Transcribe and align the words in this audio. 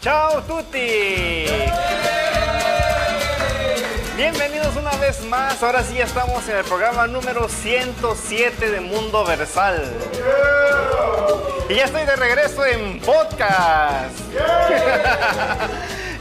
Ciao 0.00 0.40
tutti. 0.44 1.44
Bienvenidos 4.16 4.74
una 4.76 4.96
vez 4.96 5.22
más. 5.26 5.62
Ahora 5.62 5.84
sí 5.84 5.96
ya 5.96 6.04
estamos 6.04 6.48
en 6.48 6.56
el 6.56 6.64
programa 6.64 7.06
número 7.06 7.50
107 7.50 8.70
de 8.70 8.80
Mundo 8.80 9.26
Versal. 9.26 9.92
Y 11.68 11.74
ya 11.74 11.84
estoy 11.84 12.06
de 12.06 12.16
regreso 12.16 12.64
en 12.64 12.98
podcast. 13.00 14.18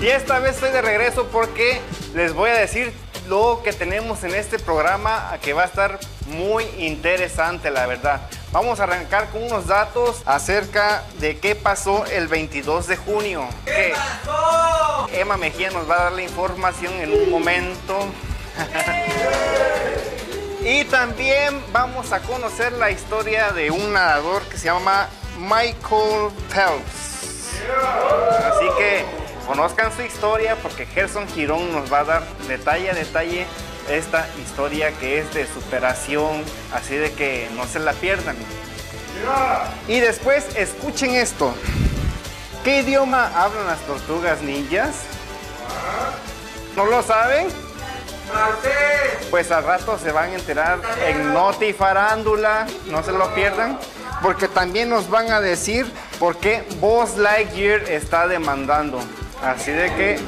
y 0.02 0.07
esta 0.07 0.39
vez 0.39 0.55
estoy 0.55 0.71
de 0.71 0.82
regreso 0.82 1.27
porque 1.32 1.80
les 2.14 2.34
voy 2.34 2.50
a 2.50 2.55
decir 2.55 2.91
lo 3.30 3.61
que 3.64 3.71
tenemos 3.71 4.25
en 4.25 4.36
este 4.36 4.59
programa 4.59 5.38
que 5.41 5.54
va 5.54 5.61
a 5.61 5.66
estar 5.68 6.00
muy 6.27 6.66
interesante, 6.80 7.71
la 7.71 7.88
verdad. 7.88 8.20
Vamos 8.52 8.79
a 8.79 8.84
arrancar 8.84 9.29
con 9.29 9.43
unos 9.43 9.68
datos 9.68 10.23
acerca 10.25 11.04
de 11.20 11.38
qué 11.38 11.54
pasó 11.54 12.04
el 12.05 12.27
22 12.27 12.88
de 12.88 12.97
junio. 12.97 13.47
¿Qué 13.64 13.93
pasó? 13.95 15.07
Emma 15.14 15.37
Mejía 15.37 15.69
nos 15.69 15.87
va 15.87 15.96
a 15.96 16.04
dar 16.05 16.11
la 16.14 16.24
información 16.24 16.93
en 16.96 17.14
un 17.14 17.29
momento. 17.29 18.07
y 20.64 20.83
también 20.86 21.64
vamos 21.71 22.11
a 22.11 22.21
conocer 22.21 22.74
la 22.74 22.89
historia 22.89 23.51
de 23.51 23.69
un 23.69 23.93
nadador 23.93 24.41
que 24.43 24.57
se 24.57 24.66
llama 24.66 25.07
Michael 25.38 26.32
Phelps. 26.50 27.61
Así 28.46 28.66
que 28.79 29.05
conozcan 29.46 29.96
su 29.96 30.02
historia 30.02 30.55
porque 30.55 30.88
Gerson 30.88 31.27
Girón 31.27 31.71
nos 31.71 31.93
va 31.93 32.00
a 32.00 32.03
dar 32.03 32.23
detalle 32.47 32.89
a 32.89 32.95
detalle 32.95 33.45
esta 33.89 34.28
historia 34.42 34.92
que 34.92 35.20
es 35.20 35.34
de 35.34 35.48
superación, 35.48 36.44
así 36.73 36.95
de 36.95 37.11
que 37.14 37.50
no 37.56 37.66
se 37.66 37.80
la 37.80 37.94
pierdan. 37.94 38.36
Y 39.88 40.00
después 40.00 40.45
escuchen 40.56 41.16
esto. 41.16 41.53
¿Qué 42.64 42.80
idioma 42.80 43.31
hablan 43.36 43.67
las 43.67 43.80
tortugas 43.81 44.42
ninjas? 44.42 44.95
¿No 46.75 46.86
lo 46.86 47.02
saben? 47.02 47.47
Pues 49.30 49.52
al 49.52 49.63
rato 49.63 49.97
se 49.97 50.11
van 50.11 50.31
a 50.31 50.35
enterar 50.35 50.80
en 51.06 51.33
Noti 51.33 51.73
Farándula, 51.73 52.67
no 52.88 53.03
se 53.03 53.11
lo 53.11 53.33
pierdan, 53.33 53.80
porque 54.22 54.47
también 54.47 54.89
nos 54.89 55.09
van 55.09 55.31
a 55.31 55.41
decir 55.41 55.91
por 56.19 56.38
qué 56.38 56.63
Buzz 56.80 57.17
Lightyear 57.17 57.81
está 57.89 58.28
demandando. 58.28 59.00
Así 59.44 59.72
de 59.72 59.94
que 59.95 60.19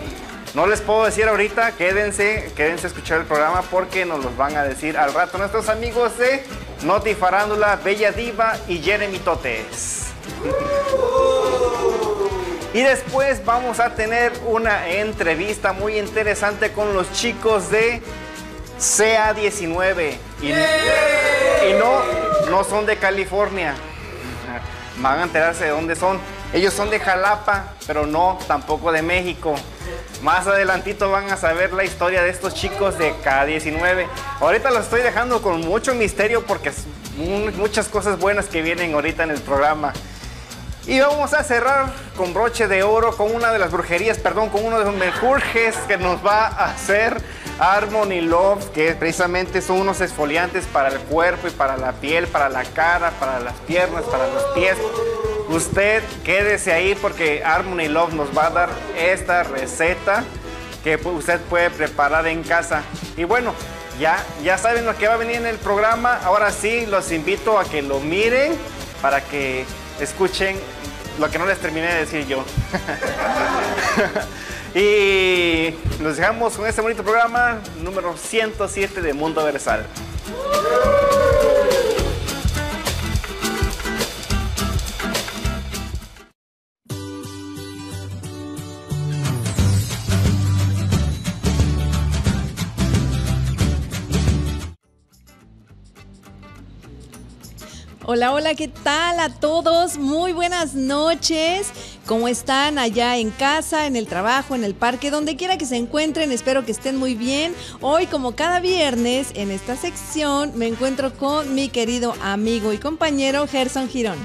no 0.53 0.67
les 0.67 0.81
puedo 0.81 1.05
decir 1.05 1.27
ahorita, 1.27 1.71
quédense, 1.77 2.51
quédense 2.55 2.87
a 2.87 2.89
escuchar 2.89 3.21
el 3.21 3.25
programa 3.25 3.61
porque 3.63 4.05
nos 4.05 4.23
los 4.23 4.35
van 4.35 4.57
a 4.57 4.63
decir 4.63 4.97
al 4.97 5.13
rato 5.13 5.37
nuestros 5.37 5.69
amigos 5.69 6.17
de 6.17 6.43
Noti 6.83 7.15
Farándula, 7.15 7.77
Bella 7.77 8.11
Diva 8.11 8.57
y 8.67 8.79
Jeremy 8.79 9.19
Totes. 9.19 10.07
Y 12.73 12.81
después 12.81 13.43
vamos 13.45 13.79
a 13.79 13.95
tener 13.95 14.33
una 14.45 14.89
entrevista 14.89 15.71
muy 15.71 15.97
interesante 15.97 16.71
con 16.71 16.93
los 16.93 17.11
chicos 17.13 17.69
de 17.69 18.01
CA19. 18.77 20.13
Y, 20.41 20.47
y 20.49 21.73
no, 21.77 22.01
no 22.49 22.63
son 22.63 22.85
de 22.85 22.97
California. 22.97 23.75
Van 24.97 25.19
a 25.19 25.23
enterarse 25.23 25.65
de 25.65 25.71
dónde 25.71 25.95
son. 25.95 26.19
Ellos 26.53 26.73
son 26.73 26.89
de 26.89 26.99
Jalapa, 26.99 27.73
pero 27.87 28.05
no 28.05 28.37
tampoco 28.47 28.91
de 28.91 29.01
México. 29.01 29.55
Más 30.21 30.45
adelantito 30.45 31.09
van 31.09 31.31
a 31.31 31.37
saber 31.37 31.73
la 31.73 31.83
historia 31.83 32.21
de 32.21 32.29
estos 32.29 32.53
chicos 32.53 32.97
de 32.99 33.11
K19. 33.23 34.05
Ahorita 34.39 34.69
los 34.69 34.83
estoy 34.83 35.01
dejando 35.01 35.41
con 35.41 35.61
mucho 35.61 35.95
misterio 35.95 36.45
porque 36.45 36.71
muchas 37.57 37.87
cosas 37.87 38.19
buenas 38.19 38.45
que 38.45 38.61
vienen 38.61 38.93
ahorita 38.93 39.23
en 39.23 39.31
el 39.31 39.41
programa. 39.41 39.93
Y 40.85 40.99
vamos 40.99 41.33
a 41.33 41.43
cerrar 41.43 41.91
con 42.15 42.33
broche 42.35 42.67
de 42.67 42.83
oro 42.83 43.17
con 43.17 43.33
una 43.33 43.51
de 43.51 43.57
las 43.57 43.71
brujerías, 43.71 44.19
perdón, 44.19 44.49
con 44.49 44.63
uno 44.63 44.77
de 44.77 44.85
los 44.85 44.95
mejurjes 44.95 45.75
que 45.87 45.97
nos 45.97 46.23
va 46.23 46.47
a 46.47 46.65
hacer 46.65 47.19
Harmony 47.59 48.21
Love, 48.21 48.71
que 48.71 48.93
precisamente 48.93 49.61
son 49.61 49.81
unos 49.81 50.01
exfoliantes 50.01 50.65
para 50.65 50.89
el 50.89 50.99
cuerpo 50.99 51.47
y 51.47 51.51
para 51.51 51.77
la 51.77 51.93
piel, 51.93 52.27
para 52.27 52.49
la 52.49 52.63
cara, 52.63 53.11
para 53.19 53.39
las 53.39 53.53
piernas, 53.67 54.03
para 54.05 54.27
los 54.27 54.43
pies. 54.53 54.77
Usted 55.51 56.01
quédese 56.23 56.71
ahí 56.71 56.95
porque 56.95 57.43
Harmony 57.43 57.89
Love 57.89 58.13
nos 58.13 58.35
va 58.35 58.47
a 58.47 58.49
dar 58.51 58.69
esta 58.97 59.43
receta 59.43 60.23
que 60.81 60.95
usted 60.95 61.41
puede 61.41 61.69
preparar 61.69 62.25
en 62.27 62.41
casa. 62.41 62.83
Y 63.17 63.25
bueno, 63.25 63.53
ya, 63.99 64.23
ya 64.43 64.57
saben 64.57 64.85
lo 64.85 64.95
que 64.95 65.09
va 65.09 65.15
a 65.15 65.17
venir 65.17 65.35
en 65.35 65.45
el 65.45 65.57
programa. 65.57 66.21
Ahora 66.23 66.51
sí, 66.51 66.85
los 66.85 67.11
invito 67.11 67.59
a 67.59 67.65
que 67.65 67.81
lo 67.81 67.99
miren 67.99 68.53
para 69.01 69.19
que 69.19 69.65
escuchen 69.99 70.55
lo 71.19 71.29
que 71.29 71.37
no 71.37 71.45
les 71.45 71.59
terminé 71.59 71.87
de 71.87 71.99
decir 71.99 72.25
yo. 72.27 72.45
y 74.79 75.75
nos 75.99 76.15
dejamos 76.15 76.53
con 76.53 76.65
este 76.65 76.79
bonito 76.79 77.03
programa 77.03 77.59
número 77.83 78.15
107 78.15 79.01
de 79.01 79.13
Mundo 79.13 79.43
Versal. 79.43 79.85
Hola, 98.13 98.33
hola, 98.33 98.55
¿qué 98.55 98.67
tal 98.67 99.21
a 99.21 99.29
todos? 99.29 99.97
Muy 99.97 100.33
buenas 100.33 100.73
noches. 100.73 101.71
¿Cómo 102.05 102.27
están 102.27 102.77
allá 102.77 103.15
en 103.15 103.29
casa, 103.29 103.87
en 103.87 103.95
el 103.95 104.05
trabajo, 104.05 104.53
en 104.53 104.65
el 104.65 104.73
parque, 104.73 105.09
donde 105.09 105.37
quiera 105.37 105.57
que 105.57 105.65
se 105.65 105.77
encuentren? 105.77 106.33
Espero 106.33 106.65
que 106.65 106.73
estén 106.73 106.97
muy 106.97 107.15
bien. 107.15 107.55
Hoy, 107.79 108.07
como 108.07 108.35
cada 108.35 108.59
viernes, 108.59 109.29
en 109.35 109.49
esta 109.49 109.77
sección 109.77 110.51
me 110.55 110.67
encuentro 110.67 111.13
con 111.13 111.55
mi 111.55 111.69
querido 111.69 112.13
amigo 112.21 112.73
y 112.73 112.79
compañero 112.79 113.47
Gerson 113.47 113.87
Girón. 113.87 114.17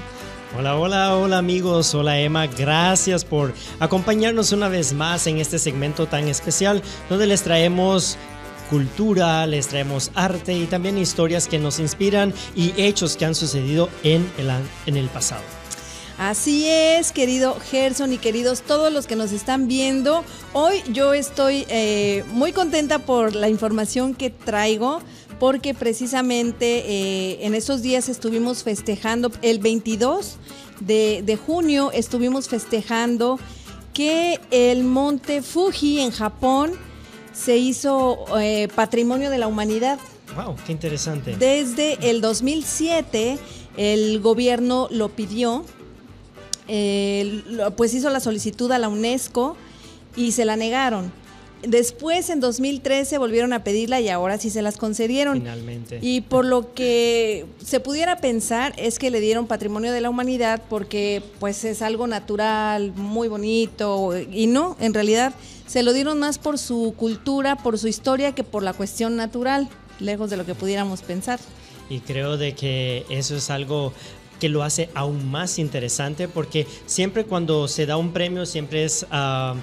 Hola, 0.57 0.75
hola, 0.75 1.15
hola 1.15 1.37
amigos, 1.37 1.93
hola 1.93 2.19
Emma, 2.19 2.47
gracias 2.47 3.23
por 3.23 3.53
acompañarnos 3.79 4.51
una 4.51 4.69
vez 4.69 4.93
más 4.93 5.27
en 5.27 5.37
este 5.37 5.59
segmento 5.59 6.07
tan 6.07 6.27
especial 6.27 6.81
donde 7.09 7.27
les 7.27 7.43
traemos 7.43 8.17
cultura, 8.69 9.45
les 9.47 9.67
traemos 9.67 10.11
arte 10.15 10.53
y 10.53 10.65
también 10.65 10.97
historias 10.97 11.47
que 11.47 11.59
nos 11.59 11.79
inspiran 11.79 12.33
y 12.55 12.73
hechos 12.77 13.17
que 13.17 13.25
han 13.25 13.35
sucedido 13.35 13.89
en 14.03 14.29
el, 14.37 14.49
en 14.85 14.97
el 14.97 15.07
pasado. 15.09 15.43
Así 16.17 16.65
es, 16.67 17.11
querido 17.11 17.55
Gerson 17.69 18.11
y 18.11 18.17
queridos 18.17 18.63
todos 18.63 18.91
los 18.91 19.05
que 19.05 19.15
nos 19.15 19.31
están 19.31 19.67
viendo. 19.67 20.23
Hoy 20.53 20.81
yo 20.91 21.13
estoy 21.13 21.65
eh, 21.69 22.23
muy 22.31 22.53
contenta 22.53 22.97
por 22.97 23.35
la 23.35 23.49
información 23.49 24.15
que 24.15 24.31
traigo 24.31 24.99
porque 25.39 25.75
precisamente 25.75 26.79
eh, 26.87 27.45
en 27.45 27.53
esos 27.53 27.83
días 27.83 28.09
estuvimos 28.09 28.63
festejando, 28.63 29.31
el 29.43 29.59
22 29.59 30.37
de, 30.79 31.21
de 31.23 31.37
junio 31.37 31.91
estuvimos 31.93 32.47
festejando 32.47 33.39
que 33.93 34.39
el 34.49 34.83
monte 34.83 35.43
Fuji 35.43 35.99
en 35.99 36.09
Japón 36.09 36.71
se 37.37 37.57
hizo 37.57 38.25
eh, 38.39 38.67
Patrimonio 38.75 39.29
de 39.29 39.37
la 39.37 39.47
Humanidad. 39.47 39.99
¡Wow! 40.35 40.55
¡Qué 40.65 40.71
interesante! 40.71 41.35
Desde 41.37 42.09
el 42.09 42.21
2007 42.21 43.37
el 43.77 44.19
gobierno 44.21 44.87
lo 44.89 45.09
pidió, 45.09 45.63
pues 46.65 47.93
hizo 47.93 48.09
la 48.09 48.19
solicitud 48.19 48.71
a 48.71 48.79
la 48.79 48.89
UNESCO 48.89 49.55
y 50.15 50.31
se 50.31 50.45
la 50.45 50.55
negaron. 50.55 51.11
Después, 51.63 52.29
en 52.29 52.39
2013, 52.39 53.17
volvieron 53.17 53.51
a 53.51 53.63
pedirla 53.63 53.99
y 53.99 54.09
ahora 54.09 54.37
sí 54.37 54.49
se 54.49 54.61
las 54.61 54.77
concedieron. 54.77 55.39
Finalmente. 55.39 55.99
Y 56.01 56.21
por 56.21 56.45
lo 56.45 56.73
que 56.73 57.45
se 57.63 57.79
pudiera 57.79 58.17
pensar 58.17 58.73
es 58.77 58.99
que 58.99 59.09
le 59.09 59.19
dieron 59.19 59.47
patrimonio 59.47 59.91
de 59.91 60.01
la 60.01 60.09
humanidad 60.09 60.61
porque 60.69 61.23
pues 61.39 61.63
es 61.63 61.81
algo 61.81 62.05
natural, 62.05 62.93
muy 62.95 63.27
bonito, 63.27 64.11
y 64.17 64.47
no, 64.47 64.77
en 64.79 64.93
realidad 64.93 65.33
se 65.65 65.83
lo 65.83 65.93
dieron 65.93 66.19
más 66.19 66.37
por 66.37 66.57
su 66.59 66.93
cultura, 66.95 67.55
por 67.57 67.77
su 67.79 67.87
historia, 67.87 68.33
que 68.33 68.43
por 68.43 68.63
la 68.63 68.73
cuestión 68.73 69.15
natural, 69.15 69.67
lejos 69.99 70.29
de 70.29 70.37
lo 70.37 70.45
que 70.45 70.55
pudiéramos 70.55 71.01
pensar. 71.01 71.39
Y 71.89 72.01
creo 72.01 72.37
de 72.37 72.53
que 72.53 73.05
eso 73.09 73.35
es 73.35 73.49
algo 73.49 73.93
que 74.39 74.49
lo 74.49 74.61
hace 74.61 74.89
aún 74.93 75.31
más 75.31 75.57
interesante 75.57 76.27
porque 76.27 76.67
siempre 76.85 77.25
cuando 77.25 77.67
se 77.67 77.87
da 77.87 77.97
un 77.97 78.13
premio 78.13 78.45
siempre 78.45 78.83
es... 78.83 79.05
Ah, 79.09 79.55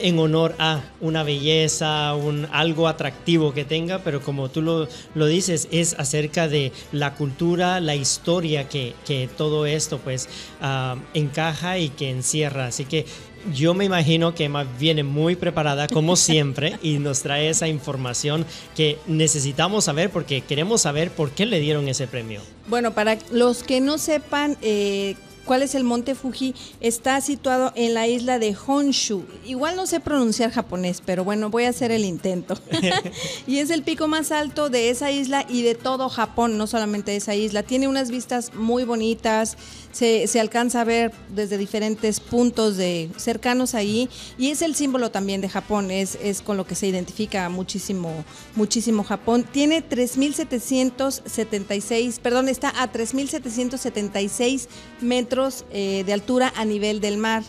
en 0.00 0.18
honor 0.18 0.54
a 0.58 0.82
una 1.00 1.22
belleza, 1.22 2.14
un, 2.14 2.46
algo 2.52 2.88
atractivo 2.88 3.52
que 3.52 3.64
tenga, 3.64 4.00
pero 4.00 4.20
como 4.20 4.48
tú 4.48 4.62
lo, 4.62 4.88
lo 5.14 5.26
dices, 5.26 5.68
es 5.70 5.94
acerca 5.98 6.48
de 6.48 6.72
la 6.92 7.14
cultura, 7.14 7.80
la 7.80 7.94
historia 7.94 8.68
que, 8.68 8.94
que 9.06 9.28
todo 9.36 9.66
esto 9.66 9.98
pues 9.98 10.28
ah, 10.60 10.96
encaja 11.14 11.78
y 11.78 11.88
que 11.90 12.10
encierra. 12.10 12.66
Así 12.66 12.84
que 12.84 13.06
yo 13.52 13.74
me 13.74 13.84
imagino 13.84 14.34
que 14.34 14.44
Emma 14.44 14.64
viene 14.78 15.02
muy 15.02 15.36
preparada 15.36 15.86
como 15.88 16.16
siempre 16.16 16.78
y 16.82 16.98
nos 16.98 17.22
trae 17.22 17.48
esa 17.48 17.68
información 17.68 18.44
que 18.74 18.98
necesitamos 19.06 19.84
saber 19.84 20.10
porque 20.10 20.40
queremos 20.40 20.82
saber 20.82 21.10
por 21.10 21.30
qué 21.30 21.46
le 21.46 21.60
dieron 21.60 21.88
ese 21.88 22.06
premio. 22.06 22.40
Bueno, 22.68 22.94
para 22.94 23.18
los 23.30 23.62
que 23.62 23.80
no 23.80 23.98
sepan, 23.98 24.56
eh, 24.62 25.14
¿Cuál 25.46 25.62
es 25.62 25.74
el 25.76 25.84
monte 25.84 26.16
Fuji? 26.16 26.56
Está 26.80 27.20
situado 27.20 27.72
en 27.76 27.94
la 27.94 28.08
isla 28.08 28.40
de 28.40 28.56
Honshu. 28.66 29.22
Igual 29.46 29.76
no 29.76 29.86
sé 29.86 30.00
pronunciar 30.00 30.50
japonés, 30.50 31.00
pero 31.06 31.22
bueno, 31.22 31.50
voy 31.50 31.62
a 31.64 31.68
hacer 31.68 31.92
el 31.92 32.04
intento. 32.04 32.58
y 33.46 33.58
es 33.58 33.70
el 33.70 33.84
pico 33.84 34.08
más 34.08 34.32
alto 34.32 34.70
de 34.70 34.90
esa 34.90 35.12
isla 35.12 35.46
y 35.48 35.62
de 35.62 35.76
todo 35.76 36.08
Japón, 36.08 36.58
no 36.58 36.66
solamente 36.66 37.12
de 37.12 37.18
esa 37.18 37.36
isla. 37.36 37.62
Tiene 37.62 37.86
unas 37.86 38.10
vistas 38.10 38.54
muy 38.54 38.82
bonitas, 38.82 39.56
se, 39.92 40.26
alcanza 40.40 40.80
a 40.80 40.84
ver 40.84 41.12
desde 41.34 41.58
diferentes 41.58 42.18
puntos 42.18 42.76
de 42.76 43.08
cercanos 43.16 43.74
ahí 43.74 44.10
y 44.36 44.50
es 44.50 44.62
el 44.62 44.74
símbolo 44.74 45.10
también 45.10 45.40
de 45.40 45.48
Japón, 45.48 45.92
es, 45.92 46.18
es 46.22 46.42
con 46.42 46.58
lo 46.58 46.66
que 46.66 46.74
se 46.74 46.88
identifica 46.88 47.48
muchísimo, 47.48 48.24
muchísimo 48.56 49.04
Japón. 49.04 49.46
Tiene 49.50 49.88
3.776, 49.88 52.18
perdón, 52.20 52.48
está 52.48 52.70
a 52.82 52.92
3.776 52.92 54.66
metros 55.00 55.35
eh, 55.70 56.02
de 56.06 56.12
altura 56.12 56.52
a 56.56 56.64
nivel 56.64 57.00
del 57.00 57.18
mar. 57.18 57.42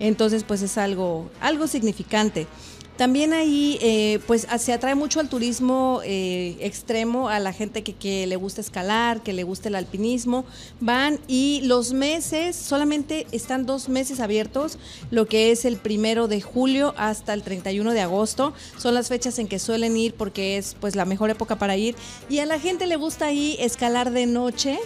Entonces, 0.00 0.44
pues 0.44 0.62
es 0.62 0.78
algo, 0.78 1.30
algo 1.40 1.66
significante. 1.66 2.46
También 2.98 3.32
ahí, 3.32 3.78
eh, 3.80 4.18
pues 4.26 4.44
se 4.58 4.72
atrae 4.72 4.96
mucho 4.96 5.20
al 5.20 5.28
turismo 5.28 6.00
eh, 6.04 6.56
extremo, 6.58 7.28
a 7.28 7.38
la 7.38 7.52
gente 7.52 7.84
que, 7.84 7.92
que, 7.92 8.26
le 8.26 8.34
gusta 8.34 8.60
escalar, 8.60 9.22
que 9.22 9.32
le 9.32 9.44
gusta 9.44 9.68
el 9.68 9.76
alpinismo. 9.76 10.44
Van 10.80 11.20
y 11.28 11.60
los 11.62 11.92
meses, 11.92 12.56
solamente 12.56 13.28
están 13.30 13.66
dos 13.66 13.88
meses 13.88 14.18
abiertos, 14.18 14.80
lo 15.12 15.26
que 15.26 15.52
es 15.52 15.64
el 15.64 15.76
primero 15.76 16.26
de 16.26 16.40
julio 16.40 16.92
hasta 16.96 17.34
el 17.34 17.44
31 17.44 17.92
de 17.92 18.00
agosto. 18.00 18.52
Son 18.78 18.94
las 18.94 19.06
fechas 19.06 19.38
en 19.38 19.46
que 19.46 19.60
suelen 19.60 19.96
ir 19.96 20.14
porque 20.14 20.56
es 20.56 20.74
pues 20.80 20.96
la 20.96 21.04
mejor 21.04 21.30
época 21.30 21.56
para 21.56 21.76
ir. 21.76 21.94
Y 22.28 22.40
a 22.40 22.46
la 22.46 22.58
gente 22.58 22.86
le 22.86 22.96
gusta 22.96 23.26
ahí 23.26 23.56
escalar 23.60 24.10
de 24.10 24.26
noche 24.26 24.80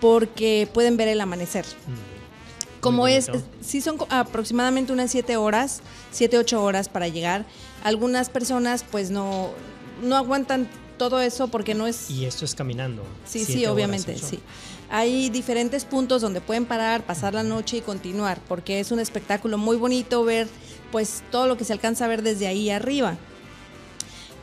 porque 0.00 0.68
pueden 0.72 0.96
ver 0.96 1.08
el 1.08 1.20
amanecer. 1.20 1.64
Mm. 1.64 2.80
Como 2.80 3.08
es, 3.08 3.30
sí 3.60 3.80
son 3.80 3.98
aproximadamente 4.10 4.92
unas 4.92 5.10
7 5.10 5.36
horas, 5.36 5.80
7, 6.12 6.38
8 6.38 6.62
horas 6.62 6.88
para 6.88 7.08
llegar. 7.08 7.44
Algunas 7.82 8.28
personas 8.28 8.84
pues 8.88 9.10
no, 9.10 9.50
no 10.02 10.16
aguantan 10.16 10.68
todo 10.96 11.20
eso 11.20 11.48
porque 11.48 11.74
no 11.74 11.86
es... 11.86 12.10
Y 12.10 12.26
esto 12.26 12.44
es 12.44 12.54
caminando. 12.54 13.02
Sí, 13.24 13.44
sí, 13.44 13.66
obviamente, 13.66 14.16
sí. 14.18 14.40
Hay 14.88 15.30
diferentes 15.30 15.84
puntos 15.84 16.22
donde 16.22 16.40
pueden 16.40 16.64
parar, 16.64 17.04
pasar 17.04 17.34
la 17.34 17.42
noche 17.42 17.78
y 17.78 17.80
continuar, 17.80 18.40
porque 18.46 18.78
es 18.78 18.92
un 18.92 19.00
espectáculo 19.00 19.58
muy 19.58 19.76
bonito 19.76 20.24
ver 20.24 20.48
pues 20.92 21.24
todo 21.32 21.48
lo 21.48 21.56
que 21.56 21.64
se 21.64 21.72
alcanza 21.72 22.04
a 22.04 22.08
ver 22.08 22.22
desde 22.22 22.46
ahí 22.46 22.70
arriba. 22.70 23.18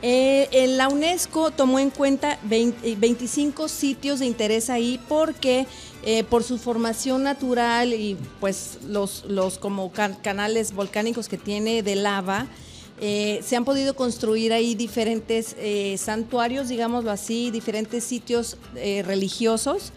Eh, 0.02 0.66
la 0.76 0.88
UNESCO 0.88 1.50
tomó 1.50 1.78
en 1.78 1.90
cuenta 1.90 2.38
25 2.42 3.68
sitios 3.68 4.18
de 4.20 4.26
interés 4.26 4.68
ahí 4.68 5.00
porque 5.08 5.66
eh, 6.02 6.24
por 6.24 6.42
su 6.42 6.58
formación 6.58 7.22
natural 7.22 7.94
y 7.94 8.18
pues 8.38 8.78
los, 8.86 9.24
los 9.24 9.58
como 9.58 9.90
canales 9.90 10.74
volcánicos 10.74 11.28
que 11.28 11.38
tiene 11.38 11.82
de 11.82 11.96
lava, 11.96 12.46
eh, 13.00 13.40
se 13.42 13.56
han 13.56 13.64
podido 13.64 13.96
construir 13.96 14.52
ahí 14.52 14.74
diferentes 14.74 15.56
santuarios, 15.98 16.68
digámoslo 16.68 17.10
así, 17.10 17.50
diferentes 17.50 18.04
sitios 18.04 18.58
religiosos 18.74 19.92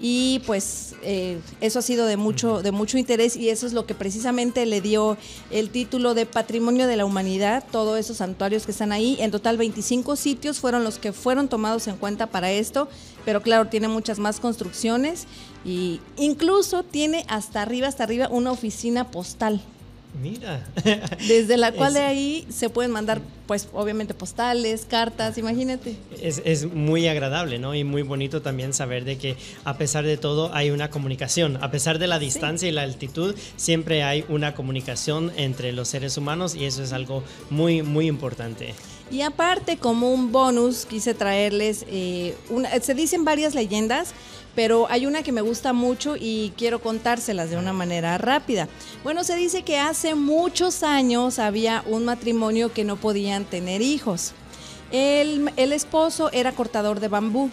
y 0.00 0.40
pues 0.46 0.94
eh, 1.02 1.40
eso 1.60 1.80
ha 1.80 1.82
sido 1.82 2.06
de 2.06 2.16
mucho, 2.16 2.62
de 2.62 2.70
mucho 2.70 2.98
interés 2.98 3.36
y 3.36 3.48
eso 3.48 3.66
es 3.66 3.72
lo 3.72 3.84
que 3.84 3.94
precisamente 3.94 4.64
le 4.64 4.80
dio 4.80 5.16
el 5.50 5.70
título 5.70 6.14
de 6.14 6.24
Patrimonio 6.24 6.86
de 6.86 6.96
la 6.96 7.04
Humanidad, 7.04 7.64
todos 7.72 7.98
esos 7.98 8.18
santuarios 8.18 8.64
que 8.64 8.72
están 8.72 8.92
ahí. 8.92 9.16
En 9.20 9.30
total 9.30 9.56
25 9.56 10.14
sitios 10.16 10.60
fueron 10.60 10.84
los 10.84 10.98
que 10.98 11.12
fueron 11.12 11.48
tomados 11.48 11.88
en 11.88 11.96
cuenta 11.96 12.28
para 12.28 12.50
esto, 12.52 12.88
pero 13.24 13.42
claro, 13.42 13.68
tiene 13.68 13.88
muchas 13.88 14.18
más 14.18 14.38
construcciones 14.38 15.26
y 15.64 16.00
incluso 16.16 16.84
tiene 16.84 17.24
hasta 17.28 17.62
arriba, 17.62 17.88
hasta 17.88 18.04
arriba 18.04 18.28
una 18.30 18.52
oficina 18.52 19.10
postal. 19.10 19.60
Mira. 20.20 20.66
Desde 21.26 21.56
la 21.56 21.72
cual 21.78 21.94
de 21.94 22.00
ahí 22.00 22.46
se 22.50 22.70
pueden 22.70 22.90
mandar, 22.90 23.20
pues 23.46 23.68
obviamente 23.72 24.14
postales, 24.14 24.84
cartas, 24.84 25.38
imagínate. 25.38 25.96
Es, 26.20 26.66
muy 26.66 27.06
agradable, 27.06 27.58
¿no? 27.58 27.74
Y 27.74 27.84
muy 27.84 28.02
bonito 28.02 28.42
también 28.42 28.72
saber 28.72 29.04
de 29.04 29.18
que 29.18 29.36
a 29.64 29.78
pesar 29.78 30.04
de 30.04 30.16
todo 30.16 30.52
hay 30.54 30.70
una 30.70 30.90
comunicación. 30.90 31.58
A 31.62 31.70
pesar 31.70 31.98
de 31.98 32.06
la 32.06 32.18
distancia 32.18 32.68
y 32.68 32.72
la 32.72 32.82
altitud, 32.82 33.34
siempre 33.56 34.02
hay 34.02 34.24
una 34.28 34.54
comunicación 34.54 35.32
entre 35.36 35.72
los 35.72 35.88
seres 35.88 36.16
humanos 36.16 36.54
y 36.54 36.64
eso 36.64 36.82
es 36.82 36.92
algo 36.92 37.22
muy, 37.50 37.82
muy 37.82 38.06
importante. 38.06 38.74
Y 39.10 39.22
aparte, 39.22 39.78
como 39.78 40.12
un 40.12 40.32
bonus, 40.32 40.84
quise 40.84 41.14
traerles, 41.14 41.86
eh, 41.88 42.36
una, 42.50 42.70
se 42.80 42.94
dicen 42.94 43.24
varias 43.24 43.54
leyendas, 43.54 44.12
pero 44.54 44.86
hay 44.90 45.06
una 45.06 45.22
que 45.22 45.32
me 45.32 45.40
gusta 45.40 45.72
mucho 45.72 46.16
y 46.18 46.52
quiero 46.56 46.80
contárselas 46.80 47.48
de 47.48 47.56
una 47.56 47.72
manera 47.72 48.18
rápida. 48.18 48.68
Bueno, 49.04 49.24
se 49.24 49.36
dice 49.36 49.62
que 49.62 49.78
hace 49.78 50.14
muchos 50.14 50.82
años 50.82 51.38
había 51.38 51.84
un 51.86 52.04
matrimonio 52.04 52.72
que 52.72 52.84
no 52.84 52.96
podían 52.96 53.44
tener 53.44 53.82
hijos. 53.82 54.32
El, 54.90 55.52
esposo 55.56 56.30
era 56.32 56.52
cortador 56.52 56.98
de 56.98 57.08
bambú 57.08 57.50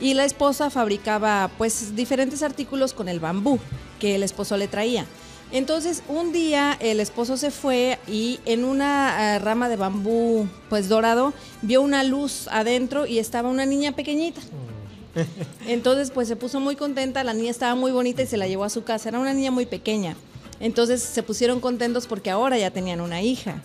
y 0.00 0.14
la 0.14 0.24
esposa 0.24 0.70
fabricaba 0.70 1.50
pues 1.58 1.94
diferentes 1.94 2.42
artículos 2.42 2.94
con 2.94 3.08
el 3.08 3.20
bambú 3.20 3.58
que 3.98 4.14
el 4.14 4.22
esposo 4.22 4.56
le 4.56 4.66
traía. 4.66 5.04
Entonces 5.52 6.02
un 6.08 6.32
día 6.32 6.76
el 6.80 7.00
esposo 7.00 7.36
se 7.36 7.50
fue 7.50 7.98
y 8.06 8.40
en 8.44 8.64
una 8.64 9.36
eh, 9.36 9.38
rama 9.40 9.68
de 9.68 9.76
bambú 9.76 10.48
pues 10.68 10.88
dorado 10.88 11.32
vio 11.62 11.82
una 11.82 12.04
luz 12.04 12.46
adentro 12.48 13.06
y 13.06 13.18
estaba 13.18 13.48
una 13.48 13.66
niña 13.66 13.92
pequeñita. 13.92 14.40
Mm. 14.40 14.80
Entonces, 15.66 16.10
pues 16.10 16.28
se 16.28 16.36
puso 16.36 16.60
muy 16.60 16.76
contenta, 16.76 17.24
la 17.24 17.34
niña 17.34 17.50
estaba 17.50 17.74
muy 17.74 17.92
bonita 17.92 18.22
y 18.22 18.26
se 18.26 18.36
la 18.36 18.46
llevó 18.46 18.64
a 18.64 18.70
su 18.70 18.84
casa. 18.84 19.08
Era 19.08 19.18
una 19.18 19.34
niña 19.34 19.50
muy 19.50 19.66
pequeña. 19.66 20.16
Entonces 20.60 21.02
se 21.02 21.22
pusieron 21.22 21.60
contentos 21.60 22.06
porque 22.06 22.30
ahora 22.30 22.58
ya 22.58 22.70
tenían 22.70 23.00
una 23.00 23.22
hija. 23.22 23.62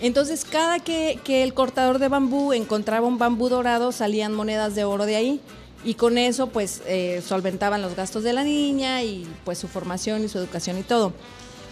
Entonces, 0.00 0.44
cada 0.44 0.80
que, 0.80 1.20
el 1.26 1.54
cortador 1.54 2.00
de 2.00 2.08
bambú 2.08 2.52
encontraba 2.52 3.06
un 3.06 3.18
bambú 3.18 3.48
dorado, 3.48 3.92
salían 3.92 4.34
monedas 4.34 4.74
de 4.74 4.84
oro 4.84 5.06
de 5.06 5.14
ahí. 5.14 5.40
Y 5.84 5.94
con 5.94 6.16
eso, 6.18 6.48
pues, 6.48 6.82
eh, 6.86 7.22
solventaban 7.26 7.82
los 7.82 7.96
gastos 7.96 8.22
de 8.22 8.32
la 8.32 8.44
niña 8.44 9.02
y 9.02 9.26
pues 9.44 9.58
su 9.58 9.68
formación 9.68 10.24
y 10.24 10.28
su 10.28 10.38
educación 10.38 10.78
y 10.78 10.82
todo. 10.82 11.12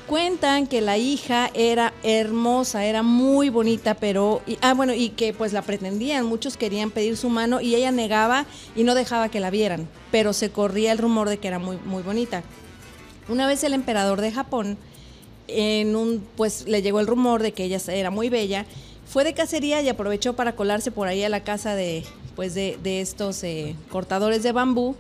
Cuentan 0.09 0.67
que 0.67 0.81
la 0.81 0.99
hija 0.99 1.51
era 1.55 1.95
hermosa, 2.03 2.85
era 2.85 3.05
muy 3.05 3.49
bonita, 3.49 3.95
pero, 3.95 4.43
ah, 4.61 4.75
bueno, 4.75 4.93
y 4.93 5.11
que 5.11 5.33
pues 5.33 5.53
la 5.53 5.62
pretendían, 5.62 6.27
muchos 6.27 6.57
querían 6.57 6.91
pedir 6.91 7.17
su 7.17 7.29
mano 7.29 7.61
y 7.61 7.77
ella 7.77 7.93
negaba 7.93 8.47
y 8.75 8.83
no 8.83 8.97
dejaba 8.97 9.29
que 9.29 9.39
la 9.39 9.51
vieran, 9.51 9.89
pero 10.11 10.33
se 10.33 10.51
corría 10.51 10.91
el 10.91 10.99
rumor 10.99 11.29
de 11.29 11.39
que 11.39 11.47
era 11.47 11.61
muy, 11.61 11.77
muy 11.85 12.03
bonita. 12.03 12.43
Una 13.29 13.47
vez 13.47 13.63
el 13.63 13.73
emperador 13.73 14.21
de 14.21 14.33
Japón, 14.33 14.79
en 15.47 15.95
un, 15.95 16.27
pues 16.37 16.67
le 16.67 16.83
llegó 16.83 16.99
el 16.99 17.06
rumor 17.06 17.41
de 17.41 17.53
que 17.53 17.63
ella 17.63 17.79
era 17.87 18.11
muy 18.11 18.29
bella, 18.29 18.67
fue 19.06 19.23
de 19.23 19.34
cacería 19.34 19.81
y 19.81 19.89
aprovechó 19.89 20.34
para 20.34 20.56
colarse 20.56 20.91
por 20.91 21.06
ahí 21.06 21.23
a 21.23 21.29
la 21.29 21.44
casa 21.44 21.77
de, 21.77 22.05
pues 22.37 22.55
de, 22.55 22.79
estos 23.01 23.43
eh, 23.44 23.75
cortadores 23.91 24.43
de 24.43 24.53
bambú 24.53 24.96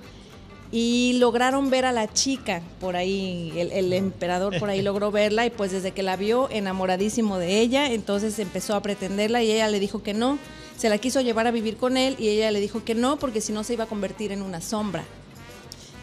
y 0.72 1.14
lograron 1.18 1.70
ver 1.70 1.84
a 1.84 1.92
la 1.92 2.12
chica 2.12 2.62
por 2.80 2.96
ahí, 2.96 3.52
el, 3.56 3.92
emperador 3.92 4.58
por 4.58 4.70
ahí 4.70 4.82
logró 4.82 5.10
verla 5.10 5.46
y 5.46 5.50
pues 5.50 5.72
desde 5.72 5.92
que 5.92 6.02
la 6.02 6.16
vio 6.16 6.48
enamoradísimo 6.50 7.38
de 7.38 7.60
ella, 7.60 7.92
entonces 7.92 8.38
empezó 8.38 8.74
a 8.74 8.82
pretenderla 8.82 9.42
y 9.42 9.50
ella 9.50 9.68
le 9.68 9.80
dijo 9.80 10.02
que 10.02 10.14
no, 10.14 10.38
se 10.76 10.88
la 10.88 10.98
quiso 10.98 11.20
llevar 11.20 11.46
a 11.46 11.50
vivir 11.50 11.76
con 11.76 11.96
él 11.96 12.16
y 12.18 12.28
ella 12.28 12.50
le 12.50 12.60
dijo 12.60 12.84
que 12.84 12.94
no 12.94 13.18
porque 13.18 13.40
si 13.40 13.52
no 13.52 13.64
se 13.64 13.74
iba 13.74 13.84
a 13.84 13.88
convertir 13.88 14.32
en 14.32 14.42
una 14.42 14.60
sombra. 14.60 15.04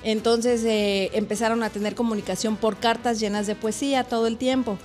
Entonces 0.03 0.63
eh, 0.63 1.09
empezaron 1.13 1.63
a 1.63 1.69
tener 1.69 1.95
comunicación 1.95 2.55
por 2.55 2.77
cartas 2.77 3.19
llenas 3.19 3.47
de 3.47 3.55
poesía 3.55 4.03
todo 4.03 4.27
el 4.27 4.37
tiempo. 4.37 4.77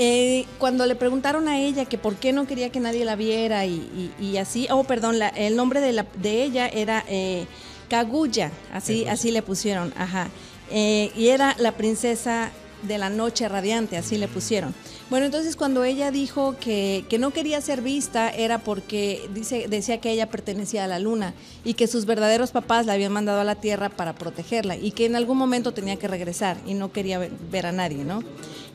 Eh, 0.00 0.46
cuando 0.58 0.86
le 0.86 0.94
preguntaron 0.94 1.48
a 1.48 1.58
ella 1.58 1.84
que 1.84 1.98
por 1.98 2.14
qué 2.14 2.32
no 2.32 2.46
quería 2.46 2.70
que 2.70 2.78
nadie 2.78 3.04
la 3.04 3.16
viera 3.16 3.66
y, 3.66 4.36
así, 4.40 4.68
oh, 4.70 4.84
perdón, 4.84 5.16
el 5.34 5.56
nombre 5.56 5.80
de, 5.80 5.92
la, 5.92 6.06
de 6.14 6.44
ella 6.44 6.68
era 6.68 7.04
eh, 7.08 7.46
Kaguya, 7.90 8.52
así, 8.72 9.06
así 9.06 9.32
le 9.32 9.42
pusieron, 9.42 9.92
ajá. 9.96 10.28
Eh, 10.70 11.10
y 11.16 11.28
era 11.28 11.56
la 11.58 11.72
princesa 11.72 12.52
de 12.82 12.96
la 12.96 13.10
noche 13.10 13.48
radiante, 13.48 13.96
así 13.96 14.16
le 14.18 14.28
pusieron. 14.28 14.72
Bueno, 15.10 15.24
entonces 15.24 15.56
cuando 15.56 15.84
ella 15.84 16.10
dijo 16.10 16.56
que, 16.60 17.06
no 17.18 17.30
quería 17.30 17.62
ser 17.62 17.80
vista 17.80 18.28
era 18.28 18.58
porque 18.58 19.26
dice, 19.32 19.66
decía 19.66 20.02
que 20.02 20.10
ella 20.10 20.28
pertenecía 20.28 20.84
a 20.84 20.86
la 20.86 20.98
luna 20.98 21.32
y 21.64 21.74
que 21.74 21.86
sus 21.86 22.04
verdaderos 22.04 22.50
papás 22.50 22.84
la 22.84 22.92
habían 22.92 23.12
mandado 23.12 23.40
a 23.40 23.44
la 23.44 23.54
tierra 23.54 23.88
para 23.88 24.14
protegerla 24.14 24.76
y 24.76 24.90
que 24.90 25.06
en 25.06 25.16
algún 25.16 25.38
momento 25.38 25.72
tenía 25.72 25.96
que 25.96 26.08
regresar 26.08 26.58
y 26.66 26.74
no 26.74 26.92
quería 26.92 27.18
ver, 27.18 27.66
a 27.66 27.72
nadie, 27.72 28.04
¿no? 28.04 28.22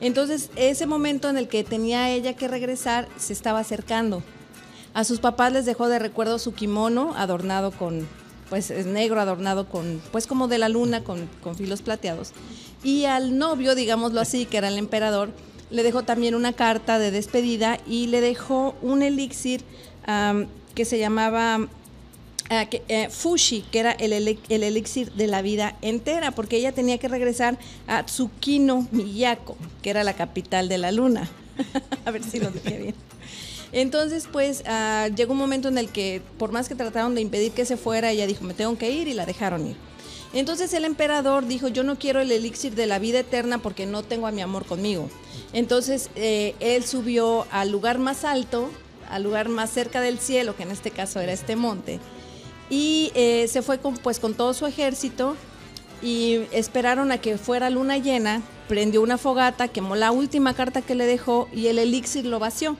Entonces 0.02 0.50
ese 0.56 0.88
momento 0.88 1.30
en 1.30 1.38
el 1.38 1.48
que 1.48 1.64
tenía 1.64 2.10
ella 2.10 2.34
que 2.34 2.48
regresar 2.48 3.08
se 3.18 3.34
estaba 3.34 3.60
acercando. 3.60 4.24
A 4.96 5.04
sus 5.04 5.20
papás 5.20 5.54
les 5.54 5.66
dejó 5.66 5.88
de 5.88 6.00
recuerdo 6.00 6.40
su 6.40 6.54
kimono 6.54 7.14
adornado 7.16 7.72
con, 7.72 8.08
pues 8.50 8.72
es 8.72 8.88
negro 8.88 9.22
adornado 9.22 9.70
con, 9.70 10.02
pues 10.12 10.26
como 10.26 10.48
de 10.48 10.58
la 10.58 10.70
luna, 10.70 11.04
con, 11.04 11.30
filos 11.56 11.84
plateados. 11.84 12.32
Y 12.84 13.06
al 13.06 13.38
novio, 13.38 13.76
digámoslo 13.76 14.20
así, 14.20 14.46
que 14.46 14.58
era 14.58 14.68
el 14.68 14.78
emperador, 14.78 15.30
le 15.70 15.84
dejó 15.84 16.04
también 16.04 16.36
una 16.36 16.54
carta 16.54 17.00
de 17.00 17.12
despedida 17.12 17.80
y 17.88 18.08
le 18.08 18.22
dejó 18.22 18.76
un 18.82 19.02
elixir 19.02 19.64
que 20.76 20.86
se 20.86 21.00
llamaba 21.00 21.68
ah, 22.50 22.66
eh, 22.72 23.10
Fushi, 23.10 23.62
que 23.72 23.80
era 23.80 23.92
el 23.92 24.14
elixir 24.14 25.12
de 25.14 25.28
la 25.28 25.42
vida 25.42 25.76
entera, 25.82 26.32
porque 26.32 26.58
ella 26.58 26.72
tenía 26.72 26.98
que 26.98 27.08
regresar 27.08 27.58
a 27.88 28.04
Tsukino 28.04 28.88
Miyako, 28.92 29.58
que 29.82 29.90
era 29.90 30.04
la 30.04 30.14
capital 30.14 30.68
de 30.68 30.78
la 30.78 30.92
luna. 30.92 31.30
a 32.06 32.12
ver 32.12 32.24
si 32.24 32.40
lo 32.40 32.50
dije 32.50 32.78
bien. 32.78 32.96
Entonces, 33.72 34.28
pues 34.32 34.64
ah, 34.68 35.10
llegó 35.16 35.34
un 35.34 35.40
momento 35.40 35.68
en 35.68 35.78
el 35.78 35.90
que, 35.90 36.22
por 36.38 36.52
más 36.52 36.70
que 36.70 36.76
trataron 36.76 37.16
de 37.16 37.22
impedir 37.22 37.52
que 37.54 37.66
se 37.66 37.76
fuera, 37.76 38.12
ella 38.12 38.28
dijo, 38.28 38.44
me 38.46 38.54
tengo 38.54 38.78
que 38.78 38.92
ir 38.92 39.08
y 39.08 39.14
la 39.14 39.26
dejaron 39.26 39.68
ir. 39.68 39.76
Entonces 40.34 40.74
el 40.74 40.84
emperador 40.84 41.46
dijo, 41.46 41.68
yo 41.68 41.84
no 41.84 41.98
quiero 42.00 42.20
el 42.20 42.32
elixir 42.32 42.74
de 42.74 42.88
la 42.88 42.98
vida 42.98 43.20
eterna 43.20 43.60
porque 43.60 43.86
no 43.86 44.02
tengo 44.02 44.26
a 44.26 44.32
mi 44.32 44.42
amor 44.42 44.66
conmigo. 44.66 45.10
Entonces 45.54 46.10
eh, 46.16 46.56
él 46.60 46.84
subió 46.84 47.46
al 47.52 47.70
lugar 47.70 48.00
más 48.00 48.26
alto, 48.26 48.70
al 49.10 49.22
lugar 49.22 49.48
más 49.50 49.70
cerca 49.70 50.02
del 50.02 50.18
cielo, 50.18 50.56
que 50.56 50.64
en 50.64 50.72
este 50.72 50.90
caso 50.90 51.20
era 51.20 51.34
este 51.34 51.56
monte, 51.56 52.00
y 52.70 53.12
eh, 53.14 53.48
se 53.48 53.62
fue 53.62 53.78
con, 53.78 53.96
pues 53.98 54.20
con 54.20 54.34
todo 54.34 54.56
su 54.56 54.66
ejército 54.66 55.36
y 56.02 56.42
esperaron 56.52 57.12
a 57.12 57.20
que 57.20 57.38
fuera 57.38 57.70
luna 57.70 58.00
llena, 58.00 58.42
prendió 58.68 59.04
una 59.04 59.20
fogata, 59.20 59.68
quemó 59.68 59.96
la 59.96 60.12
última 60.12 60.56
carta 60.56 60.82
que 60.82 60.96
le 60.96 61.06
dejó 61.06 61.48
y 61.54 61.68
el 61.68 61.78
elixir 61.78 62.26
lo 62.26 62.40
vació. 62.40 62.76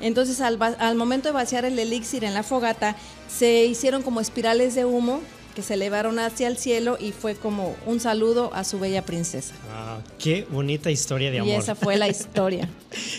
Entonces 0.00 0.40
al, 0.40 0.60
al 0.60 0.94
momento 0.96 1.28
de 1.28 1.32
vaciar 1.32 1.64
el 1.64 1.78
elixir 1.78 2.24
en 2.24 2.34
la 2.34 2.42
fogata, 2.42 2.96
se 3.28 3.64
hicieron 3.64 4.02
como 4.02 4.20
espirales 4.20 4.74
de 4.74 4.84
humo 4.84 5.20
que 5.56 5.62
se 5.62 5.72
elevaron 5.72 6.18
hacia 6.18 6.48
el 6.48 6.58
cielo 6.58 6.98
y 7.00 7.12
fue 7.12 7.34
como 7.34 7.74
un 7.86 7.98
saludo 7.98 8.50
a 8.52 8.62
su 8.62 8.78
bella 8.78 9.06
princesa. 9.06 9.54
Wow, 9.64 10.02
qué 10.18 10.46
bonita 10.50 10.90
historia 10.90 11.30
de 11.30 11.38
amor. 11.38 11.48
Y 11.48 11.56
esa 11.56 11.74
fue 11.74 11.96
la 11.96 12.08
historia. 12.16 12.68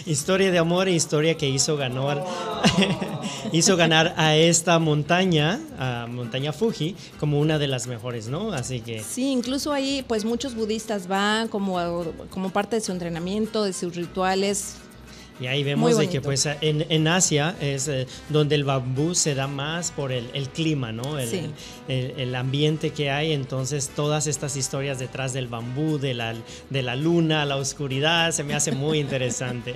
Historia 0.06 0.52
de 0.52 0.60
amor 0.60 0.88
e 0.88 0.92
historia 0.92 1.36
que 1.36 1.50
hizo 1.50 1.78
ganar, 1.78 2.24
hizo 3.52 3.76
ganar 3.76 4.14
a 4.18 4.36
esta 4.36 4.78
montaña, 4.78 5.60
a 5.80 6.06
montaña 6.08 6.54
Fuji, 6.54 6.96
como 7.20 7.40
una 7.40 7.58
de 7.58 7.68
las 7.68 7.88
mejores, 7.88 8.28
¿no? 8.28 8.54
Así 8.54 8.82
que 8.82 9.04
Sí, 9.04 9.32
incluso 9.32 9.74
ahí 9.74 10.06
pues 10.08 10.24
muchos 10.24 10.54
budistas 10.54 11.08
van 11.08 11.48
como, 11.48 12.06
como 12.30 12.52
parte 12.52 12.76
de 12.76 12.82
su 12.84 12.92
entrenamiento, 12.92 13.64
de 13.64 13.74
sus 13.74 13.96
rituales. 13.96 14.76
Y 15.40 15.48
ahí 15.48 15.64
vemos 15.64 15.98
de 15.98 16.10
que 16.10 16.22
pues 16.22 16.46
en, 16.62 16.86
en 16.90 17.08
Asia 17.08 17.56
es 17.62 17.88
eh, 17.88 18.08
donde 18.30 18.56
el 18.56 18.64
bambú 18.64 19.14
se 19.16 19.36
da 19.36 19.48
más 19.48 19.92
por 19.92 20.12
el, 20.12 20.30
el 20.34 20.50
clima, 20.50 20.92
¿no? 20.92 21.20
El, 21.20 21.28
Sí. 21.30 21.42
el- 21.88 22.14
el 22.18 22.36
ambiente 22.36 22.90
que 22.92 23.12
hay, 23.12 23.32
entonces 23.32 23.90
todas 23.96 24.28
estas 24.28 24.56
historias 24.58 25.00
detrás 25.00 25.34
del 25.34 25.48
bambú, 25.48 25.98
de 26.00 26.14
la, 26.14 26.34
de 26.70 26.82
la 26.82 26.96
luna, 26.96 27.46
la 27.46 27.56
oscuridad, 27.58 28.32
se 28.32 28.44
me 28.44 28.54
hace 28.56 28.72
muy 28.72 29.00
interesante. 29.08 29.76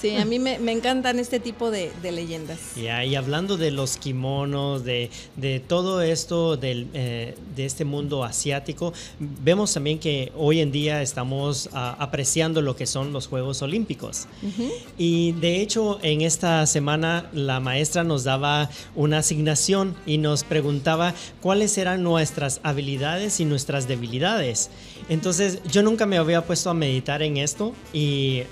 Sí, 0.00 0.16
a 0.16 0.24
mí 0.24 0.38
me, 0.38 0.58
me 0.58 0.72
encantan 0.72 1.18
este 1.18 1.40
tipo 1.40 1.70
de, 1.70 1.90
de 2.02 2.12
leyendas. 2.12 2.58
Y 2.76 2.86
hablando 3.14 3.56
de 3.56 3.70
los 3.70 3.96
kimonos, 3.96 4.84
de, 4.84 5.10
de 5.36 5.60
todo 5.60 6.02
esto 6.02 6.56
del, 6.56 6.88
eh, 6.94 7.34
de 7.56 7.64
este 7.64 7.84
mundo 7.84 8.24
asiático, 8.24 8.92
vemos 9.18 9.72
también 9.74 9.98
que 9.98 10.32
hoy 10.36 10.60
en 10.60 10.70
día 10.72 11.02
estamos 11.02 11.68
ah, 11.72 11.96
apreciando 11.98 12.62
lo 12.62 12.76
que 12.76 12.86
son 12.86 13.12
los 13.12 13.26
Juegos 13.26 13.62
Olímpicos. 13.62 14.26
Y 14.98 15.32
de 15.32 15.60
hecho, 15.60 15.98
en 16.02 16.20
esta 16.20 16.66
semana 16.66 17.28
la 17.32 17.60
maestra 17.60 18.04
nos 18.04 18.24
daba 18.24 18.70
una 18.94 19.18
asignación 19.18 19.94
y 20.06 20.18
nos 20.18 20.44
preguntaba 20.44 21.14
cuáles 21.40 21.76
eran 21.78 22.02
nuestras 22.02 22.60
habilidades 22.62 23.40
y 23.40 23.44
nuestras 23.44 23.88
debilidades. 23.88 24.70
Entonces, 25.08 25.60
yo 25.70 25.82
nunca 25.82 26.06
me 26.06 26.18
había 26.18 26.44
puesto 26.44 26.70
a 26.70 26.74
meditar 26.74 27.22
en 27.22 27.36
esto 27.36 27.74
y 27.92 28.42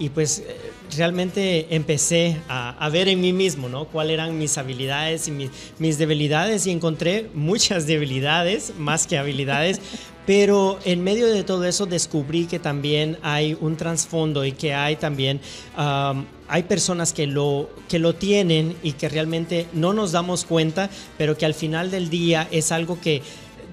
y 0.00 0.08
pues 0.08 0.38
eh, 0.38 0.56
realmente 0.96 1.66
empecé 1.70 2.38
a, 2.48 2.88
ver 2.88 3.06
en 3.06 3.20
mí 3.20 3.34
mismo, 3.34 3.68
¿no? 3.68 3.84
Cuáles 3.84 4.14
eran 4.14 4.36
mis 4.38 4.56
habilidades 4.56 5.28
y 5.28 5.30
mis, 5.30 5.50
mis 5.78 5.98
debilidades 5.98 6.66
y 6.66 6.70
encontré 6.70 7.28
muchas 7.34 7.86
debilidades 7.86 8.72
más 8.78 9.06
que 9.06 9.18
habilidades, 9.18 9.80
pero 10.26 10.78
en 10.84 11.02
medio 11.02 11.26
de 11.26 11.44
todo 11.44 11.64
eso 11.64 11.86
descubrí 11.86 12.46
que 12.46 12.58
también 12.58 13.18
hay 13.22 13.56
un 13.60 13.76
trasfondo 13.76 14.44
y 14.44 14.52
que 14.52 14.74
hay 14.74 14.96
también... 14.96 15.40
am, 15.76 16.26
hay 16.50 16.64
personas 16.64 17.12
que 17.12 17.28
lo, 17.28 17.70
que 17.88 18.00
lo 18.00 18.16
tienen 18.16 18.74
y 18.82 18.94
que 18.94 19.08
realmente 19.08 19.68
no 19.72 19.92
nos 19.92 20.10
damos 20.10 20.44
cuenta, 20.44 20.90
pero 21.16 21.38
que 21.38 21.46
al 21.46 21.54
final 21.54 21.92
del 21.92 22.10
día 22.10 22.48
es 22.50 22.72
algo 22.72 23.00
que 23.00 23.22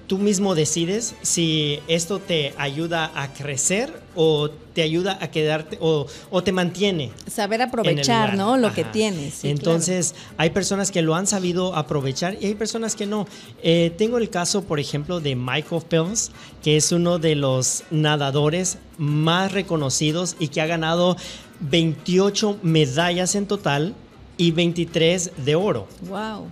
tú 0.06 0.18
mismo 0.18 0.54
decides 0.54 1.16
si 1.22 1.80
esto 1.88 2.20
te 2.20 2.54
ayuda 2.56 3.10
a 3.14 3.32
crecer 3.34 3.97
o 4.14 4.50
te 4.50 4.82
ayuda 4.82 5.18
a 5.20 5.30
quedarte 5.30 5.78
o, 5.80 6.06
o 6.30 6.42
te 6.42 6.52
mantiene. 6.52 7.10
Saber 7.30 7.62
aprovechar. 7.62 8.36
¿no? 8.36 8.56
Lo 8.56 8.72
que 8.72 8.84
tienes. 8.84 9.34
sí, 9.34 9.48
Entonces, 9.48 10.14
hay 10.36 10.50
personas 10.50 10.90
que 10.90 11.02
lo 11.02 11.14
han 11.14 11.26
sabido 11.26 11.74
aprovechar 11.74 12.36
y 12.40 12.46
hay 12.46 12.54
personas 12.54 12.94
que 12.96 13.06
no. 13.06 13.26
Eh, 13.62 13.92
tengo 13.96 14.18
el 14.18 14.30
caso, 14.30 14.62
por 14.62 14.80
ejemplo, 14.80 15.20
de 15.20 15.36
Michael 15.36 15.82
Phelps, 15.88 16.30
que 16.62 16.76
es 16.76 16.92
uno 16.92 17.18
de 17.18 17.34
los 17.34 17.84
nadadores 17.90 18.78
más 18.98 19.52
reconocidos 19.52 20.36
y 20.38 20.48
que 20.48 20.60
ha 20.60 20.66
ganado 20.66 21.16
28 21.60 22.58
medallas 22.62 23.34
en 23.34 23.46
total 23.46 23.94
y 24.36 24.52
23 24.52 25.32
de 25.44 25.54
oro. 25.54 25.86
Wow. 26.08 26.46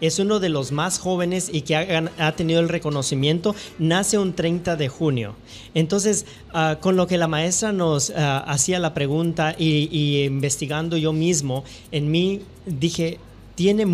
Es 0.00 0.18
uno 0.18 0.40
de 0.40 0.48
los 0.48 0.72
más 0.72 0.98
jóvenes 0.98 1.50
y 1.52 1.62
que 1.62 1.76
ha, 1.76 2.32
tenido 2.32 2.60
el 2.60 2.68
reconocimiento, 2.68 3.54
nace 3.78 4.18
un 4.18 4.34
30 4.34 4.76
de 4.76 4.88
junio. 4.88 5.34
Entonces, 5.74 6.26
ah, 6.52 6.78
con 6.80 6.96
lo 6.96 7.06
que 7.06 7.18
la 7.18 7.28
maestra 7.28 7.72
nos 7.72 8.10
ah, 8.10 8.38
hacía 8.40 8.78
la 8.78 8.94
pregunta 8.94 9.54
y, 9.58 10.24
investigando 10.24 10.96
yo 10.96 11.12
mismo, 11.12 11.64
en 11.92 12.10
mí 12.10 12.40
dije, 12.66 13.18
tiene 13.54 13.86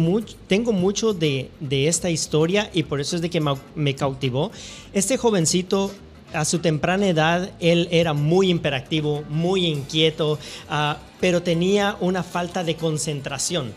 tengo 0.46 0.73
mucho 0.73 1.14
de, 1.14 1.50
esta 1.70 2.11
historia 2.11 2.70
y 2.75 2.82
por 2.82 3.00
eso 3.00 3.16
es 3.16 3.23
de 3.23 3.30
que 3.30 3.40
me, 3.40 3.54
me 3.75 3.94
cautivó. 3.94 4.50
Este 4.92 5.16
jovencito 5.16 5.90
a 6.34 6.44
su 6.44 6.58
temprana 6.58 7.06
edad 7.06 7.50
él 7.61 7.88
era 7.90 8.12
muy 8.12 8.50
imperactivo, 8.50 9.23
muy 9.30 9.66
inquieto, 9.66 10.38
ah, 10.68 10.99
pero 11.20 11.42
tenía 11.42 11.96
una 12.00 12.23
falta 12.23 12.64
de 12.64 12.76
concentración. 12.76 13.73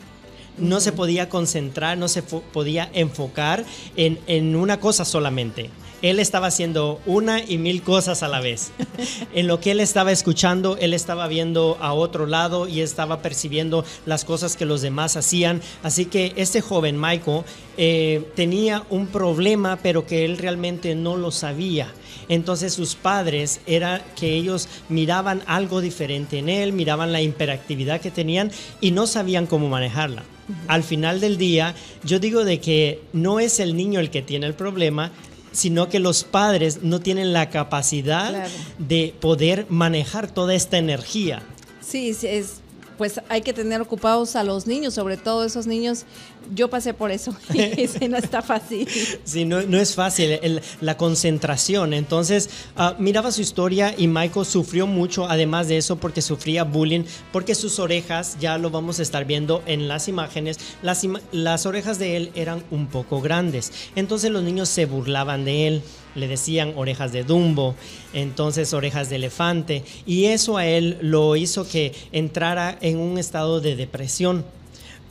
No 0.57 0.79
se 0.79 0.91
podía 0.91 1.29
concentrar, 1.29 1.97
no 1.97 2.07
se 2.07 2.23
podía 2.23 2.89
enfocar 2.93 3.65
en, 3.95 4.19
en 4.27 4.55
una 4.55 4.79
cosa 4.79 5.05
solamente. 5.05 5.69
Él 6.03 6.19
estaba 6.19 6.47
haciendo 6.47 7.01
una 7.07 7.43
y 7.43 7.57
mil 7.57 7.81
cosas 7.81 8.21
a 8.21 8.27
la 8.27 8.39
vez. 8.39 8.71
en 9.33 9.47
lo 9.47 9.59
que 9.59 9.71
él 9.71 9.79
estaba 9.79 10.11
escuchando, 10.11 10.77
él 10.77 10.93
estaba 10.93 11.27
viendo 11.27 11.77
a 11.81 11.93
otro 11.93 12.27
lado 12.27 12.67
y 12.67 12.81
estaba 12.81 13.23
percibiendo 13.23 13.83
las 14.05 14.23
cosas 14.23 14.55
que 14.55 14.65
los 14.65 14.81
demás 14.81 15.17
hacían. 15.17 15.61
Así 15.81 16.05
que 16.05 16.33
este 16.35 16.61
joven 16.61 17.01
Michael 17.01 17.41
eh, 17.77 18.29
tenía 18.35 18.83
un 18.91 19.07
problema, 19.07 19.79
pero 19.81 20.05
que 20.05 20.23
él 20.23 20.37
realmente 20.37 20.93
no 20.93 21.17
lo 21.17 21.31
sabía. 21.31 21.91
Entonces 22.29 22.73
sus 22.73 22.93
padres 22.93 23.61
era 23.65 24.05
que 24.15 24.35
ellos 24.35 24.69
miraban 24.89 25.41
algo 25.47 25.81
diferente 25.81 26.37
en 26.37 26.49
él, 26.49 26.73
miraban 26.73 27.11
la 27.11 27.21
hiperactividad 27.21 28.01
que 28.01 28.11
tenían 28.11 28.51
y 28.81 28.91
no 28.91 29.07
sabían 29.07 29.47
cómo 29.47 29.67
manejarla. 29.67 30.23
Al 30.67 30.83
final 30.83 31.19
del 31.19 31.37
día, 31.37 31.75
yo 32.03 32.19
digo 32.19 32.43
de 32.45 32.59
que 32.59 33.01
no 33.13 33.39
es 33.39 33.59
el 33.59 33.75
niño 33.75 33.99
el 33.99 34.09
que 34.09 34.21
tiene 34.21 34.45
el 34.47 34.53
problema, 34.53 35.11
sino 35.51 35.89
que 35.89 35.99
los 35.99 36.23
padres 36.23 36.83
no 36.83 36.99
tienen 36.99 37.33
la 37.33 37.49
capacidad 37.49 38.29
Claro. 38.29 38.49
de 38.77 39.13
poder 39.19 39.65
manejar 39.69 40.29
toda 40.31 40.53
esta 40.53 40.77
energía. 40.77 41.41
Sí, 41.81 42.13
sí, 42.13 42.27
es, 42.27 42.61
pues 42.97 43.19
hay 43.29 43.41
que 43.41 43.53
tener 43.53 43.81
ocupados 43.81 44.35
a 44.35 44.43
los 44.43 44.67
niños, 44.67 44.93
sobre 44.93 45.17
todo 45.17 45.43
esos 45.45 45.67
niños. 45.67 46.05
Yo 46.53 46.69
pasé 46.69 46.93
por 46.93 47.11
eso 47.11 47.35
no 48.09 48.17
está 48.17 48.41
fácil. 48.41 48.87
Sí, 49.23 49.45
no, 49.45 49.61
no 49.61 49.77
es 49.77 49.95
fácil 49.95 50.39
la 50.81 50.97
concentración. 50.97 51.93
Entonces, 51.93 52.49
ah, 52.75 52.95
miraba 52.99 53.31
su 53.31 53.41
historia 53.41 53.93
y 53.97 54.07
Michael 54.07 54.45
sufrió 54.45 54.87
mucho, 54.87 55.27
además 55.29 55.67
de 55.67 55.77
eso, 55.77 55.97
porque 55.97 56.21
sufría 56.21 56.63
bullying, 56.63 57.03
porque 57.31 57.55
sus 57.55 57.79
orejas, 57.79 58.37
ya 58.39 58.57
lo 58.57 58.69
vamos 58.69 58.99
a 58.99 59.03
estar 59.03 59.25
viendo 59.25 59.63
en 59.65 59.87
las 59.87 60.07
imágenes, 60.07 60.59
las, 60.81 61.05
las 61.31 61.65
orejas 61.65 61.99
de 61.99 62.17
él 62.17 62.31
eran 62.35 62.63
un 62.71 62.87
poco 62.87 63.21
grandes. 63.21 63.71
Entonces 63.95 64.31
los 64.31 64.43
niños 64.43 64.69
se 64.69 64.85
burlaban 64.85 65.45
de 65.45 65.67
él, 65.67 65.81
le 66.15 66.27
decían 66.27 66.73
orejas 66.75 67.11
de 67.11 67.23
Dumbo, 67.23 67.75
entonces 68.13 68.73
orejas 68.73 69.09
de 69.09 69.17
elefante, 69.17 69.83
y 70.05 70.25
eso 70.25 70.57
a 70.57 70.65
él 70.65 70.97
lo 71.01 71.35
hizo 71.35 71.67
que 71.67 71.93
entrara 72.11 72.77
en 72.81 72.97
un 72.97 73.17
estado 73.17 73.61
de 73.61 73.75
depresión. 73.75 74.45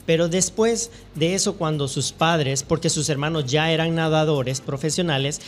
Pero 0.07 0.29
después 0.29 0.89
de 1.15 1.35
eso, 1.35 1.57
cuando 1.57 1.87
sus 1.87 2.13
padres, 2.13 2.63
porque 2.63 2.89
sus 2.89 3.09
hermanos 3.09 3.45
ya 3.45 3.71
eran 3.71 3.93
nadadores 3.93 4.61
profesionales, 4.61 5.41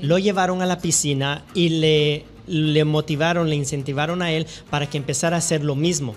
lo 0.00 0.18
llevaron 0.18 0.62
a 0.62 0.66
la 0.66 0.78
piscina 0.78 1.44
y 1.54 1.68
le, 1.68 2.24
le 2.46 2.84
motivaron, 2.84 3.50
le 3.50 3.56
incentivaron 3.56 4.22
a 4.22 4.30
él 4.30 4.46
para 4.70 4.88
que 4.88 4.96
empezara 4.96 5.36
a 5.36 5.40
hacer 5.40 5.64
lo 5.64 5.74
mismo. 5.74 6.14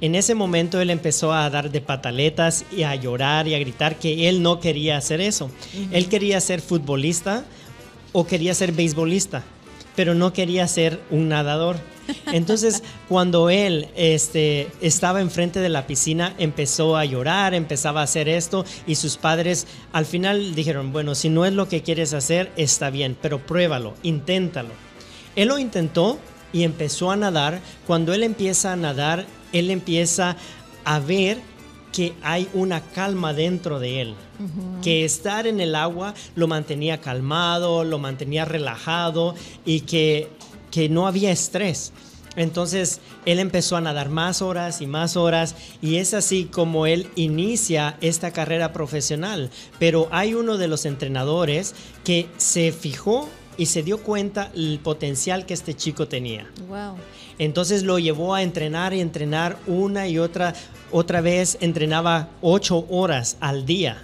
En 0.00 0.16
ese 0.16 0.34
momento 0.34 0.80
él 0.80 0.90
empezó 0.90 1.32
a 1.32 1.48
dar 1.48 1.70
de 1.70 1.80
pataletas 1.80 2.64
y 2.76 2.82
a 2.82 2.96
llorar 2.96 3.46
y 3.46 3.54
a 3.54 3.60
gritar 3.60 4.00
que 4.00 4.28
él 4.28 4.42
no 4.42 4.58
quería 4.58 4.96
hacer 4.96 5.20
eso. 5.20 5.48
Él 5.92 6.08
quería 6.08 6.40
ser 6.40 6.60
futbolista 6.60 7.44
o 8.10 8.26
quería 8.26 8.52
ser 8.52 8.72
beisbolista. 8.72 9.44
Pero 9.96 10.14
no 10.14 10.32
quería 10.32 10.66
ser 10.68 11.00
un 11.10 11.28
nadador. 11.28 11.76
Entonces, 12.32 12.82
cuando 13.08 13.50
él 13.50 13.88
este, 13.94 14.68
estaba 14.80 15.20
enfrente 15.20 15.60
de 15.60 15.68
la 15.68 15.86
piscina, 15.86 16.34
empezó 16.38 16.96
a 16.96 17.04
llorar, 17.04 17.54
empezaba 17.54 18.00
a 18.00 18.04
hacer 18.04 18.28
esto 18.28 18.64
y 18.86 18.96
sus 18.96 19.16
padres 19.16 19.66
al 19.92 20.06
final 20.06 20.54
dijeron, 20.54 20.92
bueno, 20.92 21.14
si 21.14 21.28
no 21.28 21.44
es 21.44 21.52
lo 21.52 21.68
que 21.68 21.82
quieres 21.82 22.14
hacer, 22.14 22.50
está 22.56 22.90
bien, 22.90 23.16
pero 23.20 23.38
pruébalo, 23.38 23.94
inténtalo. 24.02 24.70
Él 25.36 25.48
lo 25.48 25.58
intentó 25.58 26.18
y 26.52 26.64
empezó 26.64 27.10
a 27.10 27.16
nadar. 27.16 27.60
Cuando 27.86 28.12
él 28.12 28.22
empieza 28.22 28.72
a 28.72 28.76
nadar, 28.76 29.26
él 29.52 29.70
empieza 29.70 30.36
a 30.84 30.98
ver 30.98 31.40
que 31.92 32.14
hay 32.22 32.48
una 32.54 32.80
calma 32.80 33.34
dentro 33.34 33.78
de 33.78 34.00
él, 34.00 34.14
que 34.82 35.04
estar 35.04 35.46
en 35.46 35.60
el 35.60 35.74
agua 35.74 36.14
lo 36.34 36.48
mantenía 36.48 37.00
calmado, 37.00 37.84
lo 37.84 37.98
mantenía 37.98 38.44
relajado 38.44 39.34
y 39.64 39.80
que, 39.80 40.28
que 40.70 40.88
no 40.88 41.06
había 41.06 41.30
estrés. 41.30 41.92
Entonces 42.34 43.00
él 43.26 43.38
empezó 43.38 43.76
a 43.76 43.80
nadar 43.80 44.08
más 44.08 44.40
horas 44.40 44.80
y 44.80 44.86
más 44.86 45.16
horas 45.16 45.54
y 45.82 45.96
es 45.96 46.14
así 46.14 46.44
como 46.44 46.86
él 46.86 47.08
inicia 47.14 47.98
esta 48.00 48.30
carrera 48.30 48.72
profesional. 48.72 49.50
Pero 49.78 50.08
hay 50.10 50.34
uno 50.34 50.56
de 50.56 50.68
los 50.68 50.86
entrenadores 50.86 51.74
que 52.04 52.28
se 52.38 52.72
fijó 52.72 53.28
y 53.56 53.66
se 53.66 53.82
dio 53.82 53.98
cuenta 53.98 54.50
el 54.54 54.80
potencial 54.82 55.44
que 55.44 55.54
este 55.54 55.74
chico 55.74 56.08
tenía. 56.08 56.50
Wow. 56.68 56.96
Entonces 57.38 57.82
lo 57.82 57.98
llevó 57.98 58.34
a 58.34 58.42
entrenar 58.42 58.94
y 58.94 59.00
entrenar 59.00 59.58
una 59.66 60.08
y 60.08 60.18
otra, 60.18 60.54
otra 60.92 61.20
vez 61.20 61.58
entrenaba 61.60 62.28
ocho 62.40 62.86
horas 62.88 63.36
al 63.40 63.66
día 63.66 64.02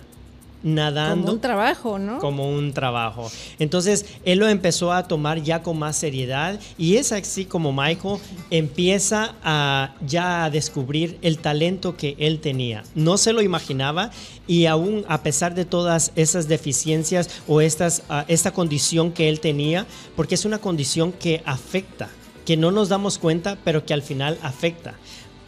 nadando. 0.62 1.23
Como 1.23 1.33
un 1.35 1.40
trabajo, 1.40 1.99
¿no? 1.99 2.18
Como 2.18 2.50
un 2.50 2.73
trabajo. 2.73 3.30
Entonces, 3.59 4.07
él 4.25 4.38
lo 4.38 4.49
empezó 4.49 4.92
a 4.92 5.07
tomar 5.07 5.42
ya 5.42 5.62
con 5.62 5.78
más 5.78 5.97
seriedad 5.97 6.59
y 6.76 6.97
es 6.97 7.12
así 7.12 7.45
como 7.45 7.73
Michael 7.73 8.18
empieza 8.50 9.35
a 9.42 9.95
ya 10.07 10.45
a 10.45 10.50
descubrir 10.50 11.18
el 11.23 11.38
talento 11.38 11.97
que 11.97 12.16
él 12.18 12.40
tenía. 12.40 12.83
No 12.95 13.18
se 13.18 13.33
lo 13.33 13.42
imaginaba 13.42 14.11
y 14.47 14.66
aún 14.66 15.04
a 15.09 15.23
pesar 15.23 15.54
de 15.54 15.64
todas 15.64 16.12
esas 16.16 16.49
deficiencias 16.49 17.30
o 17.47 17.61
estas, 17.61 18.02
ah, 18.09 18.25
esta 18.28 18.52
condición 18.52 19.12
que 19.12 19.28
él 19.28 19.40
tenía, 19.40 19.87
porque 20.16 20.35
es 20.35 20.45
una 20.45 20.59
condición 20.59 21.12
que 21.12 21.42
afecta 21.45 22.09
que 22.49 22.57
no 22.57 22.71
nos 22.71 22.88
damos 22.88 23.18
cuenta, 23.18 23.59
pero 23.62 23.85
que 23.85 23.92
al 23.92 24.00
final 24.00 24.38
afecta. 24.40 24.95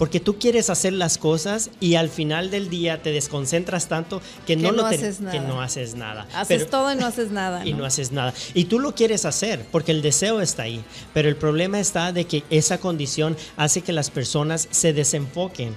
Porque 0.00 0.18
tú 0.18 0.38
quieres 0.38 0.70
hacer 0.70 0.94
las 0.94 1.18
cosas 1.18 1.68
y 1.78 1.96
al 1.96 2.08
final 2.08 2.50
del 2.50 2.70
día 2.70 3.02
te 3.02 3.12
desconcentras 3.12 3.86
tanto 3.86 4.22
que, 4.46 4.56
no, 4.56 4.72
lo 4.72 4.86
haces 4.86 5.20
nada. 5.20 5.32
que 5.32 5.40
no 5.46 5.60
haces 5.60 5.94
nada. 5.94 6.26
Haces 6.32 6.70
todo 6.70 6.90
y 6.90 6.96
no 6.96 7.04
haces 7.06 7.30
nada. 7.32 7.66
Y 7.66 7.74
no 7.74 7.84
haces 7.84 8.10
nada. 8.10 8.32
Y 8.54 8.64
tú 8.64 8.78
lo 8.78 8.94
quieres 8.94 9.26
hacer 9.26 9.66
porque 9.70 9.92
el 9.92 10.00
deseo 10.00 10.40
está 10.40 10.62
ahí. 10.62 10.82
Pero 11.12 11.28
el 11.28 11.36
problema 11.36 11.80
está 11.80 12.14
de 12.14 12.24
que 12.24 12.44
esa 12.48 12.78
condición 12.78 13.36
hace 13.58 13.82
que 13.82 13.92
las 13.92 14.08
personas 14.08 14.68
se 14.70 14.94
desenfoquen. 14.94 15.76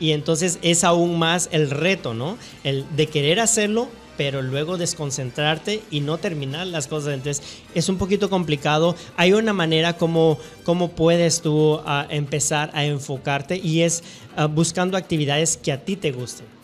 Y 0.00 0.10
entonces 0.10 0.58
es 0.62 0.82
aún 0.82 1.16
más 1.16 1.48
el 1.52 1.70
reto, 1.70 2.12
¿no? 2.12 2.38
El 2.64 2.84
de 2.96 3.06
querer 3.06 3.38
hacerlo, 3.38 3.88
pero 4.20 4.42
luego 4.42 4.76
desconcentrarte 4.76 5.82
y 5.90 6.00
no 6.00 6.18
terminar 6.18 6.66
las 6.66 6.88
cosas. 6.88 7.14
Entonces 7.14 7.42
es 7.74 7.88
un 7.88 7.96
poquito 7.96 8.28
complicado. 8.28 8.94
Hay 9.16 9.32
una 9.32 9.54
manera 9.54 9.94
como, 9.94 10.36
como 10.62 10.90
puedes 10.90 11.40
tú 11.40 11.80
ah, 11.86 12.06
empezar 12.10 12.70
a 12.74 12.84
enfocarte 12.84 13.56
y 13.56 13.80
es 13.80 14.04
ah, 14.36 14.44
buscando 14.44 14.98
actividades 14.98 15.56
que 15.56 15.72
a 15.72 15.86
ti 15.86 15.96
te 15.96 16.12
gusten. 16.12 16.59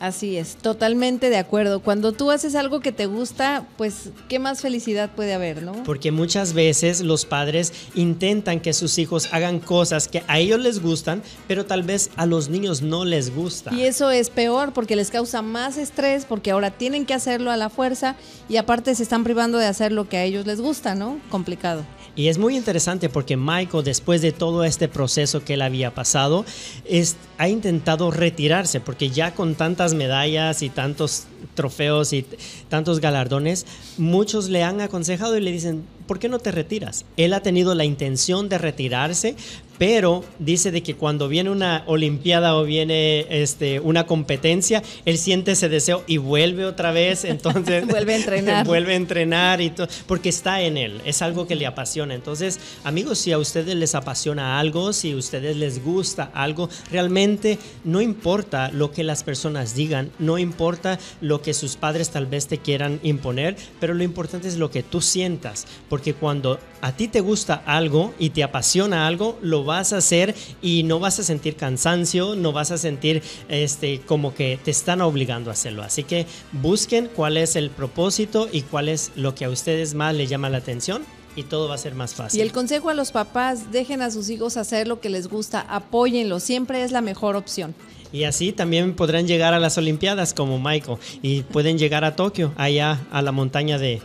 Así 0.00 0.36
es, 0.36 0.56
totalmente 0.56 1.30
de 1.30 1.36
acuerdo. 1.36 1.80
Cuando 1.80 2.12
tú 2.12 2.30
haces 2.30 2.54
algo 2.54 2.80
que 2.80 2.92
te 2.92 3.06
gusta, 3.06 3.66
pues 3.76 4.10
qué 4.28 4.38
más 4.38 4.60
felicidad 4.60 5.10
puede 5.14 5.34
haber, 5.34 5.62
¿no? 5.62 5.72
Porque 5.84 6.10
muchas 6.10 6.52
veces 6.52 7.00
los 7.00 7.24
padres 7.24 7.72
intentan 7.94 8.60
que 8.60 8.72
sus 8.72 8.98
hijos 8.98 9.28
hagan 9.32 9.60
cosas 9.60 10.08
que 10.08 10.22
a 10.26 10.38
ellos 10.38 10.60
les 10.60 10.82
gustan, 10.82 11.22
pero 11.46 11.64
tal 11.64 11.84
vez 11.84 12.10
a 12.16 12.26
los 12.26 12.48
niños 12.48 12.82
no 12.82 13.04
les 13.04 13.34
gusta. 13.34 13.72
Y 13.72 13.82
eso 13.82 14.10
es 14.10 14.30
peor 14.30 14.72
porque 14.72 14.96
les 14.96 15.10
causa 15.10 15.42
más 15.42 15.78
estrés 15.78 16.24
porque 16.24 16.50
ahora 16.50 16.70
tienen 16.70 17.06
que 17.06 17.14
hacerlo 17.14 17.50
a 17.50 17.56
la 17.56 17.70
fuerza 17.70 18.16
y 18.48 18.56
aparte 18.56 18.94
se 18.94 19.02
están 19.02 19.24
privando 19.24 19.58
de 19.58 19.66
hacer 19.66 19.92
lo 19.92 20.08
que 20.08 20.16
a 20.16 20.24
ellos 20.24 20.46
les 20.46 20.60
gusta, 20.60 20.94
¿no? 20.94 21.18
Complicado. 21.30 21.84
Y 22.16 22.28
es 22.28 22.38
muy 22.38 22.56
interesante 22.56 23.08
porque 23.08 23.36
Michael, 23.36 23.82
después 23.82 24.22
de 24.22 24.30
todo 24.30 24.62
este 24.62 24.86
proceso 24.86 25.44
que 25.44 25.54
él 25.54 25.62
había 25.62 25.94
pasado, 25.94 26.44
es, 26.84 27.16
ha 27.38 27.48
intentado 27.48 28.10
retirarse 28.12 28.80
porque 28.80 29.10
ya 29.10 29.34
con 29.34 29.56
medallas 29.92 30.62
y 30.62 30.70
tantos 30.70 31.24
trofeos 31.54 32.14
y 32.14 32.24
tantos 32.70 33.00
galardones, 33.00 33.66
muchos 33.98 34.48
le 34.48 34.62
han 34.62 34.80
aconsejado 34.80 35.36
y 35.36 35.42
le 35.42 35.52
dicen, 35.52 35.84
¿por 36.06 36.18
qué 36.18 36.28
no 36.28 36.38
te 36.38 36.50
retiras? 36.50 37.04
Él 37.16 37.34
ha 37.34 37.40
tenido 37.40 37.74
la 37.74 37.84
intención 37.84 38.48
de 38.48 38.58
retirarse, 38.58 39.36
pero 39.78 40.24
dice 40.38 40.70
de 40.70 40.82
que 40.82 40.94
cuando 40.94 41.28
viene 41.28 41.50
una 41.50 41.84
olimpiada 41.86 42.56
o 42.56 42.64
viene 42.64 43.26
este, 43.30 43.80
una 43.80 44.06
competencia, 44.06 44.82
él 45.04 45.18
siente 45.18 45.52
ese 45.52 45.68
deseo 45.68 46.04
y 46.06 46.18
vuelve 46.18 46.64
otra 46.64 46.92
vez, 46.92 47.24
entonces 47.24 47.86
vuelve 47.88 48.14
a 48.14 48.16
entrenar. 48.16 48.66
vuelve 48.66 48.92
a 48.92 48.96
entrenar 48.96 49.60
y 49.60 49.70
todo, 49.70 49.88
porque 50.06 50.28
está 50.28 50.62
en 50.62 50.76
él, 50.76 51.00
es 51.04 51.22
algo 51.22 51.46
que 51.46 51.54
le 51.54 51.66
apasiona. 51.66 52.14
Entonces, 52.14 52.58
amigos, 52.84 53.18
si 53.18 53.32
a 53.32 53.38
ustedes 53.38 53.74
les 53.74 53.94
apasiona 53.94 54.58
algo, 54.58 54.92
si 54.92 55.12
a 55.12 55.16
ustedes 55.16 55.56
les 55.56 55.82
gusta 55.82 56.30
algo, 56.34 56.68
realmente 56.90 57.58
no 57.84 58.00
importa 58.00 58.70
lo 58.70 58.90
que 58.90 59.04
las 59.04 59.22
personas 59.22 59.74
digan, 59.74 60.10
no 60.18 60.38
importa 60.38 60.98
lo 61.20 61.42
que 61.42 61.54
sus 61.54 61.76
padres 61.76 62.10
tal 62.10 62.26
vez 62.26 62.46
te 62.46 62.58
quieran 62.58 63.00
imponer, 63.02 63.56
pero 63.80 63.94
lo 63.94 64.02
importante 64.02 64.48
es 64.48 64.56
lo 64.56 64.70
que 64.70 64.82
tú 64.82 65.00
sientas, 65.00 65.66
porque 65.88 66.14
cuando 66.14 66.58
a 66.80 66.92
ti 66.92 67.08
te 67.08 67.20
gusta 67.20 67.62
algo 67.66 68.14
y 68.18 68.30
te 68.30 68.42
apasiona 68.42 69.06
algo, 69.06 69.38
lo 69.42 69.63
vas 69.64 69.92
a 69.92 69.98
hacer 69.98 70.34
y 70.62 70.82
no 70.82 71.00
vas 71.00 71.18
a 71.18 71.22
sentir 71.22 71.56
cansancio, 71.56 72.34
no 72.36 72.52
vas 72.52 72.70
a 72.70 72.78
sentir 72.78 73.22
este, 73.48 74.00
como 74.00 74.34
que 74.34 74.58
te 74.62 74.70
están 74.70 75.00
obligando 75.00 75.50
a 75.50 75.54
hacerlo. 75.54 75.82
Así 75.82 76.04
que 76.04 76.26
busquen 76.52 77.08
cuál 77.14 77.36
es 77.36 77.56
el 77.56 77.70
propósito 77.70 78.48
y 78.50 78.62
cuál 78.62 78.88
es 78.88 79.12
lo 79.16 79.34
que 79.34 79.44
a 79.44 79.50
ustedes 79.50 79.94
más 79.94 80.14
les 80.14 80.28
llama 80.28 80.48
la 80.48 80.58
atención 80.58 81.02
y 81.36 81.42
todo 81.44 81.68
va 81.68 81.74
a 81.74 81.78
ser 81.78 81.94
más 81.94 82.14
fácil. 82.14 82.38
Y 82.38 82.42
el 82.42 82.52
consejo 82.52 82.90
a 82.90 82.94
los 82.94 83.12
papás, 83.12 83.72
dejen 83.72 84.02
a 84.02 84.10
sus 84.10 84.30
hijos 84.30 84.56
hacer 84.56 84.86
lo 84.86 85.00
que 85.00 85.10
les 85.10 85.28
gusta, 85.28 85.60
apóyenlo, 85.60 86.40
siempre 86.40 86.82
es 86.84 86.92
la 86.92 87.00
mejor 87.00 87.36
opción. 87.36 87.74
Y 88.12 88.24
así 88.24 88.52
también 88.52 88.94
podrán 88.94 89.26
llegar 89.26 89.54
a 89.54 89.58
las 89.58 89.76
Olimpiadas 89.76 90.34
como 90.34 90.60
Michael 90.60 90.98
y 91.20 91.42
pueden 91.42 91.78
llegar 91.78 92.04
a 92.04 92.14
Tokio, 92.14 92.52
allá 92.56 93.00
a 93.10 93.22
la 93.22 93.32
montaña 93.32 93.78
de... 93.78 94.00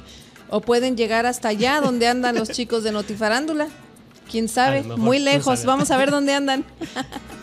O 0.49 0.61
pueden 0.61 0.97
llegar 0.97 1.27
hasta 1.27 1.49
allá 1.49 1.79
donde 1.79 2.07
andan 2.07 2.35
los 2.35 2.49
chicos 2.49 2.83
de 2.83 2.91
Notifarándula. 2.91 3.67
¿Quién 4.29 4.47
sabe? 4.47 4.83
Muy 4.83 5.19
lejos. 5.19 5.65
Vamos 5.65 5.91
a 5.91 5.97
ver 5.97 6.11
dónde 6.11 6.33
andan. 6.33 6.65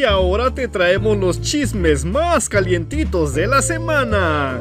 Y 0.00 0.04
ahora 0.04 0.54
te 0.54 0.66
traemos 0.66 1.18
los 1.18 1.42
chismes 1.42 2.06
más 2.06 2.48
calientitos 2.48 3.34
de 3.34 3.46
la 3.46 3.60
semana. 3.60 4.58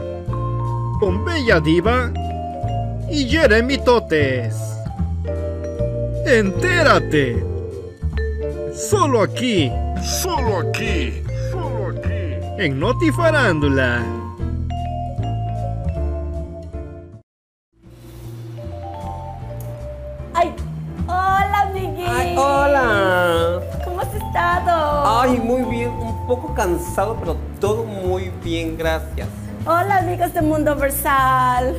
Con 1.00 1.24
Bella 1.24 1.62
Diva 1.62 2.12
y 3.10 3.24
Jeremy 3.26 3.78
Totes. 3.78 4.58
Entérate. 6.26 7.49
Solo 8.80 9.24
aquí. 9.24 9.70
Solo 10.02 10.60
aquí. 10.60 11.22
Solo 11.52 11.90
aquí. 11.90 12.64
En 12.64 12.80
Notifarándula. 12.80 14.02
Ay, 20.34 20.56
hola, 21.08 21.70
Miguel. 21.74 22.08
Ay, 22.08 22.36
hola. 22.38 23.60
¿Cómo 23.84 24.00
has 24.00 24.16
estado? 24.16 25.20
Ay, 25.20 25.38
muy 25.40 25.64
bien, 25.64 25.90
un 25.90 26.26
poco 26.26 26.54
cansado, 26.54 27.18
pero 27.20 27.36
todo 27.60 27.84
muy 27.84 28.32
bien, 28.42 28.78
gracias. 28.78 29.28
Hola, 29.66 29.98
amigos 29.98 30.34
de 30.34 30.42
Mundo 30.42 30.74
Versal. 30.78 31.76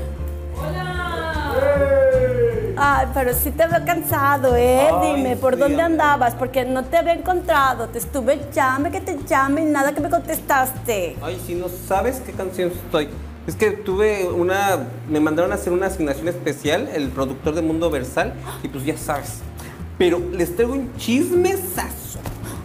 Ay, 2.83 3.09
pero 3.13 3.35
sí 3.35 3.51
te 3.51 3.67
veo 3.67 3.85
cansado, 3.85 4.57
¿eh? 4.57 4.89
Ay, 4.91 5.17
Dime, 5.17 5.37
¿por 5.37 5.55
sí, 5.55 5.61
dónde 5.61 5.83
andabas? 5.83 6.35
Porque 6.35 6.65
no 6.65 6.83
te 6.83 6.97
había 6.97 7.13
encontrado. 7.13 7.91
Te 7.91 7.99
estuve 7.99 8.41
llame 8.55 8.91
que 8.91 9.03
te 9.03 9.19
llame 9.29 9.61
y 9.61 9.65
nada 9.67 9.93
que 9.95 10.01
me 10.01 10.09
contestaste. 10.09 11.15
Ay, 11.21 11.39
si 11.47 11.55
no 11.55 11.67
sabes 11.69 12.23
qué 12.25 12.33
canción 12.33 12.71
estoy. 12.71 13.09
Es 13.47 13.55
que 13.55 13.73
tuve 13.73 14.31
una. 14.31 14.79
Me 15.11 15.21
mandaron 15.21 15.53
a 15.53 15.57
hacer 15.57 15.75
una 15.75 15.89
asignación 15.89 16.29
especial, 16.29 16.89
el 16.95 17.11
productor 17.11 17.55
de 17.55 17.61
Mundo 17.61 17.91
Versal, 17.91 18.33
y 18.63 18.69
pues 18.69 18.83
ya 18.87 18.97
sabes. 18.97 19.41
Pero 19.99 20.19
les 20.33 20.57
traigo 20.57 20.73
un 20.73 20.91
chismesazo. 20.97 22.19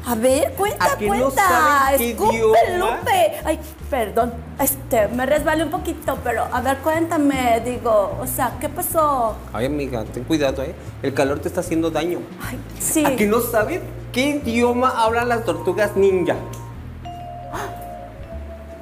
A 0.07 0.13
ver, 0.13 0.53
cuenta, 0.53 0.93
¿A 0.93 0.97
que 0.97 1.09
no 1.09 1.15
cuenta. 1.31 1.47
saben 1.47 1.97
qué 1.97 2.11
Escupe, 2.11 2.35
idioma? 2.35 2.97
Lupe. 2.97 3.33
Ay, 3.43 3.59
perdón. 3.89 4.33
Este, 4.59 5.07
me 5.07 5.25
resbalé 5.25 5.63
un 5.63 5.71
poquito, 5.71 6.15
pero 6.23 6.45
a 6.51 6.61
ver, 6.61 6.77
cuéntame. 6.77 7.59
Digo, 7.65 8.15
o 8.21 8.27
sea, 8.27 8.51
¿qué 8.61 8.69
pasó? 8.69 9.35
Ay, 9.51 9.65
amiga, 9.65 10.03
ten 10.05 10.23
cuidado, 10.23 10.61
¿eh? 10.61 10.75
El 11.01 11.13
calor 11.15 11.39
te 11.39 11.47
está 11.47 11.61
haciendo 11.61 11.89
daño. 11.89 12.19
Ay, 12.47 12.59
sí. 12.79 13.03
¿A 13.03 13.15
que 13.15 13.25
no 13.25 13.41
saben 13.41 13.81
qué 14.11 14.41
idioma 14.43 14.89
hablan 15.03 15.27
las 15.29 15.43
tortugas 15.43 15.95
ninja? 15.95 16.35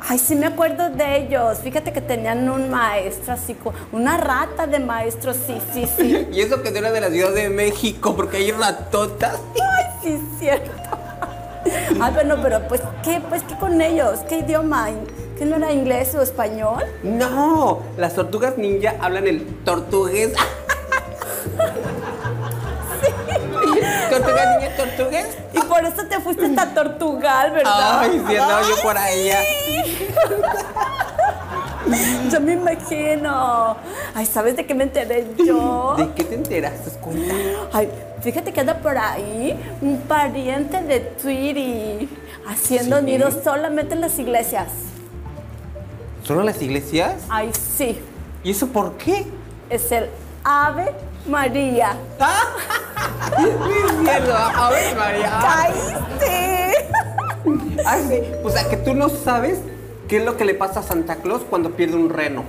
Ay, 0.05 0.19
sí 0.19 0.35
me 0.35 0.47
acuerdo 0.47 0.89
de 0.89 1.19
ellos. 1.19 1.59
Fíjate 1.59 1.93
que 1.93 2.01
tenían 2.01 2.49
un 2.49 2.69
maestro 2.69 3.33
así, 3.33 3.55
una 3.93 4.17
rata 4.17 4.67
de 4.67 4.79
maestro, 4.79 5.33
sí, 5.33 5.57
sí, 5.73 5.87
sí. 5.97 6.27
Y 6.33 6.41
eso 6.41 6.61
que 6.61 6.71
no 6.71 6.79
era 6.79 6.91
de 6.91 6.99
la 6.99 7.09
Ciudad 7.09 7.31
de 7.31 7.49
México, 7.49 8.13
porque 8.13 8.35
hay 8.37 8.51
ratotas. 8.51 9.39
Ay, 9.55 9.85
sí, 10.03 10.19
cierto. 10.37 10.69
Ay, 12.01 12.13
bueno, 12.13 12.37
pero 12.41 12.67
pues, 12.67 12.81
¿qué? 13.03 13.21
Pues, 13.29 13.43
¿qué 13.43 13.55
con 13.57 13.81
ellos? 13.81 14.19
¿Qué 14.27 14.39
idioma? 14.39 14.89
¿Que 15.37 15.45
no 15.45 15.55
era 15.57 15.71
inglés 15.71 16.13
o 16.15 16.21
español? 16.21 16.83
No, 17.03 17.81
las 17.97 18.13
tortugas 18.13 18.57
ninja 18.57 18.95
hablan 19.01 19.27
el 19.27 19.45
tortugués. 19.63 20.33
Tortugas 24.09 24.47
ninja, 24.59 24.75
tortugués. 24.77 25.37
Y 25.53 25.59
por 25.59 25.83
eso 25.85 26.05
te 26.07 26.19
fuiste 26.19 26.45
hasta 26.45 26.73
Tortugal, 26.73 27.51
¿verdad? 27.51 27.99
Ay, 27.99 28.23
sí, 28.27 28.37
andaba 28.37 28.61
yo 28.61 28.75
por 28.81 28.97
allá. 28.97 29.39
Yo 32.31 32.39
me 32.39 32.53
imagino. 32.53 33.75
Ay, 34.13 34.25
¿sabes 34.25 34.55
de 34.55 34.65
qué 34.65 34.73
me 34.73 34.83
enteré 34.83 35.27
yo? 35.45 35.95
¿De 35.97 36.11
qué 36.13 36.23
te 36.23 36.35
enteraste? 36.35 36.91
Cuéntame. 36.99 37.41
Ay, 37.71 37.89
fíjate 38.21 38.51
que 38.53 38.59
anda 38.59 38.77
por 38.77 38.97
ahí 38.97 39.59
un 39.81 39.99
pariente 40.01 40.81
de 40.81 40.99
Tweety 40.99 42.09
haciendo 42.47 42.99
¿Sí? 42.99 43.05
nidos 43.05 43.37
solamente 43.43 43.95
en 43.95 44.01
las 44.01 44.17
iglesias. 44.19 44.67
¿Solo 46.23 46.43
las 46.43 46.61
iglesias? 46.61 47.23
Ay, 47.29 47.51
sí. 47.53 47.99
¿Y 48.43 48.51
eso 48.51 48.67
por 48.67 48.97
qué? 48.97 49.25
Es 49.69 49.91
el 49.91 50.07
Ave 50.43 50.93
María. 51.27 51.97
Mi 53.37 54.05
cielo, 54.05 54.35
a 54.35 54.69
ver, 54.69 54.95
María. 54.95 55.39
¡Caíste! 55.41 56.87
Ay, 57.85 58.05
sí. 58.09 58.31
O 58.43 58.49
sea, 58.49 58.69
que 58.69 58.77
tú 58.77 58.93
no 58.93 59.09
sabes 59.09 59.59
qué 60.13 60.19
es 60.19 60.25
lo 60.25 60.37
que 60.37 60.45
le 60.45 60.53
pasa 60.53 60.81
a 60.81 60.83
Santa 60.83 61.15
Claus 61.15 61.41
cuando 61.49 61.71
pierde 61.71 61.95
un 61.95 62.07
reno. 62.07 62.43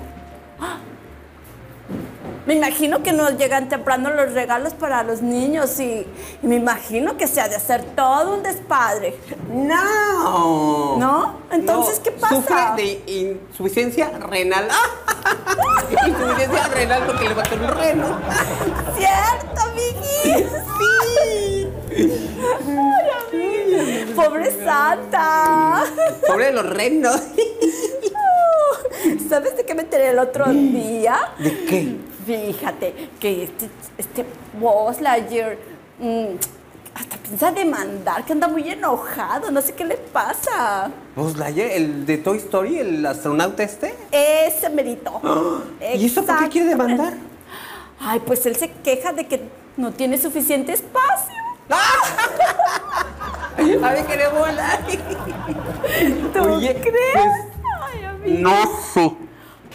Me 2.44 2.52
imagino 2.52 3.02
que 3.02 3.14
nos 3.14 3.38
llegan 3.38 3.70
temprano 3.70 4.10
los 4.10 4.34
regalos 4.34 4.74
para 4.74 5.02
los 5.02 5.22
niños 5.22 5.80
y, 5.80 6.06
y 6.42 6.46
me 6.46 6.56
imagino 6.56 7.16
que 7.16 7.26
se 7.26 7.40
ha 7.40 7.48
de 7.48 7.56
hacer 7.56 7.82
todo 7.96 8.34
un 8.34 8.42
despadre. 8.42 9.16
No. 9.50 10.98
¿No? 10.98 11.38
Entonces, 11.52 11.96
No, 11.96 12.02
¿qué 12.02 12.10
pasa? 12.10 12.34
Sufre 12.34 12.56
de 12.76 13.02
insuficiencia 13.06 14.10
renal. 14.10 14.68
insuficiencia 16.06 16.68
renal 16.68 17.02
porque 17.06 17.28
le 17.30 17.34
mató 17.34 17.54
un 17.54 17.68
reno. 17.68 18.18
¡Cierto, 18.94 19.62
amiguis! 19.62 20.50
¡Sí! 20.78 21.68
Ay. 21.96 22.24
¡Pobre 24.14 24.50
Santa! 24.64 25.84
Pobre 26.26 26.46
de 26.46 26.52
los 26.52 26.66
renos. 26.66 27.20
¿Sabes 29.28 29.56
de 29.56 29.64
qué 29.64 29.74
me 29.74 29.82
enteré 29.82 30.10
el 30.10 30.18
otro 30.18 30.46
día? 30.52 31.18
¿De 31.38 31.64
qué? 31.64 31.96
Fíjate 32.26 33.10
que 33.20 33.44
este, 33.44 33.68
este 33.98 34.24
Buzz 34.58 35.00
Lightyear 35.00 35.56
mm, 35.98 36.26
hasta 36.94 37.16
piensa 37.18 37.52
demandar, 37.52 38.24
que 38.24 38.32
anda 38.32 38.48
muy 38.48 38.68
enojado, 38.68 39.50
no 39.50 39.60
sé 39.60 39.72
qué 39.74 39.84
le 39.84 39.96
pasa. 39.96 40.90
Buzz 41.16 41.36
Lightyear, 41.36 41.70
el 41.70 42.06
de 42.06 42.18
Toy 42.18 42.38
Story, 42.38 42.78
el 42.78 43.04
astronauta 43.06 43.62
este. 43.62 43.94
Ese 44.10 44.70
merito. 44.70 45.20
¿Y 45.96 46.06
eso 46.06 46.24
por 46.24 46.38
qué 46.38 46.48
quiere 46.48 46.68
demandar? 46.68 47.14
Ay, 48.00 48.20
pues 48.20 48.44
él 48.46 48.56
se 48.56 48.70
queja 48.70 49.12
de 49.12 49.26
que 49.26 49.42
no 49.76 49.92
tiene 49.92 50.18
suficiente 50.18 50.72
espacio. 50.72 51.34
A 53.82 53.92
ver, 53.92 54.04
quiere 54.04 54.28
volar. 54.28 54.80
¿Tú 56.32 56.40
Oye, 56.54 56.74
crees? 56.74 57.12
pues. 57.14 57.53
No 58.24 58.54
sé. 58.92 59.12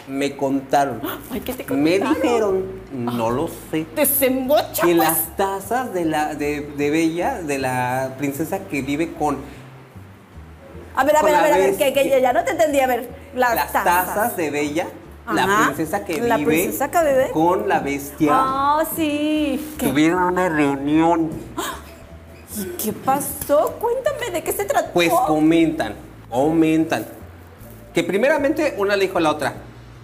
Me 0.08 0.36
contaron. 0.36 1.02
Ay, 1.32 1.42
¿qué 1.42 1.54
te 1.54 1.72
Me 1.74 2.00
dijeron, 2.00 2.66
no 2.92 3.30
lo 3.30 3.48
sé. 3.72 3.86
Desembocha. 3.96 4.84
Que 4.86 4.96
las 4.96 5.36
tazas 5.36 5.94
de 5.94 6.06
la 6.06 6.34
de, 6.36 6.62
de 6.62 6.90
Bella, 6.90 7.42
de 7.42 7.60
la 7.60 8.16
princesa 8.18 8.60
que 8.60 8.82
vive 8.82 9.14
con 9.14 9.38
A 10.96 11.04
ver, 11.04 11.16
a 11.16 11.22
ver, 11.22 11.36
a 11.36 11.42
ver, 11.44 11.54
a 11.54 11.58
ver, 11.58 11.78
que, 11.78 11.94
que 11.94 12.22
ya 12.22 12.34
no 12.34 12.44
te 12.44 12.52
entendí. 12.52 12.80
A 12.80 12.88
ver, 12.88 13.08
las, 13.36 13.54
las 13.54 13.72
tazas. 13.72 14.06
tazas 14.16 14.38
de 14.38 14.50
Bella, 14.50 14.88
la 15.32 15.66
princesa 15.66 16.04
que 16.04 16.20
La 16.22 16.38
vive 16.38 16.52
princesa 16.54 16.90
que 16.90 17.00
vive. 17.02 17.30
con 17.32 17.68
la 17.70 17.80
bestia. 17.80 18.32
Ah, 18.34 18.84
sí. 18.96 19.76
¿Qué, 19.78 19.90
Tuvieron 19.90 20.24
una 20.24 20.50
reunión. 20.50 21.30
qué 22.84 22.94
pasó? 22.94 23.76
Cuéntame, 23.80 24.32
¿de 24.32 24.42
qué 24.44 24.52
se 24.52 24.66
trató? 24.66 24.90
Pues 24.92 25.12
comentan, 25.28 25.94
comentan. 26.32 27.19
Que 27.94 28.04
primeramente 28.04 28.76
una 28.78 28.96
le 28.96 29.06
dijo 29.06 29.18
a 29.18 29.22
la 29.22 29.32
otra, 29.32 29.54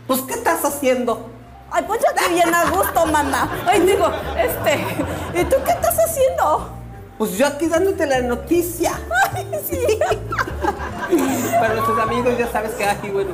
pues 0.08 0.22
¿qué 0.22 0.34
estás 0.34 0.64
haciendo? 0.66 1.30
Ay, 1.72 1.84
ponchate 1.84 2.30
bien 2.30 2.54
a 2.54 2.70
gusto, 2.70 3.06
mamá. 3.06 3.50
Ay, 3.66 3.82
digo, 3.82 4.10
este, 4.38 5.40
¿y 5.40 5.44
tú 5.46 5.56
qué 5.66 5.72
estás 5.72 5.98
haciendo? 6.00 6.70
Pues 7.18 7.38
yo 7.38 7.48
aquí 7.48 7.68
dándote 7.68 8.06
la 8.06 8.22
noticia. 8.22 8.92
Ay, 9.34 9.48
sí. 9.70 9.78
Para 11.60 11.74
nuestros 11.76 12.00
amigos 12.00 12.38
ya 12.38 12.48
sabes 12.52 12.72
que 12.72 12.84
aquí, 12.86 13.10
bueno. 13.10 13.32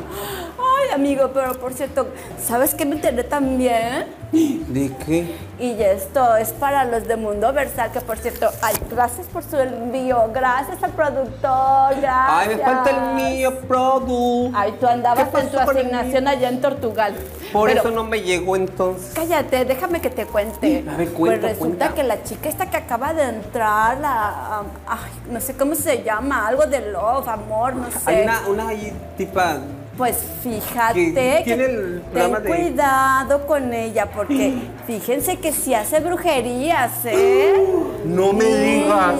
Ay, 0.83 0.89
amigo, 0.93 1.31
pero 1.33 1.53
por 1.59 1.73
cierto, 1.73 2.07
¿sabes 2.45 2.75
qué 2.75 2.85
me 2.85 2.95
enteré 2.95 3.23
también? 3.23 4.05
¿De 4.31 4.91
qué? 5.05 5.35
Y 5.59 5.71
esto 5.81 6.37
es 6.37 6.49
para 6.53 6.85
los 6.85 7.05
de 7.07 7.15
Mundo 7.17 7.51
Versal, 7.53 7.91
que 7.91 7.99
por 8.01 8.17
cierto, 8.17 8.49
ay, 8.61 8.75
gracias 8.89 9.27
por 9.27 9.43
su 9.43 9.57
envío, 9.57 10.29
gracias 10.33 10.81
al 10.83 10.91
productor, 10.91 11.99
gracias. 11.99 12.29
Ay, 12.29 12.47
me 12.49 12.57
falta 12.63 12.89
el 12.89 13.15
mío, 13.15 13.59
Produ. 13.67 14.51
Ay, 14.55 14.73
tú 14.79 14.87
andabas 14.87 15.27
¿Qué 15.29 15.39
en 15.41 15.49
tu 15.51 15.59
asignación 15.59 16.27
allá 16.27 16.49
en 16.49 16.61
Tortugal. 16.61 17.13
Por 17.51 17.67
Pero- 17.69 17.81
eso 17.81 17.91
no 17.91 18.03
me 18.05 18.21
llegó 18.21 18.55
entonces. 18.55 19.11
Cállate, 19.13 19.65
déjame 19.65 19.99
que 19.99 20.09
te 20.09 20.25
cuente. 20.25 20.85
A 20.89 20.95
ver, 20.95 21.09
cuenta, 21.09 21.39
Pues 21.41 21.53
resulta 21.53 21.59
cuenta. 21.89 21.93
que 21.95 22.03
la 22.03 22.23
chica 22.23 22.47
esta 22.47 22.69
que 22.69 22.77
acaba 22.77 23.13
de 23.13 23.23
entrar, 23.23 23.70
la, 23.99 24.61
ay, 24.87 25.11
no 25.29 25.39
sé 25.41 25.55
cómo 25.55 25.75
se 25.75 26.03
llama, 26.03 26.47
algo 26.47 26.65
de 26.65 26.91
love, 26.91 27.27
amor, 27.27 27.75
no 27.75 27.89
sé. 27.91 27.97
Hay 28.05 28.23
una, 28.23 28.41
una 28.47 28.67
ahí 28.69 28.93
tipa. 29.17 29.57
Pues 29.97 30.17
fíjate 30.41 30.93
Que 31.13 31.41
que, 31.43 31.53
el 31.53 32.01
ten 32.13 32.31
de- 32.33 32.39
cuidado 32.49 33.45
con 33.45 33.73
ella 33.73 34.09
porque 34.15 34.53
fíjense 34.87 35.37
que 35.37 35.51
si 35.51 35.73
hace 35.73 35.99
brujerías, 35.99 36.91
¿eh? 37.05 37.53
No 38.05 38.33
me 38.33 38.45
digas. 38.45 39.15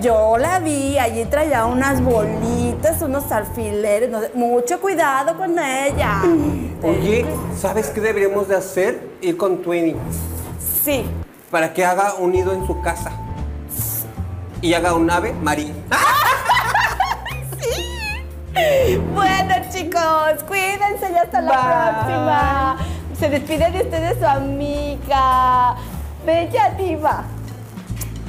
Yo 0.00 0.38
la 0.38 0.60
vi, 0.60 0.98
allí 0.98 1.24
traía 1.24 1.64
unas 1.66 2.00
bolitas, 2.02 3.02
unos 3.02 3.30
alfileres, 3.32 4.08
no 4.08 4.20
sé, 4.20 4.30
mucho 4.34 4.80
cuidado 4.80 5.36
con 5.36 5.58
ella. 5.58 6.22
Oye, 6.82 7.26
¿sabes 7.58 7.88
qué 7.90 8.00
deberíamos 8.00 8.46
de 8.48 8.56
hacer? 8.56 9.00
Ir 9.20 9.36
con 9.36 9.58
Twenty. 9.62 9.96
Sí, 10.84 11.04
Para 11.50 11.72
que 11.72 11.84
haga 11.84 12.14
un 12.14 12.32
nido 12.32 12.52
en 12.52 12.66
su 12.66 12.80
casa. 12.80 13.10
Y 14.62 14.74
haga 14.74 14.94
un 14.94 15.10
ave 15.10 15.32
marín. 15.32 15.74
Bueno, 19.14 19.54
chicos, 19.72 20.42
cuídense 20.46 21.10
y 21.10 21.16
hasta 21.16 21.40
la 21.40 21.50
próxima. 22.02 22.76
Se 23.18 23.30
despide 23.30 23.70
de 23.70 23.82
ustedes 23.82 24.18
su 24.18 24.26
amiga 24.26 25.74
Bella 26.26 26.70
Diva 26.76 27.24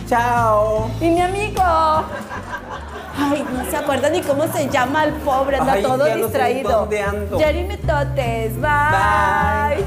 Chao. 0.07 0.89
y 1.01 1.10
mi 1.10 1.21
amigo. 1.21 1.62
Ay, 1.63 3.45
no 3.51 3.65
se 3.69 3.75
acuerda 3.77 4.10
ni 4.10 4.21
cómo 4.21 4.47
se 4.53 4.69
llama 4.69 5.03
el 5.05 5.13
pobre, 5.15 5.57
anda 5.57 5.73
Ay, 5.73 5.84
todo 5.84 6.07
ya 6.07 6.15
no 6.15 6.19
sé 6.19 6.23
distraído. 6.27 6.71
dónde 6.71 7.01
ando. 7.01 7.38
Jeremy 7.39 7.77
Totes, 7.77 8.53
bye. 8.62 9.75
Bye. 9.75 9.86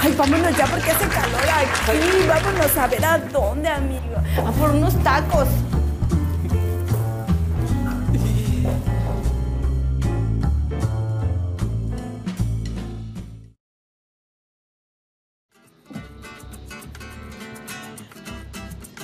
Ay, 0.00 0.14
vámonos 0.16 0.56
ya 0.56 0.66
porque 0.66 0.90
hace 0.90 1.06
calor 1.08 1.40
aquí. 1.40 2.26
Vámonos 2.26 2.76
a 2.76 2.86
ver 2.86 3.04
a 3.04 3.18
dónde, 3.18 3.68
amigo. 3.68 4.16
A 4.46 4.52
por 4.52 4.70
unos 4.70 4.94
tacos. 5.02 5.48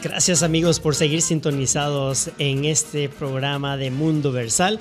Gracias 0.03 0.45
amigos 0.45 0.79
por 0.79 0.95
seguir 0.95 1.21
sintonizados 1.21 2.31
en 2.39 2.65
este 2.65 3.09
programa 3.09 3.77
de 3.77 3.91
Mundo 3.91 4.31
Versal. 4.31 4.79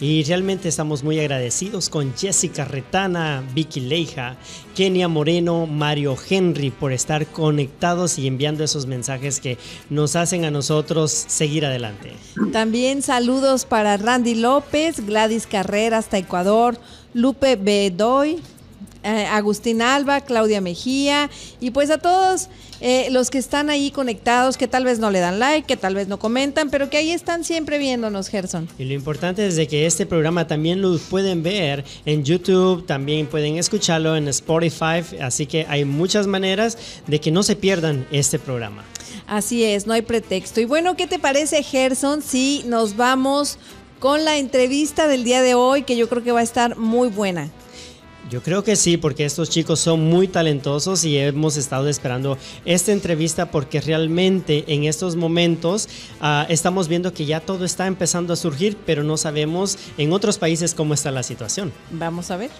Y 0.00 0.22
realmente 0.22 0.68
estamos 0.68 1.02
muy 1.02 1.18
agradecidos 1.18 1.88
con 1.88 2.14
Jessica 2.16 2.64
Retana, 2.64 3.42
Vicky 3.52 3.80
Leija, 3.80 4.36
Kenia 4.76 5.08
Moreno, 5.08 5.66
Mario 5.66 6.16
Henry 6.28 6.70
por 6.70 6.92
estar 6.92 7.26
conectados 7.26 8.16
y 8.16 8.28
enviando 8.28 8.62
esos 8.62 8.86
mensajes 8.86 9.40
que 9.40 9.58
nos 9.90 10.14
hacen 10.14 10.44
a 10.44 10.52
nosotros 10.52 11.10
seguir 11.10 11.66
adelante. 11.66 12.12
También 12.52 13.02
saludos 13.02 13.64
para 13.64 13.96
Randy 13.96 14.36
López, 14.36 15.04
Gladys 15.04 15.48
Carrera 15.48 15.98
hasta 15.98 16.16
Ecuador, 16.16 16.78
Lupe 17.12 17.56
Bedoy, 17.56 18.38
eh, 19.02 19.26
Agustín 19.26 19.82
Alba, 19.82 20.20
Claudia 20.20 20.60
Mejía 20.60 21.28
y 21.58 21.72
pues 21.72 21.90
a 21.90 21.98
todos 21.98 22.48
eh, 22.80 23.08
los 23.10 23.30
que 23.30 23.38
están 23.38 23.70
ahí 23.70 23.90
conectados, 23.90 24.56
que 24.56 24.68
tal 24.68 24.84
vez 24.84 24.98
no 24.98 25.10
le 25.10 25.20
dan 25.20 25.38
like, 25.38 25.66
que 25.66 25.76
tal 25.76 25.94
vez 25.94 26.08
no 26.08 26.18
comentan, 26.18 26.70
pero 26.70 26.90
que 26.90 26.96
ahí 26.96 27.10
están 27.10 27.44
siempre 27.44 27.78
viéndonos, 27.78 28.28
Gerson. 28.28 28.68
Y 28.78 28.84
lo 28.84 28.94
importante 28.94 29.46
es 29.46 29.56
de 29.56 29.66
que 29.66 29.86
este 29.86 30.06
programa 30.06 30.46
también 30.46 30.80
lo 30.80 30.98
pueden 30.98 31.42
ver 31.42 31.84
en 32.04 32.24
YouTube, 32.24 32.86
también 32.86 33.26
pueden 33.26 33.56
escucharlo 33.56 34.16
en 34.16 34.28
Spotify, 34.28 35.02
así 35.20 35.46
que 35.46 35.66
hay 35.68 35.84
muchas 35.84 36.26
maneras 36.26 36.78
de 37.06 37.20
que 37.20 37.30
no 37.30 37.42
se 37.42 37.56
pierdan 37.56 38.06
este 38.10 38.38
programa. 38.38 38.84
Así 39.26 39.64
es, 39.64 39.86
no 39.86 39.92
hay 39.92 40.02
pretexto. 40.02 40.60
Y 40.60 40.64
bueno, 40.64 40.96
¿qué 40.96 41.06
te 41.06 41.18
parece, 41.18 41.62
Gerson, 41.62 42.22
si 42.22 42.62
nos 42.66 42.96
vamos 42.96 43.58
con 43.98 44.24
la 44.24 44.38
entrevista 44.38 45.08
del 45.08 45.24
día 45.24 45.42
de 45.42 45.54
hoy, 45.54 45.82
que 45.82 45.96
yo 45.96 46.08
creo 46.08 46.22
que 46.22 46.32
va 46.32 46.40
a 46.40 46.44
estar 46.44 46.76
muy 46.76 47.08
buena? 47.08 47.50
Yo 48.30 48.42
creo 48.42 48.62
que 48.62 48.76
sí, 48.76 48.98
porque 48.98 49.24
estos 49.24 49.48
chicos 49.48 49.80
son 49.80 50.04
muy 50.04 50.28
talentosos 50.28 51.02
y 51.04 51.16
hemos 51.16 51.56
estado 51.56 51.88
esperando 51.88 52.36
esta 52.66 52.92
entrevista 52.92 53.50
porque 53.50 53.80
realmente 53.80 54.64
en 54.68 54.84
estos 54.84 55.16
momentos 55.16 55.88
uh, 56.20 56.44
estamos 56.50 56.88
viendo 56.88 57.14
que 57.14 57.24
ya 57.24 57.40
todo 57.40 57.64
está 57.64 57.86
empezando 57.86 58.34
a 58.34 58.36
surgir, 58.36 58.76
pero 58.84 59.02
no 59.02 59.16
sabemos 59.16 59.78
en 59.96 60.12
otros 60.12 60.36
países 60.36 60.74
cómo 60.74 60.92
está 60.92 61.10
la 61.10 61.22
situación. 61.22 61.72
Vamos 61.90 62.30
a 62.30 62.36
ver. 62.36 62.50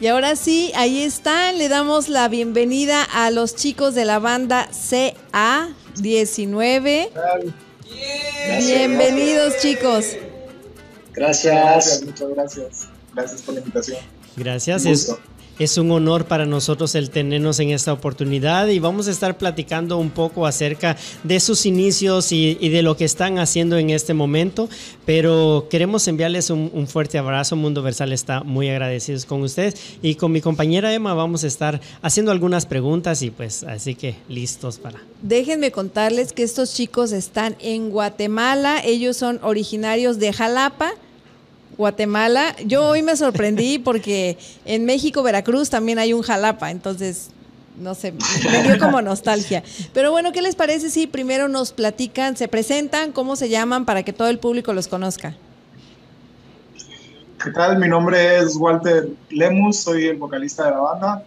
Y 0.00 0.08
ahora 0.08 0.34
sí, 0.34 0.72
ahí 0.74 1.02
están. 1.02 1.58
Le 1.58 1.68
damos 1.68 2.08
la 2.08 2.26
bienvenida 2.28 3.04
a 3.04 3.30
los 3.30 3.54
chicos 3.54 3.94
de 3.94 4.04
la 4.04 4.18
banda 4.18 4.68
CA19. 4.72 7.10
Bienvenidos, 8.58 9.54
chicos. 9.62 10.16
Gracias. 11.14 12.02
Muchas 12.04 12.28
gracias. 12.30 12.88
Gracias 13.14 13.42
por 13.42 13.54
la 13.54 13.60
invitación. 13.60 13.98
Gracias. 14.36 14.86
Es, 14.86 15.14
es, 15.62 15.78
un 15.78 15.90
honor 15.90 16.26
para 16.26 16.46
nosotros 16.46 16.94
el 16.94 17.10
tenernos 17.10 17.58
en 17.60 17.70
esta 17.70 17.92
oportunidad 17.92 18.68
y 18.68 18.78
vamos 18.78 19.08
a 19.08 19.10
estar 19.10 19.38
platicando 19.38 19.98
un 19.98 20.10
poco 20.10 20.46
acerca 20.46 20.96
de 21.22 21.40
sus 21.40 21.66
inicios 21.66 22.32
y, 22.32 22.54
de 22.54 22.82
lo 22.82 22.96
que 22.96 23.04
están 23.04 23.38
haciendo 23.38 23.78
en 23.78 23.90
este 23.90 24.14
momento. 24.14 24.68
Pero 25.04 25.66
queremos 25.70 26.06
enviarles 26.08 26.50
un, 26.50 26.70
un, 26.72 26.86
fuerte 26.86 27.18
abrazo. 27.18 27.56
Mundo 27.56 27.82
Versal 27.82 28.12
está 28.12 28.42
muy 28.42 28.68
agradecidos 28.68 29.24
con 29.24 29.42
ustedes 29.42 29.74
y 30.02 30.14
con 30.16 30.32
mi 30.32 30.40
compañera 30.40 30.92
Emma 30.92 31.14
vamos 31.14 31.44
a 31.44 31.46
estar 31.46 31.80
haciendo 32.02 32.32
algunas 32.32 32.66
preguntas 32.66 33.22
y 33.22 33.30
pues 33.30 33.64
así 33.64 33.94
que 33.94 34.16
listos 34.28 34.78
para. 34.78 35.00
Déjenme 35.22 35.70
contarles 35.70 36.32
que 36.32 36.42
estos 36.42 36.74
chicos 36.74 37.12
están 37.12 37.56
en 37.60 37.90
Guatemala. 37.90 38.80
Ellos 38.84 39.16
son 39.16 39.40
originarios 39.42 40.18
de 40.18 40.32
Jalapa. 40.32 40.92
Guatemala. 41.76 42.54
Yo 42.64 42.86
hoy 42.88 43.02
me 43.02 43.16
sorprendí 43.16 43.78
porque 43.84 44.38
en 44.64 44.84
México, 44.84 45.22
Veracruz 45.22 45.70
también 45.70 45.98
hay 45.98 46.12
un 46.12 46.22
Jalapa, 46.22 46.70
entonces 46.70 47.30
no 47.78 47.94
sé, 47.94 48.12
me 48.50 48.62
dio 48.62 48.78
como 48.78 49.00
nostalgia. 49.02 49.62
Pero 49.94 50.10
bueno, 50.10 50.32
¿qué 50.32 50.42
les 50.42 50.54
parece 50.54 50.90
si 50.90 51.06
primero 51.06 51.48
nos 51.48 51.72
platican, 51.72 52.36
se 52.36 52.48
presentan, 52.48 53.12
cómo 53.12 53.36
se 53.36 53.48
llaman 53.48 53.84
para 53.84 54.02
que 54.02 54.12
todo 54.12 54.28
el 54.28 54.38
público 54.38 54.72
los 54.72 54.88
conozca? 54.88 55.34
¿Qué 57.42 57.50
tal? 57.50 57.78
Mi 57.78 57.88
nombre 57.88 58.38
es 58.38 58.56
Walter 58.56 59.08
Lemus, 59.30 59.78
soy 59.78 60.06
el 60.06 60.16
vocalista 60.16 60.66
de 60.66 60.70
la 60.70 60.78
banda. 60.78 61.24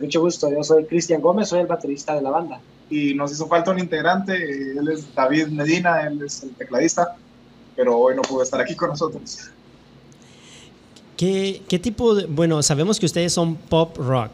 Mucho 0.00 0.20
gusto, 0.20 0.50
yo 0.50 0.62
soy 0.62 0.84
Cristian 0.84 1.20
Gómez, 1.20 1.48
soy 1.48 1.60
el 1.60 1.66
baterista 1.66 2.14
de 2.14 2.22
la 2.22 2.30
banda. 2.30 2.60
Y 2.90 3.14
nos 3.14 3.32
hizo 3.32 3.46
falta 3.46 3.70
un 3.70 3.78
integrante, 3.78 4.34
él 4.34 4.88
es 4.92 5.14
David 5.14 5.46
Medina, 5.48 6.06
él 6.06 6.20
es 6.22 6.42
el 6.42 6.50
tecladista 6.50 7.16
pero 7.76 7.98
hoy 7.98 8.14
no 8.16 8.22
pudo 8.22 8.42
estar 8.42 8.60
aquí 8.60 8.74
con 8.74 8.90
nosotros. 8.90 9.50
¿Qué, 11.16 11.62
qué 11.68 11.78
tipo 11.78 12.14
de, 12.14 12.26
bueno, 12.26 12.62
sabemos 12.62 12.98
que 12.98 13.06
ustedes 13.06 13.32
son 13.32 13.56
pop 13.56 13.96
rock. 13.98 14.30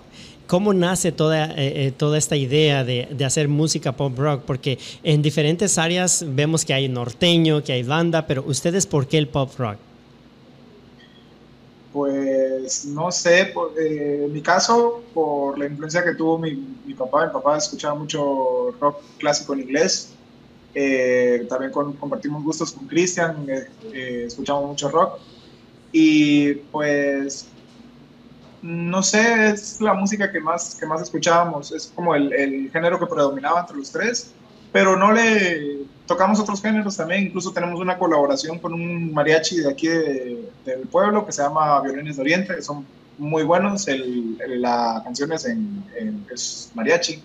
¿Cómo 0.46 0.72
nace 0.72 1.11
toda, 1.11 1.53
eh, 1.57 1.92
toda 1.96 2.16
esta 2.18 2.37
idea 2.37 2.85
de, 2.85 3.09
de, 3.11 3.25
hacer 3.25 3.49
música 3.49 3.90
pop 3.90 4.16
rock? 4.16 4.42
Porque 4.46 4.79
en 5.03 5.20
diferentes 5.20 5.77
áreas 5.77 6.25
vemos 6.25 6.64
que 6.64 6.72
hay 6.72 6.88
norteño, 6.88 7.64
que 7.64 7.72
hay 7.72 7.83
banda, 7.83 8.29
pero 8.29 8.44
ustedes, 8.46 8.87
¿por 8.87 9.09
qué 9.09 9.18
el 9.18 9.27
pop 9.27 9.51
rock? 9.59 9.79
Pues 11.92 12.85
no 12.85 13.11
sé, 13.11 13.46
por, 13.46 13.72
eh, 13.81 14.27
en 14.27 14.33
mi 14.33 14.40
caso, 14.40 15.03
por 15.12 15.59
la 15.59 15.66
influencia 15.66 16.05
que 16.05 16.14
tuvo 16.14 16.38
mi, 16.38 16.55
mi 16.85 16.94
papá, 16.94 17.27
mi 17.27 17.33
papá 17.33 17.57
escuchaba 17.57 17.96
mucho 17.96 18.70
rock 18.79 18.99
clásico 19.18 19.55
en 19.55 19.62
inglés, 19.62 20.11
eh, 20.79 21.47
también 21.49 21.73
compartimos 21.73 22.45
gustos 22.45 22.73
con 22.73 22.87
Cristian, 22.87 23.47
eh, 23.49 23.67
eh, 23.95 24.25
escuchamos 24.27 24.67
mucho 24.67 24.91
rock. 24.91 25.19
Y 25.91 26.53
pues, 26.71 27.49
no 28.61 29.03
sé, 29.03 29.53
es 29.53 29.81
la 29.81 29.95
música 29.95 30.31
que 30.31 30.39
más, 30.39 30.75
que 30.75 30.85
más 30.85 31.01
escuchábamos, 31.01 31.73
es 31.73 31.91
como 31.95 32.15
el, 32.15 32.69
género 32.71 32.99
que 32.99 33.07
predominaba 33.07 33.61
entre 33.61 33.79
los 33.79 33.91
tres, 33.91 34.33
pero 34.71 34.99
no 34.99 35.12
le 35.12 35.87
tocamos 36.07 36.39
otros 36.41 36.61
géneros 36.61 36.95
también, 36.95 37.25
incluso 37.25 37.53
tenemos 37.53 37.81
una 37.81 37.97
colaboración 37.97 38.59
con 38.59 38.75
un 38.75 39.15
mariachi 39.15 39.61
de 39.61 39.71
aquí 39.71 39.89
de, 39.89 40.51
del 40.67 40.81
pueblo 40.81 41.25
que 41.25 41.33
se 41.33 41.43
llama 41.43 41.81
Violines 41.81 42.17
de 42.17 42.23
Oriente, 42.23 42.55
que 42.55 42.62
son 42.62 42.85
muy 43.17 43.45
buenos, 43.45 43.89
el, 43.89 44.37
el, 44.45 44.61
la 44.61 45.01
canción 45.03 45.33
es 45.33 45.47
en, 45.47 45.83
en 45.99 46.27
es 46.31 46.71
mariachi. 46.75 47.23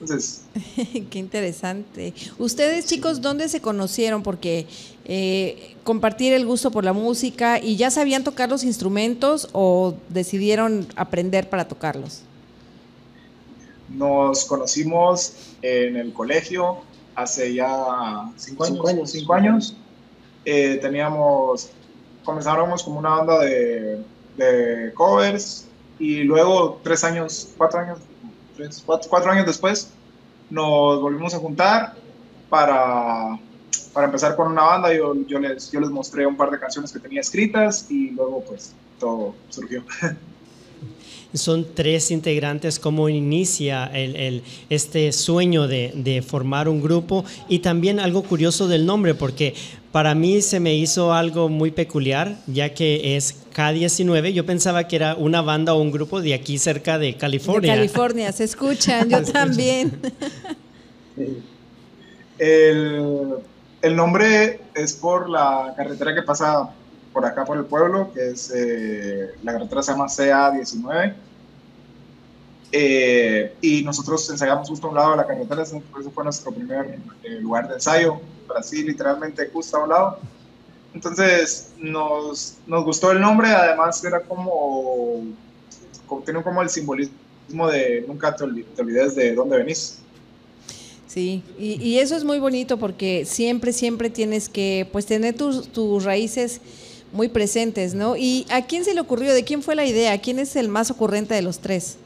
Entonces. 0.00 0.42
Qué 1.10 1.18
interesante. 1.18 2.14
Ustedes, 2.38 2.86
chicos, 2.86 3.20
¿dónde 3.20 3.48
se 3.48 3.60
conocieron? 3.60 4.22
Porque 4.22 4.66
eh, 5.04 5.76
compartir 5.84 6.32
el 6.32 6.44
gusto 6.44 6.70
por 6.70 6.84
la 6.84 6.92
música 6.92 7.58
y 7.58 7.76
ya 7.76 7.90
sabían 7.90 8.24
tocar 8.24 8.48
los 8.50 8.64
instrumentos 8.64 9.48
o 9.52 9.94
decidieron 10.08 10.86
aprender 10.96 11.48
para 11.48 11.66
tocarlos. 11.66 12.22
Nos 13.88 14.44
conocimos 14.44 15.32
en 15.62 15.96
el 15.96 16.12
colegio 16.12 16.78
hace 17.14 17.54
ya 17.54 18.30
cinco 18.36 18.64
años. 18.64 18.76
Cinco 18.76 18.88
años. 18.88 19.10
Cinco 19.10 19.34
años. 19.34 19.76
Eh, 20.44 20.78
teníamos, 20.82 21.70
comenzábamos 22.24 22.82
como 22.82 22.98
una 22.98 23.10
banda 23.10 23.40
de, 23.40 24.02
de 24.36 24.92
covers 24.94 25.66
y 25.98 26.24
luego 26.24 26.80
tres 26.82 27.02
años, 27.04 27.48
cuatro 27.56 27.80
años 27.80 27.98
tres, 28.56 28.82
cuatro, 28.84 29.08
cuatro, 29.10 29.30
años 29.30 29.46
después, 29.46 29.90
nos 30.50 31.00
volvimos 31.00 31.34
a 31.34 31.38
juntar 31.38 31.94
para, 32.48 33.38
para 33.92 34.06
empezar 34.06 34.36
con 34.36 34.50
una 34.50 34.62
banda. 34.62 34.94
Yo, 34.94 35.14
yo, 35.26 35.38
les, 35.38 35.70
yo 35.70 35.80
les 35.80 35.90
mostré 35.90 36.26
un 36.26 36.36
par 36.36 36.50
de 36.50 36.58
canciones 36.58 36.92
que 36.92 36.98
tenía 36.98 37.20
escritas 37.20 37.86
y 37.90 38.10
luego 38.10 38.42
pues 38.46 38.74
todo 38.98 39.34
surgió. 39.50 39.84
Son 41.34 41.66
tres 41.74 42.10
integrantes, 42.10 42.78
¿cómo 42.78 43.08
inicia 43.10 43.86
el, 43.86 44.16
el, 44.16 44.42
este 44.70 45.12
sueño 45.12 45.68
de, 45.68 45.92
de 45.94 46.22
formar 46.22 46.68
un 46.68 46.80
grupo? 46.80 47.24
Y 47.48 47.58
también 47.58 48.00
algo 48.00 48.22
curioso 48.22 48.68
del 48.68 48.86
nombre, 48.86 49.14
porque 49.14 49.54
para 49.92 50.14
mí 50.14 50.40
se 50.40 50.60
me 50.60 50.74
hizo 50.74 51.12
algo 51.12 51.48
muy 51.48 51.72
peculiar, 51.72 52.38
ya 52.46 52.72
que 52.72 53.16
es 53.16 53.45
K19. 53.56 54.32
Yo 54.32 54.44
pensaba 54.44 54.86
que 54.86 54.96
era 54.96 55.14
una 55.14 55.40
banda 55.40 55.74
o 55.74 55.80
un 55.80 55.90
grupo 55.90 56.20
de 56.20 56.34
aquí 56.34 56.58
cerca 56.58 56.98
de 56.98 57.16
California. 57.16 57.72
De 57.72 57.78
California, 57.78 58.32
se 58.32 58.44
escuchan, 58.44 59.08
yo 59.08 59.22
también. 59.32 60.00
El, 62.38 63.36
el, 63.80 63.96
nombre 63.96 64.60
es 64.74 64.92
por 64.92 65.30
la 65.30 65.72
carretera 65.74 66.14
que 66.14 66.22
pasa 66.22 66.68
por 67.14 67.24
acá, 67.24 67.46
por 67.46 67.56
el 67.56 67.64
pueblo, 67.64 68.12
que 68.12 68.32
es 68.32 68.52
eh, 68.54 69.30
la 69.42 69.52
carretera 69.52 69.82
se 69.82 69.92
llama 69.92 70.04
CA19. 70.04 71.14
Eh, 72.72 73.54
y 73.62 73.82
nosotros 73.82 74.28
ensayamos 74.28 74.68
justo 74.68 74.88
a 74.88 74.90
un 74.90 74.96
lado 74.96 75.10
de 75.12 75.16
la 75.16 75.26
carretera, 75.26 75.62
ese 75.62 75.80
fue 76.12 76.24
nuestro 76.24 76.52
primer 76.52 76.98
eh, 77.22 77.40
lugar 77.40 77.68
de 77.68 77.74
ensayo, 77.74 78.20
Brasil, 78.46 78.84
literalmente 78.86 79.48
justo 79.50 79.78
a 79.78 79.84
un 79.84 79.88
lado. 79.88 80.18
Entonces 80.96 81.68
nos, 81.78 82.54
nos 82.66 82.82
gustó 82.82 83.12
el 83.12 83.20
nombre, 83.20 83.50
además 83.50 84.02
era 84.02 84.20
como, 84.20 85.26
como 86.06 86.22
tiene 86.22 86.42
como 86.42 86.62
el 86.62 86.70
simbolismo 86.70 87.68
de 87.70 88.02
nunca 88.08 88.34
te, 88.34 88.44
olvides, 88.44 88.74
te 88.74 88.80
olvides 88.80 89.14
de 89.14 89.34
dónde 89.34 89.58
venís. 89.58 89.98
Sí, 91.06 91.42
y, 91.58 91.74
y, 91.86 91.98
eso 91.98 92.16
es 92.16 92.24
muy 92.24 92.38
bonito 92.38 92.78
porque 92.78 93.26
siempre, 93.26 93.74
siempre 93.74 94.08
tienes 94.08 94.48
que 94.48 94.88
pues 94.90 95.04
tener 95.04 95.36
tus, 95.36 95.68
tus 95.68 96.02
raíces 96.02 96.62
muy 97.12 97.28
presentes, 97.28 97.92
¿no? 97.92 98.16
¿Y 98.16 98.46
a 98.48 98.64
quién 98.64 98.82
se 98.82 98.94
le 98.94 99.00
ocurrió? 99.00 99.34
¿De 99.34 99.44
quién 99.44 99.62
fue 99.62 99.74
la 99.74 99.84
idea? 99.84 100.18
¿Quién 100.18 100.38
es 100.38 100.56
el 100.56 100.70
más 100.70 100.90
ocurrente 100.90 101.34
de 101.34 101.42
los 101.42 101.58
tres? 101.58 101.98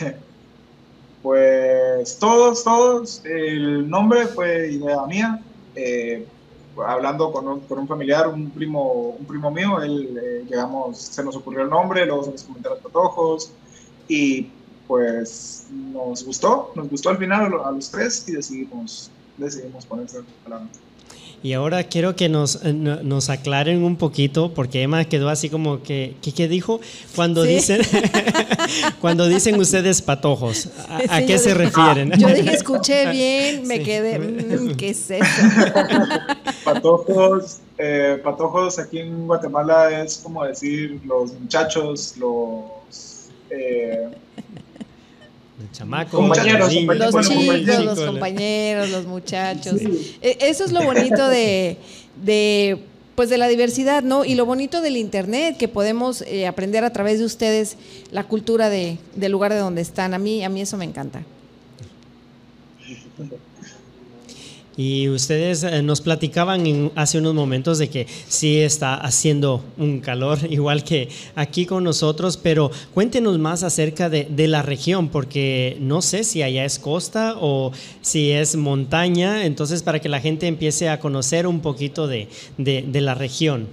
Pues 1.22 2.16
todos, 2.18 2.64
todos. 2.64 3.22
El 3.26 3.90
nombre 3.90 4.26
fue 4.26 4.72
idea 4.72 5.04
mía. 5.04 5.38
Eh, 5.74 6.26
hablando 6.86 7.32
con 7.32 7.46
un, 7.48 7.60
con 7.60 7.78
un, 7.78 7.88
familiar, 7.88 8.28
un 8.28 8.50
primo, 8.50 9.16
un 9.18 9.26
primo 9.26 9.50
mío, 9.50 9.82
él, 9.82 10.18
eh, 10.22 10.44
llegamos, 10.48 10.98
se 10.98 11.22
nos 11.24 11.36
ocurrió 11.36 11.62
el 11.62 11.70
nombre, 11.70 12.06
luego 12.06 12.24
se 12.24 12.30
nos 12.32 12.42
comentaron 12.44 12.78
los 12.78 12.92
patojos 12.92 13.52
y 14.08 14.48
pues 14.86 15.66
nos 15.70 16.24
gustó, 16.24 16.72
nos 16.74 16.88
gustó 16.88 17.10
al 17.10 17.18
final 17.18 17.52
a 17.64 17.70
los 17.70 17.90
tres 17.90 18.28
y 18.28 18.32
decidimos, 18.32 19.10
decidimos 19.36 19.86
ponerse 19.86 20.20
palabra. 20.42 20.68
Y 21.42 21.54
ahora 21.54 21.84
quiero 21.84 22.16
que 22.16 22.28
nos, 22.28 22.62
eh, 22.64 22.74
nos 22.74 23.30
aclaren 23.30 23.82
un 23.82 23.96
poquito, 23.96 24.52
porque 24.52 24.82
Emma 24.82 25.06
quedó 25.06 25.30
así 25.30 25.48
como 25.48 25.82
que, 25.82 26.14
¿qué, 26.20 26.48
dijo? 26.48 26.80
Cuando 27.16 27.44
dicen 27.44 27.80
cuando 29.00 29.26
dicen 29.26 29.58
ustedes 29.58 30.02
patojos, 30.02 30.68
¿a, 31.08 31.22
qué 31.22 31.38
se 31.38 31.54
refieren? 31.54 32.12
Yo 32.18 32.28
dije, 32.28 32.52
escuché 32.52 33.06
bien, 33.10 33.66
me 33.66 33.82
quedé, 33.82 34.18
mm, 34.18 34.76
¿qué 34.76 34.90
es 34.90 35.10
eso? 35.10 35.24
Patojos, 36.62 37.60
eh, 37.78 38.20
patojos 38.22 38.78
aquí 38.78 38.98
en 38.98 39.26
Guatemala 39.26 40.02
es 40.02 40.18
como 40.18 40.44
decir 40.44 41.00
los 41.06 41.32
muchachos, 41.32 42.16
los... 42.18 43.30
Eh, 43.48 44.10
chamacos, 45.72 46.12
compañeros, 46.12 46.72
los, 46.74 47.28
chicos, 47.28 47.84
los 47.84 48.00
compañeros, 48.00 48.90
los 48.90 49.06
muchachos. 49.06 49.80
E, 50.22 50.38
eso 50.40 50.64
es 50.64 50.72
lo 50.72 50.82
bonito 50.82 51.28
de, 51.28 51.76
de, 52.22 52.82
pues 53.14 53.28
de 53.28 53.38
la 53.38 53.48
diversidad, 53.48 54.02
¿no? 54.02 54.24
Y 54.24 54.34
lo 54.34 54.46
bonito 54.46 54.80
del 54.80 54.96
internet, 54.96 55.56
que 55.56 55.68
podemos 55.68 56.22
eh, 56.22 56.46
aprender 56.46 56.84
a 56.84 56.92
través 56.92 57.18
de 57.18 57.24
ustedes 57.24 57.76
la 58.10 58.24
cultura 58.24 58.70
de, 58.70 58.98
del 59.14 59.32
lugar 59.32 59.52
de 59.52 59.58
donde 59.58 59.82
están. 59.82 60.14
A 60.14 60.18
mí, 60.18 60.44
a 60.44 60.48
mí 60.48 60.60
eso 60.60 60.76
me 60.76 60.84
encanta. 60.84 61.22
Y 64.80 65.10
ustedes 65.10 65.62
eh, 65.62 65.82
nos 65.82 66.00
platicaban 66.00 66.90
hace 66.94 67.18
unos 67.18 67.34
momentos 67.34 67.76
de 67.76 67.90
que 67.90 68.06
sí 68.06 68.62
está 68.62 68.94
haciendo 68.94 69.62
un 69.76 70.00
calor, 70.00 70.38
igual 70.48 70.84
que 70.84 71.10
aquí 71.34 71.66
con 71.66 71.84
nosotros, 71.84 72.38
pero 72.38 72.70
cuéntenos 72.94 73.38
más 73.38 73.62
acerca 73.62 74.08
de, 74.08 74.48
la 74.48 74.62
región, 74.62 75.10
porque 75.10 75.76
no 75.80 76.00
sé 76.00 76.24
si 76.24 76.42
allá 76.42 76.64
es 76.64 76.78
costa 76.78 77.34
o 77.38 77.72
si 78.00 78.30
es 78.30 78.56
montaña, 78.56 79.44
entonces 79.44 79.82
para 79.82 80.00
que 80.00 80.08
la 80.08 80.18
gente 80.18 80.46
empiece 80.46 80.88
a 80.88 80.98
conocer 80.98 81.46
un 81.46 81.60
poquito 81.60 82.06
de, 82.06 82.28
la 82.56 83.14
región. 83.14 83.68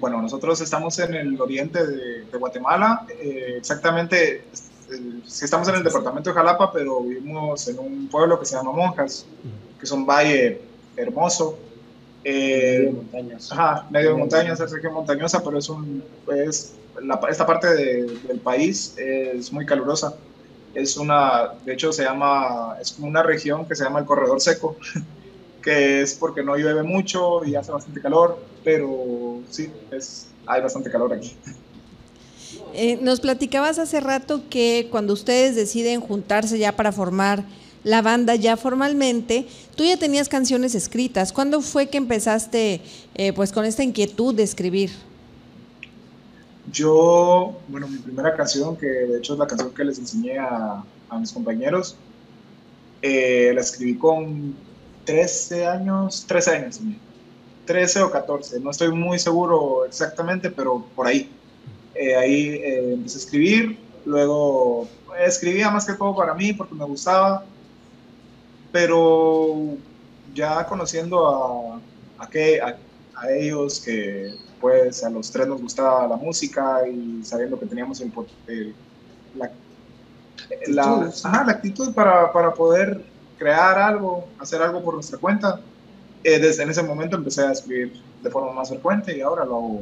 Bueno, 0.00 0.20
nosotros 0.20 0.60
estamos 0.60 0.98
en 0.98 1.14
el 1.14 1.40
oriente 1.40 1.86
de, 1.86 2.24
Guatemala, 2.36 3.06
eh, 3.22 3.54
exactamente 3.56 4.42
si 5.26 5.44
estamos 5.44 5.68
en 5.68 5.76
el 5.76 5.84
departamento 5.84 6.30
de 6.30 6.34
Jalapa, 6.34 6.72
pero 6.72 7.00
vivimos 7.00 7.68
en 7.68 7.78
un 7.78 8.08
pueblo 8.08 8.38
que 8.38 8.46
se 8.46 8.56
llama 8.56 8.72
Monjas, 8.72 9.26
que 9.78 9.84
es 9.84 9.90
un 9.92 10.06
valle 10.06 10.60
hermoso. 10.96 11.58
Eh, 12.24 12.78
medio 12.78 12.86
de 12.86 12.92
montañas. 12.92 13.52
Ajá, 13.52 13.86
medio 13.90 14.10
de 14.10 14.16
montañas, 14.16 14.60
es 14.60 14.70
región 14.70 14.94
montañosa, 14.94 15.42
pero 15.42 15.58
es 15.58 15.68
un, 15.68 16.02
es 16.34 16.74
la, 17.02 17.20
esta 17.28 17.46
parte 17.46 17.68
del 17.74 18.40
país 18.40 18.94
es 18.96 19.52
muy 19.52 19.66
calurosa. 19.66 20.14
Es 20.74 20.96
una, 20.96 21.54
de 21.64 21.72
hecho 21.72 21.92
se 21.92 22.04
llama, 22.04 22.76
es 22.80 22.92
como 22.92 23.08
una 23.08 23.22
región 23.22 23.66
que 23.66 23.74
se 23.74 23.84
llama 23.84 24.00
el 24.00 24.04
corredor 24.04 24.40
seco, 24.40 24.76
que 25.62 26.02
es 26.02 26.14
porque 26.14 26.42
no 26.42 26.56
llueve 26.56 26.82
mucho 26.82 27.44
y 27.44 27.54
hace 27.54 27.72
bastante 27.72 28.00
calor, 28.00 28.38
pero 28.64 29.40
sí, 29.50 29.70
es, 29.90 30.28
hay 30.46 30.60
bastante 30.60 30.90
calor 30.90 31.12
aquí. 31.12 31.36
Eh, 32.74 32.98
nos 33.00 33.20
platicabas 33.20 33.78
hace 33.78 34.00
rato 34.00 34.42
que 34.48 34.88
cuando 34.90 35.12
ustedes 35.12 35.56
deciden 35.56 36.00
juntarse 36.00 36.58
ya 36.58 36.76
para 36.76 36.92
formar 36.92 37.44
la 37.84 38.02
banda 38.02 38.34
ya 38.34 38.56
formalmente, 38.56 39.46
tú 39.74 39.84
ya 39.84 39.96
tenías 39.96 40.28
canciones 40.28 40.74
escritas. 40.74 41.32
¿Cuándo 41.32 41.60
fue 41.60 41.88
que 41.88 41.98
empezaste 41.98 42.80
eh, 43.14 43.32
pues 43.32 43.52
con 43.52 43.64
esta 43.64 43.82
inquietud 43.82 44.34
de 44.34 44.42
escribir? 44.42 44.90
Yo, 46.70 47.58
bueno, 47.68 47.88
mi 47.88 47.98
primera 47.98 48.36
canción, 48.36 48.76
que 48.76 48.86
de 48.86 49.18
hecho 49.18 49.32
es 49.32 49.38
la 49.38 49.46
canción 49.46 49.72
que 49.72 49.84
les 49.84 49.98
enseñé 49.98 50.38
a, 50.38 50.84
mis 51.18 51.32
compañeros, 51.32 51.96
eh, 53.00 53.52
la 53.54 53.62
escribí 53.62 53.96
con 53.96 54.54
13 55.04 55.66
años, 55.66 56.26
13 56.26 56.50
años, 56.50 56.80
13 57.64 58.02
o 58.02 58.10
14, 58.10 58.60
no 58.60 58.70
estoy 58.70 58.92
muy 58.92 59.18
seguro 59.18 59.86
exactamente, 59.86 60.50
pero 60.50 60.84
por 60.94 61.06
ahí. 61.06 61.30
Eh, 61.98 62.14
ahí 62.14 62.48
eh, 62.50 62.92
empecé 62.94 63.16
a 63.16 63.22
escribir, 63.22 63.78
luego 64.04 64.88
escribía 65.18 65.68
más 65.68 65.84
que 65.84 65.94
todo 65.94 66.14
para 66.14 66.32
mí 66.32 66.52
porque 66.52 66.76
me 66.76 66.84
gustaba, 66.84 67.44
pero 68.70 69.76
ya 70.32 70.64
conociendo 70.66 71.26
a, 71.26 71.80
a, 72.22 72.30
que, 72.30 72.60
a, 72.60 72.76
ellos 73.30 73.80
que 73.80 74.32
pues 74.60 75.02
a 75.02 75.10
los 75.10 75.32
tres 75.32 75.48
nos 75.48 75.60
gustaba 75.60 76.06
la 76.06 76.14
música 76.14 76.86
y 76.88 77.24
sabiendo 77.24 77.58
que 77.58 77.66
teníamos 77.66 78.00
el, 78.00 78.74
la, 79.34 79.50
la, 80.68 81.10
ajá, 81.24 81.44
la, 81.44 81.52
actitud 81.52 81.92
para, 81.94 82.32
para, 82.32 82.54
poder 82.54 83.04
crear 83.38 83.76
algo, 83.76 84.28
hacer 84.38 84.62
algo 84.62 84.84
por 84.84 84.94
nuestra 84.94 85.18
cuenta, 85.18 85.60
eh, 86.22 86.38
desde 86.38 86.62
en 86.62 86.70
ese 86.70 86.82
momento 86.84 87.16
empecé 87.16 87.42
a 87.42 87.50
escribir 87.50 88.00
de 88.22 88.30
forma 88.30 88.52
más 88.52 88.68
frecuente 88.68 89.16
y 89.16 89.20
ahora 89.20 89.44
lo 89.44 89.56
hago 89.56 89.80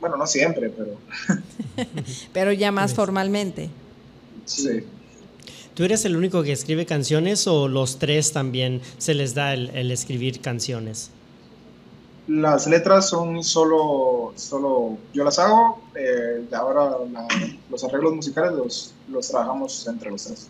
bueno, 0.00 0.16
no 0.16 0.26
siempre, 0.26 0.70
pero... 0.70 0.96
pero 2.32 2.52
ya 2.52 2.72
más 2.72 2.94
formalmente. 2.94 3.70
Sí. 4.44 4.84
¿Tú 5.74 5.84
eres 5.84 6.04
el 6.04 6.16
único 6.16 6.42
que 6.42 6.52
escribe 6.52 6.86
canciones 6.86 7.46
o 7.46 7.68
los 7.68 7.98
tres 7.98 8.32
también 8.32 8.80
se 8.98 9.14
les 9.14 9.34
da 9.34 9.54
el, 9.54 9.90
escribir 9.90 10.40
canciones? 10.40 11.10
Las 12.26 12.66
letras 12.66 13.08
son 13.08 13.42
solo, 13.44 14.32
solo 14.36 14.98
yo 15.14 15.24
las 15.24 15.38
hago, 15.38 15.80
eh, 15.94 16.44
ahora 16.52 16.96
los 17.70 17.84
arreglos 17.84 18.14
musicales 18.14 18.52
los, 18.52 18.94
los 19.08 19.28
trabajamos 19.28 19.86
entre 19.86 20.10
los 20.10 20.24
tres. 20.24 20.48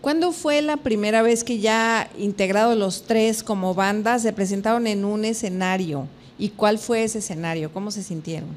¿Cuándo 0.00 0.32
fue 0.32 0.62
la 0.62 0.78
primera 0.78 1.22
vez 1.22 1.44
que 1.44 1.58
ya 1.58 2.10
integrados 2.16 2.76
los 2.76 3.02
tres 3.02 3.42
como 3.42 3.74
banda 3.74 4.18
se 4.18 4.32
presentaron 4.32 4.86
en 4.86 5.04
un 5.04 5.24
escenario? 5.24 6.08
¿Y 6.42 6.48
cuál 6.48 6.80
fue 6.80 7.04
ese 7.04 7.20
escenario? 7.20 7.72
¿Cómo 7.72 7.92
se 7.92 8.02
sintieron? 8.02 8.48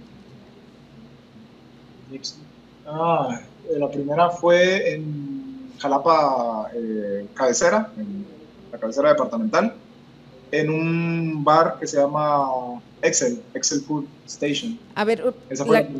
Ah, 2.88 3.41
eh, 3.69 3.78
la 3.78 3.91
primera 3.91 4.32
fue 4.32 4.95
en 4.95 5.69
Jalapa, 5.78 6.71
eh, 6.74 7.28
cabecera, 7.36 7.91
en 7.95 8.26
la 8.71 8.80
cabecera 8.80 9.10
departamental, 9.10 9.76
en 10.52 10.69
un 10.71 11.43
bar 11.43 11.78
que 11.80 11.86
se 11.86 11.98
llama 11.98 12.82
Excel, 13.04 13.39
Excel 13.54 13.82
Food 13.82 14.06
Station. 14.26 14.80
A 14.95 15.04
ver, 15.04 15.36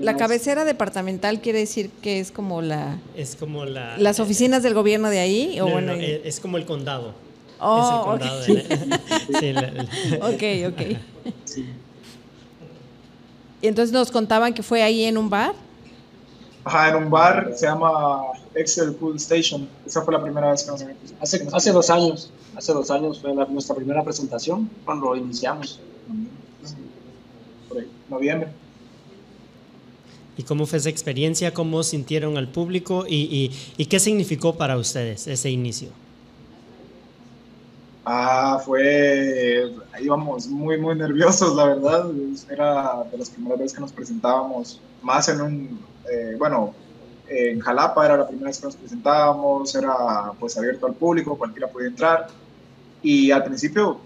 la, 0.02 0.17
cabecera 0.17 0.65
departamental 0.65 1.39
quiere 1.39 1.60
decir 1.60 1.91
que 2.02 2.19
es 2.19 2.32
como 2.32 2.63
la... 2.63 2.98
Es 3.15 3.36
como 3.36 3.63
la... 3.63 3.95
Las 4.00 4.19
oficinas 4.19 4.63
del 4.63 4.74
gobierno 4.74 5.12
de 5.12 5.19
ahí. 5.19 5.60
¿o 5.60 5.67
bueno, 5.67 5.93
es 5.93 6.39
como 6.39 6.58
el 6.58 6.65
condado. 6.65 7.13
Oh, 7.60 8.17
ok, 10.24 10.43
ok. 10.67 10.82
Y 13.61 13.67
entonces 13.67 13.91
nos 13.91 14.11
contaban 14.11 14.53
que 14.53 14.61
fue 14.61 14.83
ahí 14.83 15.05
en 15.05 15.17
un 15.17 15.29
bar. 15.29 15.53
Ajá, 16.63 16.89
en 16.89 16.95
un 16.95 17.09
bar, 17.09 17.51
se 17.55 17.65
llama 17.65 18.21
Excel 18.53 18.95
Food 18.95 19.15
Station. 19.17 19.67
Esa 19.85 20.01
fue 20.03 20.13
la 20.13 20.21
primera 20.21 20.51
vez 20.51 20.63
que 20.63 20.71
nos 20.71 20.83
Hace, 21.21 21.47
hace 21.51 21.71
dos 21.71 21.89
años, 21.89 22.31
hace 22.55 22.73
dos 22.73 22.91
años 22.91 23.19
fue 23.19 23.33
nuestra 23.33 23.75
primera 23.75 24.03
presentación 24.03 24.69
cuando 24.83 25.15
iniciamos. 25.15 25.79
Por 27.69 27.79
ahí, 27.79 27.89
noviembre. 28.09 28.49
¿Y 30.38 30.43
cómo 30.43 30.65
fue 30.65 30.79
esa 30.79 30.89
experiencia? 30.89 31.53
¿Cómo 31.53 31.81
sintieron 31.83 32.38
al 32.38 32.49
público? 32.49 33.05
¿Y, 33.07 33.51
y 33.77 33.85
qué 33.85 33.99
significó 33.99 34.55
para 34.55 34.77
ustedes 34.77 35.27
ese 35.27 35.49
inicio? 35.49 35.89
Ah, 38.05 38.61
fue, 38.63 39.73
íbamos 39.99 40.47
muy, 40.47 40.77
muy 40.77 40.95
nerviosos, 40.95 41.55
la 41.55 41.65
verdad. 41.65 42.05
Era 42.49 43.03
de 43.11 43.17
las 43.17 43.31
primeras 43.31 43.57
veces 43.57 43.73
que 43.73 43.81
nos 43.81 43.91
presentábamos, 43.91 44.79
más 45.01 45.27
en 45.27 45.41
un, 45.41 45.79
eh, 46.11 46.35
bueno, 46.37 46.75
en 47.27 47.59
Jalapa 47.59 48.05
era 48.05 48.17
la 48.17 48.27
primera 48.27 48.47
vez 48.47 48.59
que 48.59 48.67
nos 48.67 48.75
presentábamos, 48.75 49.73
era 49.73 50.31
pues 50.39 50.55
abierto 50.55 50.85
al 50.85 50.93
público, 50.93 51.35
cualquiera 51.35 51.67
podía 51.67 51.87
entrar. 51.87 52.27
Y 53.01 53.31
al 53.31 53.43
principio, 53.43 53.99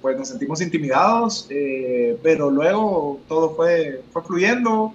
pues 0.00 0.18
nos 0.18 0.28
sentimos 0.28 0.60
intimidados, 0.60 1.46
eh, 1.48 2.18
pero 2.24 2.50
luego 2.50 3.20
todo 3.28 3.54
fue, 3.54 4.02
fue 4.12 4.22
fluyendo, 4.22 4.92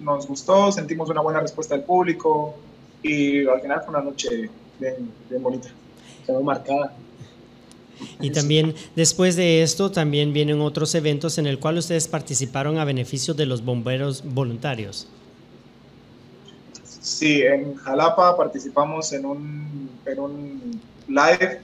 nos 0.00 0.26
gustó, 0.26 0.72
sentimos 0.72 1.10
una 1.10 1.20
buena 1.20 1.40
respuesta 1.40 1.74
del 1.74 1.84
público 1.84 2.54
y 3.02 3.46
al 3.46 3.60
final 3.60 3.82
fue 3.82 3.90
una 3.90 4.02
noche 4.02 4.50
bien, 4.80 5.12
bien 5.28 5.42
bonita. 5.42 5.68
Quedó 6.26 6.42
marcada. 6.42 6.94
Y 8.20 8.30
también 8.30 8.74
después 8.94 9.36
de 9.36 9.62
esto 9.62 9.90
también 9.90 10.32
vienen 10.32 10.60
otros 10.60 10.94
eventos 10.94 11.38
en 11.38 11.46
el 11.46 11.58
cual 11.58 11.78
ustedes 11.78 12.08
participaron 12.08 12.78
a 12.78 12.84
beneficio 12.84 13.34
de 13.34 13.46
los 13.46 13.64
bomberos 13.64 14.22
voluntarios. 14.24 15.08
Sí, 17.00 17.42
en 17.42 17.76
Jalapa 17.76 18.36
participamos 18.36 19.12
en 19.12 19.26
un, 19.26 19.90
en 20.04 20.18
un 20.18 20.80
live 21.08 21.60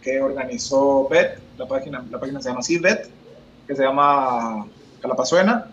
que 0.00 0.20
organizó 0.20 1.08
Bet, 1.08 1.38
la 1.58 1.66
página, 1.66 2.04
la 2.10 2.20
página 2.20 2.40
se 2.40 2.48
llama 2.48 2.60
así, 2.60 2.78
Bet, 2.78 3.08
que 3.66 3.74
se 3.74 3.82
llama 3.82 4.66
Jalapa 5.02 5.24
Suena, 5.24 5.66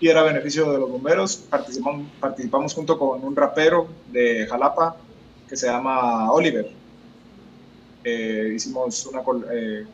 y 0.00 0.08
era 0.08 0.22
beneficio 0.22 0.72
de 0.72 0.78
los 0.78 0.90
bomberos. 0.90 1.36
Participamos, 1.36 2.06
participamos 2.20 2.74
junto 2.74 2.98
con 2.98 3.22
un 3.24 3.36
rapero 3.36 3.88
de 4.10 4.46
Jalapa 4.48 4.96
que 5.48 5.56
se 5.56 5.66
llama 5.66 6.32
Oliver. 6.32 6.70
Eh, 8.08 8.52
hicimos 8.54 9.04
una, 9.06 9.24
col- 9.24 9.44
eh, 9.52 9.84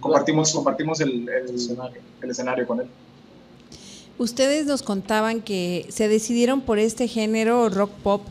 compartimos, 0.00 0.52
compartimos 0.54 1.00
el, 1.02 1.28
el- 1.28 1.78
el 2.22 2.30
escenario 2.30 2.66
con 2.66 2.80
él. 2.80 2.86
Ustedes 4.16 4.64
nos 4.64 4.82
contaban 4.82 5.42
que 5.42 5.86
se 5.90 6.08
decidieron 6.08 6.62
por 6.62 6.78
este 6.78 7.08
género 7.08 7.68
rock 7.68 7.90
pop 8.02 8.22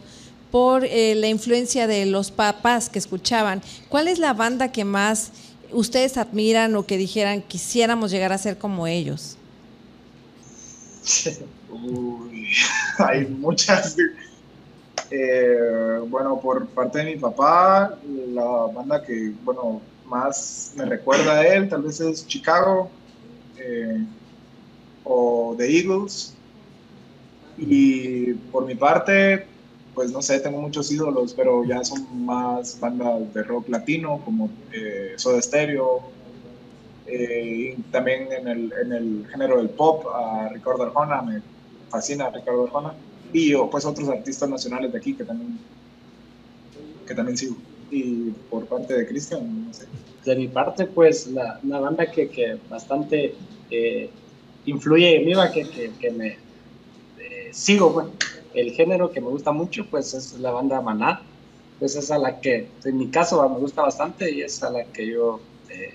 por 0.51 0.85
eh, 0.85 1.13
la 1.15 1.27
influencia 1.27 1.85
de 1.85 2.07
los 2.07 2.31
papás 2.31 2.89
que 2.89 2.97
escuchaban. 2.97 3.61
¿Cuál 3.89 4.07
es 4.07 4.17
la 4.17 4.33
banda 4.33 4.71
que 4.71 4.85
más 4.85 5.31
ustedes 5.71 6.17
admiran 6.17 6.75
o 6.75 6.85
que 6.87 6.97
dijeran 6.97 7.43
quisiéramos 7.43 8.09
llegar 8.09 8.33
a 8.33 8.39
ser 8.39 8.57
como 8.57 8.87
ellos? 8.87 9.37
Uy, 11.71 12.47
hay 12.97 13.25
muchas. 13.27 13.95
Eh, 15.13 15.99
bueno, 16.07 16.39
por 16.39 16.73
parte 16.73 16.99
de 16.99 17.05
mi 17.15 17.17
papá, 17.19 17.99
la 18.03 18.45
banda 18.73 19.03
que, 19.03 19.33
bueno, 19.43 19.81
más 20.05 20.73
me 20.77 20.85
recuerda 20.85 21.33
a 21.39 21.47
él, 21.47 21.67
tal 21.69 21.83
vez 21.83 21.99
es 21.99 22.25
Chicago 22.27 22.89
eh, 23.57 24.07
o 25.03 25.55
The 25.57 25.65
Eagles. 25.79 26.41
Y 27.57 28.33
por 28.51 28.65
mi 28.65 28.75
parte, 28.75 29.47
pues 29.93 30.11
no 30.11 30.21
sé, 30.21 30.39
tengo 30.39 30.61
muchos 30.61 30.89
ídolos, 30.91 31.33
pero 31.33 31.63
ya 31.65 31.83
son 31.83 32.25
más 32.25 32.79
bandas 32.79 33.33
de 33.33 33.43
rock 33.43 33.67
latino, 33.69 34.23
como 34.23 34.49
eh, 34.71 35.13
Soda 35.17 35.41
Stereo, 35.41 36.15
eh, 37.05 37.77
también 37.91 38.31
en 38.31 38.47
el, 38.47 38.73
en 38.83 38.93
el 38.93 39.27
género 39.29 39.57
del 39.57 39.71
pop, 39.71 40.05
a 40.15 40.49
Ricardo 40.49 40.83
Arjona, 40.83 41.21
me 41.21 41.43
fascina 41.89 42.29
Ricardo 42.29 42.65
Arjona, 42.65 42.97
y 43.33 43.55
pues 43.55 43.85
otros 43.85 44.09
artistas 44.09 44.49
nacionales 44.49 44.91
de 44.91 44.97
aquí 44.97 45.13
que 45.13 45.23
también, 45.23 45.57
que 47.07 47.15
también 47.15 47.37
sigo. 47.37 47.55
Y 47.89 48.31
por 48.49 48.65
parte 48.65 48.93
de 48.93 49.07
Cristian, 49.07 49.67
no 49.67 49.73
sé. 49.73 49.85
De 50.25 50.35
mi 50.35 50.47
parte, 50.47 50.85
pues 50.85 51.27
la, 51.27 51.59
una 51.63 51.79
banda 51.79 52.09
que, 52.09 52.29
que 52.29 52.57
bastante 52.69 53.35
eh, 53.69 54.09
influye 54.65 55.17
en 55.17 55.25
mí, 55.25 55.33
va, 55.33 55.51
que, 55.51 55.67
que, 55.67 55.91
que 55.99 56.11
me 56.11 56.37
eh, 57.19 57.49
sigo, 57.51 57.93
pues. 57.93 58.07
El 58.53 58.71
género 58.73 59.11
que 59.11 59.21
me 59.21 59.27
gusta 59.29 59.53
mucho, 59.53 59.85
pues 59.89 60.13
es 60.13 60.33
la 60.39 60.51
banda 60.51 60.81
Maná. 60.81 61.21
Pues 61.79 61.95
es 61.95 62.11
a 62.11 62.17
la 62.17 62.41
que, 62.41 62.67
en 62.83 62.97
mi 62.97 63.07
caso, 63.07 63.37
va, 63.37 63.47
me 63.47 63.59
gusta 63.59 63.81
bastante 63.81 64.29
y 64.29 64.41
es 64.41 64.61
a 64.61 64.69
la 64.69 64.83
que 64.83 65.07
yo 65.07 65.39
eh, 65.69 65.93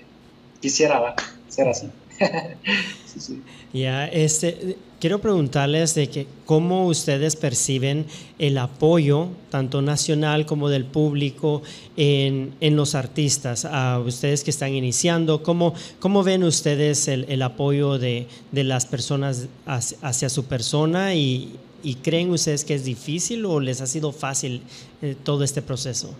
quisiera 0.59 0.99
va, 0.99 1.15
ser 1.47 1.69
así. 1.69 1.87
sí, 3.05 3.19
sí. 3.19 3.41
Ya, 3.73 4.07
este, 4.07 4.75
quiero 4.99 5.19
preguntarles 5.19 5.93
de 5.95 6.09
que 6.09 6.27
cómo 6.45 6.87
ustedes 6.87 7.35
perciben 7.35 8.05
el 8.39 8.57
apoyo, 8.57 9.29
tanto 9.49 9.81
nacional 9.81 10.45
como 10.45 10.69
del 10.69 10.85
público, 10.85 11.61
en, 11.95 12.53
en 12.59 12.75
los 12.75 12.95
artistas, 12.95 13.65
a 13.65 13.99
ustedes 13.99 14.43
que 14.43 14.51
están 14.51 14.73
iniciando, 14.73 15.43
¿cómo, 15.43 15.73
cómo 15.99 16.23
ven 16.23 16.43
ustedes 16.43 17.07
el, 17.07 17.25
el 17.29 17.41
apoyo 17.41 17.97
de, 17.97 18.27
de 18.51 18.63
las 18.63 18.85
personas 18.85 19.47
hacia, 19.65 20.29
su 20.29 20.45
persona 20.45 21.15
y, 21.15 21.55
y 21.83 21.95
creen 21.95 22.31
ustedes 22.31 22.65
que 22.65 22.73
es 22.73 22.83
difícil 22.83 23.45
o 23.45 23.59
les 23.59 23.81
ha 23.81 23.87
sido 23.87 24.11
fácil 24.11 24.61
eh, 25.01 25.15
todo 25.23 25.43
este 25.43 25.61
proceso? 25.61 26.13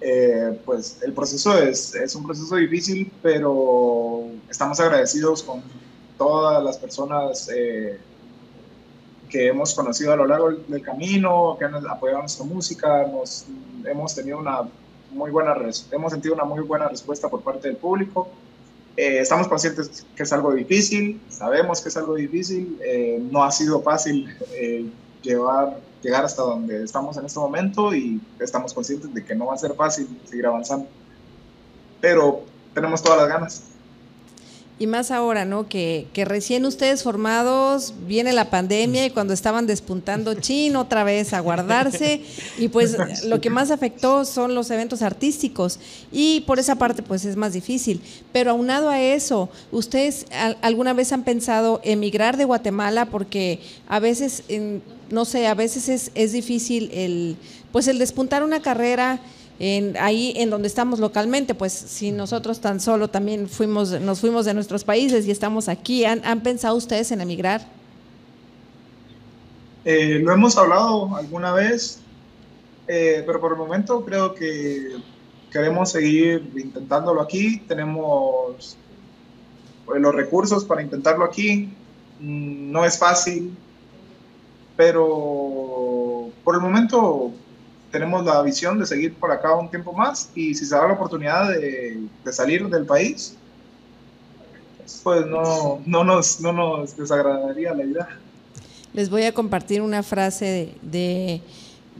Eh, 0.00 0.56
pues 0.64 0.98
el 1.04 1.12
proceso 1.12 1.60
es, 1.60 1.94
es 1.96 2.14
un 2.14 2.24
proceso 2.24 2.54
difícil, 2.54 3.10
pero 3.20 4.26
estamos 4.48 4.78
agradecidos 4.78 5.42
con 5.42 5.60
todas 6.18 6.62
las 6.62 6.76
personas 6.76 7.48
eh, 7.54 7.98
que 9.28 9.48
hemos 9.48 9.74
conocido 9.74 10.12
a 10.12 10.16
lo 10.16 10.26
largo 10.26 10.50
del 10.50 10.82
camino, 10.82 11.56
que 11.58 11.64
han 11.64 11.74
apoyado 11.86 12.20
nuestra 12.20 12.44
música, 12.44 13.06
nos, 13.06 13.46
hemos 13.84 14.14
tenido 14.14 14.38
una 14.38 14.62
muy 15.10 15.30
buena, 15.30 15.54
hemos 15.92 16.12
sentido 16.12 16.34
una 16.34 16.44
muy 16.44 16.60
buena 16.60 16.88
respuesta 16.88 17.28
por 17.28 17.42
parte 17.42 17.68
del 17.68 17.76
público. 17.76 18.28
Eh, 18.96 19.20
estamos 19.20 19.46
conscientes 19.46 20.04
que 20.16 20.22
es 20.24 20.32
algo 20.32 20.52
difícil, 20.52 21.20
sabemos 21.28 21.80
que 21.80 21.88
es 21.88 21.96
algo 21.96 22.16
difícil, 22.16 22.78
eh, 22.82 23.22
no 23.30 23.44
ha 23.44 23.52
sido 23.52 23.80
fácil 23.80 24.28
eh, 24.52 24.90
llevar, 25.22 25.78
llegar 26.02 26.24
hasta 26.24 26.42
donde 26.42 26.82
estamos 26.82 27.16
en 27.16 27.26
este 27.26 27.38
momento 27.38 27.94
y 27.94 28.20
estamos 28.40 28.74
conscientes 28.74 29.14
de 29.14 29.24
que 29.24 29.34
no 29.36 29.46
va 29.46 29.54
a 29.54 29.58
ser 29.58 29.74
fácil 29.74 30.08
seguir 30.24 30.46
avanzando. 30.46 30.88
Pero 32.00 32.42
tenemos 32.74 33.02
todas 33.02 33.18
las 33.18 33.28
ganas. 33.28 33.62
Y 34.80 34.86
más 34.86 35.10
ahora, 35.10 35.44
¿no? 35.44 35.68
Que, 35.68 36.06
que 36.12 36.24
recién 36.24 36.64
ustedes 36.64 37.02
formados, 37.02 37.94
viene 38.06 38.32
la 38.32 38.48
pandemia 38.48 39.04
y 39.06 39.10
cuando 39.10 39.34
estaban 39.34 39.66
despuntando 39.66 40.34
chin 40.40 40.76
otra 40.76 41.02
vez 41.02 41.32
a 41.32 41.40
guardarse 41.40 42.20
y 42.58 42.68
pues 42.68 42.96
lo 43.24 43.40
que 43.40 43.50
más 43.50 43.72
afectó 43.72 44.24
son 44.24 44.54
los 44.54 44.70
eventos 44.70 45.02
artísticos 45.02 45.80
y 46.12 46.42
por 46.42 46.60
esa 46.60 46.76
parte 46.76 47.02
pues 47.02 47.24
es 47.24 47.34
más 47.34 47.52
difícil. 47.54 48.00
Pero 48.32 48.52
aunado 48.52 48.88
a 48.88 49.00
eso, 49.00 49.48
¿ustedes 49.72 50.26
al- 50.30 50.58
alguna 50.62 50.92
vez 50.92 51.12
han 51.12 51.24
pensado 51.24 51.80
emigrar 51.82 52.36
de 52.36 52.44
Guatemala? 52.44 53.06
Porque 53.06 53.58
a 53.88 53.98
veces, 53.98 54.44
no 55.10 55.24
sé, 55.24 55.48
a 55.48 55.54
veces 55.54 55.88
es, 55.88 56.12
es 56.14 56.30
difícil 56.30 56.90
el, 56.94 57.36
pues 57.72 57.88
el 57.88 57.98
despuntar 57.98 58.44
una 58.44 58.62
carrera 58.62 59.18
ahí 59.98 60.32
en 60.36 60.50
donde 60.50 60.68
estamos 60.68 61.00
localmente, 61.00 61.54
pues 61.54 61.72
si 61.72 62.12
nosotros 62.12 62.60
tan 62.60 62.80
solo 62.80 63.08
también 63.08 63.48
fuimos, 63.48 64.00
nos 64.00 64.20
fuimos 64.20 64.44
de 64.44 64.54
nuestros 64.54 64.84
países 64.84 65.26
y 65.26 65.30
estamos 65.30 65.68
aquí, 65.68 66.04
¿han, 66.04 66.24
han 66.24 66.42
pensado 66.42 66.76
ustedes 66.76 67.10
en 67.10 67.20
emigrar? 67.20 67.66
Eh, 69.84 70.20
lo 70.22 70.32
hemos 70.32 70.56
hablado 70.58 71.16
alguna 71.16 71.52
vez, 71.52 72.00
eh, 72.86 73.22
pero 73.26 73.40
por 73.40 73.52
el 73.52 73.58
momento 73.58 74.04
creo 74.04 74.34
que 74.34 74.96
queremos 75.50 75.90
seguir 75.90 76.52
intentándolo 76.56 77.20
aquí. 77.20 77.62
Tenemos 77.66 78.76
pues, 79.86 80.00
los 80.00 80.14
recursos 80.14 80.64
para 80.64 80.82
intentarlo 80.82 81.24
aquí. 81.24 81.70
Mm, 82.20 82.70
No 82.70 82.84
es 82.84 82.98
fácil, 82.98 83.56
pero 84.76 86.28
por 86.44 86.54
el 86.54 86.60
momento 86.60 87.32
tenemos 87.90 88.24
la 88.24 88.42
visión 88.42 88.78
de 88.78 88.86
seguir 88.86 89.14
por 89.14 89.30
acá 89.30 89.54
un 89.54 89.70
tiempo 89.70 89.92
más 89.92 90.30
y 90.34 90.54
si 90.54 90.66
se 90.66 90.74
da 90.74 90.86
la 90.86 90.94
oportunidad 90.94 91.50
de, 91.50 91.98
de 92.24 92.32
salir 92.32 92.68
del 92.68 92.84
país, 92.84 93.36
pues 95.02 95.26
no, 95.26 95.80
no, 95.86 96.04
nos, 96.04 96.40
no 96.40 96.52
nos 96.52 96.96
desagradaría 96.96 97.74
la 97.74 97.84
idea. 97.84 98.08
Les 98.94 99.10
voy 99.10 99.24
a 99.24 99.32
compartir 99.32 99.82
una 99.82 100.02
frase 100.02 100.44
de, 100.44 100.74
de, 100.82 101.42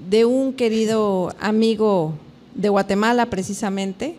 de 0.08 0.24
un 0.24 0.52
querido 0.52 1.34
amigo 1.40 2.14
de 2.54 2.68
Guatemala 2.68 3.26
precisamente. 3.26 4.16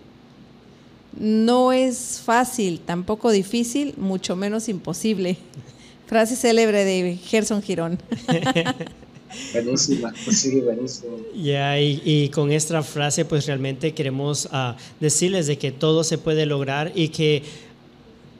No 1.18 1.72
es 1.72 2.22
fácil, 2.24 2.80
tampoco 2.80 3.32
difícil, 3.32 3.96
mucho 3.98 4.36
menos 4.36 4.70
imposible. 4.70 5.38
Frase 6.06 6.36
célebre 6.36 6.86
de 6.86 7.18
Gerson 7.18 7.62
Girón. 7.62 8.00
Buenísima, 9.54 10.14
pues 10.26 10.40
sí, 10.40 10.60
buenísimo. 10.62 11.18
Ya, 11.36 11.80
y, 11.80 12.02
y 12.04 12.30
con 12.30 12.52
esta 12.52 12.82
frase 12.84 13.26
pues 13.26 13.46
realmente 13.46 13.94
queremos 13.94 14.48
ah, 14.52 14.76
decirles 15.00 15.48
de 15.48 15.58
que 15.58 15.72
todo 15.72 16.04
se 16.04 16.18
puede 16.18 16.46
lograr 16.46 16.92
y 16.96 17.10
que, 17.10 17.44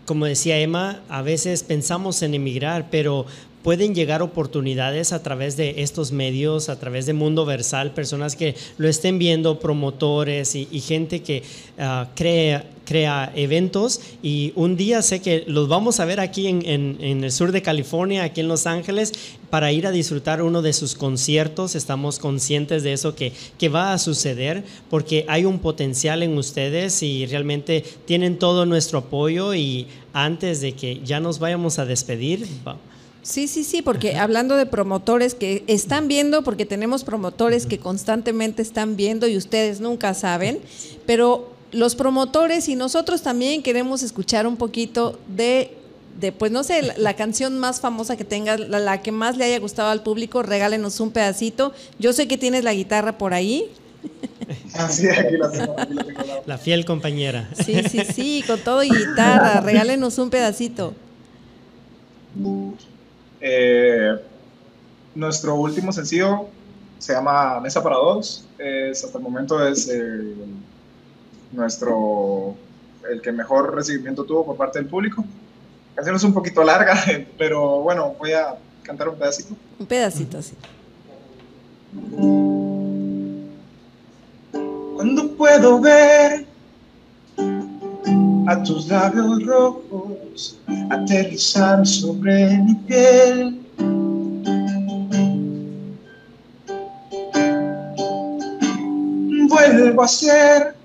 como 0.06 0.26
decía 0.26 0.60
Emma, 0.60 1.02
a 1.10 1.22
veces 1.22 1.64
pensamos 1.64 2.22
en 2.24 2.34
emigrar, 2.34 2.90
pero 2.90 3.26
pueden 3.64 3.94
llegar 3.94 4.22
oportunidades 4.22 5.12
a 5.14 5.22
través 5.22 5.58
de 5.58 5.82
estos 5.82 6.12
medios, 6.12 6.70
a 6.70 6.80
través 6.80 7.06
de 7.06 7.14
Mundo 7.14 7.46
Versal, 7.46 7.94
personas 7.94 8.36
que 8.36 8.56
lo 8.78 8.88
estén 8.88 9.20
viendo, 9.20 9.60
promotores 9.60 10.56
y, 10.56 10.68
y 10.72 10.80
gente 10.80 11.22
que 11.22 11.44
ah, 11.78 12.08
crea, 12.16 12.66
crea 12.86 13.32
eventos. 13.36 14.00
Y 14.24 14.54
un 14.56 14.78
día 14.78 15.02
sé 15.02 15.22
que 15.22 15.44
los 15.48 15.68
vamos 15.68 16.00
a 16.00 16.06
ver 16.06 16.20
aquí 16.20 16.48
en, 16.48 16.66
en- 16.66 16.98
en 17.02 17.24
el 17.24 17.32
sur 17.32 17.52
de 17.52 17.62
California, 17.62 18.24
aquí 18.24 18.40
en 18.42 18.48
Los 18.48 18.66
Ángeles, 18.66 19.14
para 19.50 19.72
ir 19.72 19.86
a 19.88 19.92
disfrutar 19.92 20.42
uno 20.42 20.62
de 20.62 20.72
sus 20.74 20.96
conciertos. 20.96 21.76
Estamos 21.76 22.18
conscientes 22.20 22.84
de 22.84 22.94
eso 22.94 23.14
que, 23.16 23.34
que 23.58 23.68
va 23.70 23.94
a 23.94 23.98
suceder 23.98 24.64
porque 24.90 25.26
hay 25.28 25.44
un 25.46 25.60
potencial 25.60 26.24
en 26.24 26.38
ustedes 26.38 27.04
y 27.04 27.26
realmente 27.26 27.84
tienen 28.06 28.40
todo 28.40 28.66
nuestro 28.66 29.00
apoyo. 29.00 29.54
Y 29.54 29.88
antes 30.14 30.62
de 30.62 30.72
que 30.74 31.02
ya 31.04 31.20
nos 31.20 31.40
vayamos 31.40 31.78
a 31.78 31.86
despedir, 31.86 32.48
va- 32.66 32.78
Sí, 33.22 33.48
sí, 33.48 33.64
sí, 33.64 33.82
porque 33.82 34.18
hablando 34.18 34.56
de 34.56 34.66
promotores 34.66 35.36
que 35.36 35.64
están 35.68 36.08
viendo, 36.08 36.44
porque 36.44 36.66
tenemos 36.66 37.04
promotores 37.04 37.66
que 37.66 37.78
constantemente 37.78 38.62
están 38.62 38.96
viendo 38.96 39.28
y 39.28 39.36
ustedes 39.36 39.82
nunca 39.82 40.14
saben, 40.14 40.60
pero 41.06 41.52
los 41.72 41.96
promotores 41.96 42.70
y 42.70 42.76
nosotros 42.76 43.22
también 43.22 43.62
queremos 43.62 44.04
escuchar 44.04 44.48
un 44.48 44.58
poquito 44.58 45.20
de 45.28 45.76
de, 46.20 46.32
pues 46.32 46.52
no 46.52 46.64
sé, 46.64 46.82
la, 46.82 46.94
la 46.98 47.14
canción 47.16 47.58
más 47.60 47.80
famosa 47.80 48.18
que 48.18 48.26
tengas, 48.26 48.60
la, 48.60 48.80
la 48.80 49.02
que 49.02 49.12
más 49.12 49.38
le 49.38 49.46
haya 49.46 49.60
gustado 49.60 49.90
al 49.90 50.04
público, 50.04 50.44
regálenos 50.44 51.00
un 51.00 51.12
pedacito. 51.12 51.74
Yo 51.98 52.14
sé 52.14 52.28
que 52.28 52.38
tienes 52.38 52.64
la 52.64 52.74
guitarra 52.74 53.18
por 53.18 53.34
ahí. 53.34 53.70
Así, 54.74 55.08
aquí 55.08 55.38
la 55.38 55.52
tengo, 55.52 55.76
aquí 55.80 55.94
la 55.94 56.04
tengo. 56.04 56.44
La 56.46 56.58
fiel 56.58 56.86
compañera. 56.86 57.50
Sí, 57.66 57.82
sí, 57.90 58.02
sí, 58.14 58.44
con 58.46 58.60
todo 58.60 58.84
y 58.84 58.90
guitarra, 58.90 59.62
regálenos 59.64 60.18
un 60.18 60.30
pedacito. 60.30 60.94
Eh, 63.42 64.20
nuestro 65.16 65.56
último 65.56 65.92
sencillo 65.92 66.48
se 66.98 67.14
llama 67.14 67.60
Mesa 67.60 67.82
para 67.82 67.96
Dos. 67.96 68.46
Es, 68.58 69.04
hasta 69.04 69.18
el 69.18 69.24
momento 69.24 69.66
es 69.66 69.90
eh, 69.90 70.36
nuestro, 71.52 72.56
el 73.10 73.22
que 73.22 73.32
mejor 73.32 73.74
recibimiento 73.74 74.24
tuvo 74.24 74.46
por 74.46 74.58
parte 74.58 74.80
del 74.80 74.88
público. 74.88 75.24
La 75.92 75.96
canción 75.96 76.16
es 76.16 76.24
un 76.24 76.34
poquito 76.34 76.64
larga, 76.64 76.96
pero 77.38 77.82
bueno, 77.82 78.16
voy 78.20 78.34
a 78.34 78.56
cantar 78.84 79.10
un 79.10 79.16
pedacito. 79.16 79.56
Un 79.80 79.86
pedacito 79.86 80.38
así. 80.38 80.56
Cuando 84.96 85.32
puedo 85.38 85.80
ver 85.80 86.46
a 88.50 88.64
tus 88.64 88.88
labios 88.88 89.44
rojos 89.46 90.58
aterrizar 90.90 91.86
sobre 91.86 92.58
mi 92.58 92.74
piel. 92.88 93.60
Vuelvo 99.48 100.02
a 100.02 100.08
ser 100.08 100.76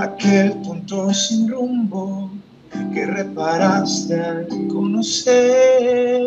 aquel 0.00 0.62
tonto 0.62 1.12
sin 1.12 1.50
rumbo 1.50 2.30
que 2.94 3.04
reparaste 3.04 4.18
al 4.18 4.48
conocer. 4.68 6.22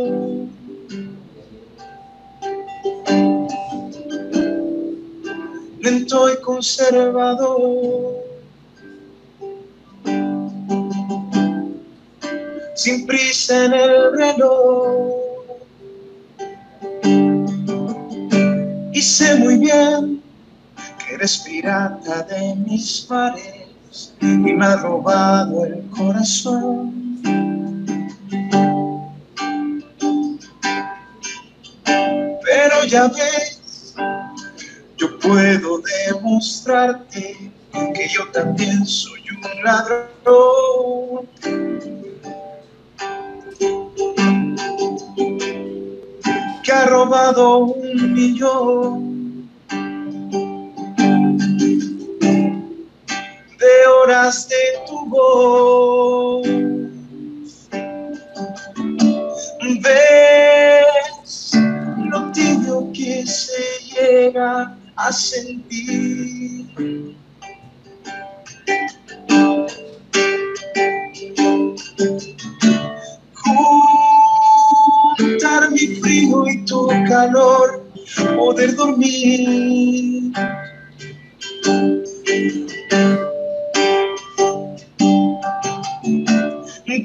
lento 5.81 6.31
y 6.31 6.37
conservador. 6.41 8.18
Sin 12.79 13.05
prisa 13.05 13.65
en 13.65 13.73
el 13.73 14.17
reloj. 14.17 15.11
Y 18.93 19.01
sé 19.01 19.35
muy 19.35 19.57
bien 19.57 20.23
que 20.97 21.15
eres 21.15 21.39
pirata 21.39 22.23
de 22.23 22.55
mis 22.55 23.05
mares 23.09 24.13
y 24.21 24.25
me 24.27 24.65
ha 24.65 24.77
robado 24.77 25.65
el 25.65 25.89
corazón. 25.89 27.19
Pero 31.83 32.85
ya 32.87 33.09
ves, 33.09 33.93
yo 34.95 35.19
puedo 35.19 35.81
demostrarte 36.07 37.51
que 37.73 38.07
yo 38.07 38.25
también 38.31 38.85
soy 38.85 39.21
un 39.35 39.63
ladrón. 39.65 41.27
Ha 46.79 46.85
robado 46.85 47.59
un 47.59 48.13
millón 48.13 49.49
de 53.59 53.87
horas 53.87 54.47
de 54.47 54.63
tu 54.87 55.05
voz. 55.09 56.47
Ves 59.81 61.51
lo 62.11 62.31
tibio 62.31 62.89
que 62.93 63.25
se 63.25 63.61
llega 63.93 64.73
a 64.95 65.11
sentir. 65.11 67.08
Poder 78.35 78.75
dormir. 78.75 80.31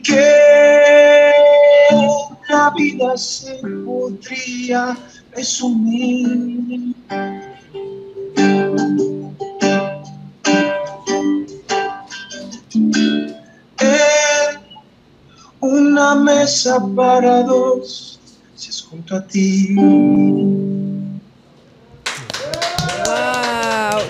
Que 0.02 1.32
la 2.50 2.70
vida 2.76 3.16
se 3.16 3.54
podría 3.84 4.96
resumir. 5.34 6.94
En 13.78 14.60
una 15.60 16.14
mesa 16.16 16.78
para 16.94 17.42
dos, 17.44 18.13
junto 18.94 19.16
a 19.16 19.26
ti. 19.26 19.74
¡Wow! 19.74 20.84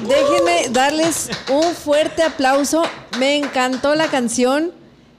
Déjenme 0.07 0.69
darles 0.71 1.31
un 1.51 1.75
fuerte 1.75 2.23
aplauso. 2.23 2.83
Me 3.19 3.37
encantó 3.37 3.95
la 3.95 4.09
canción. 4.09 4.73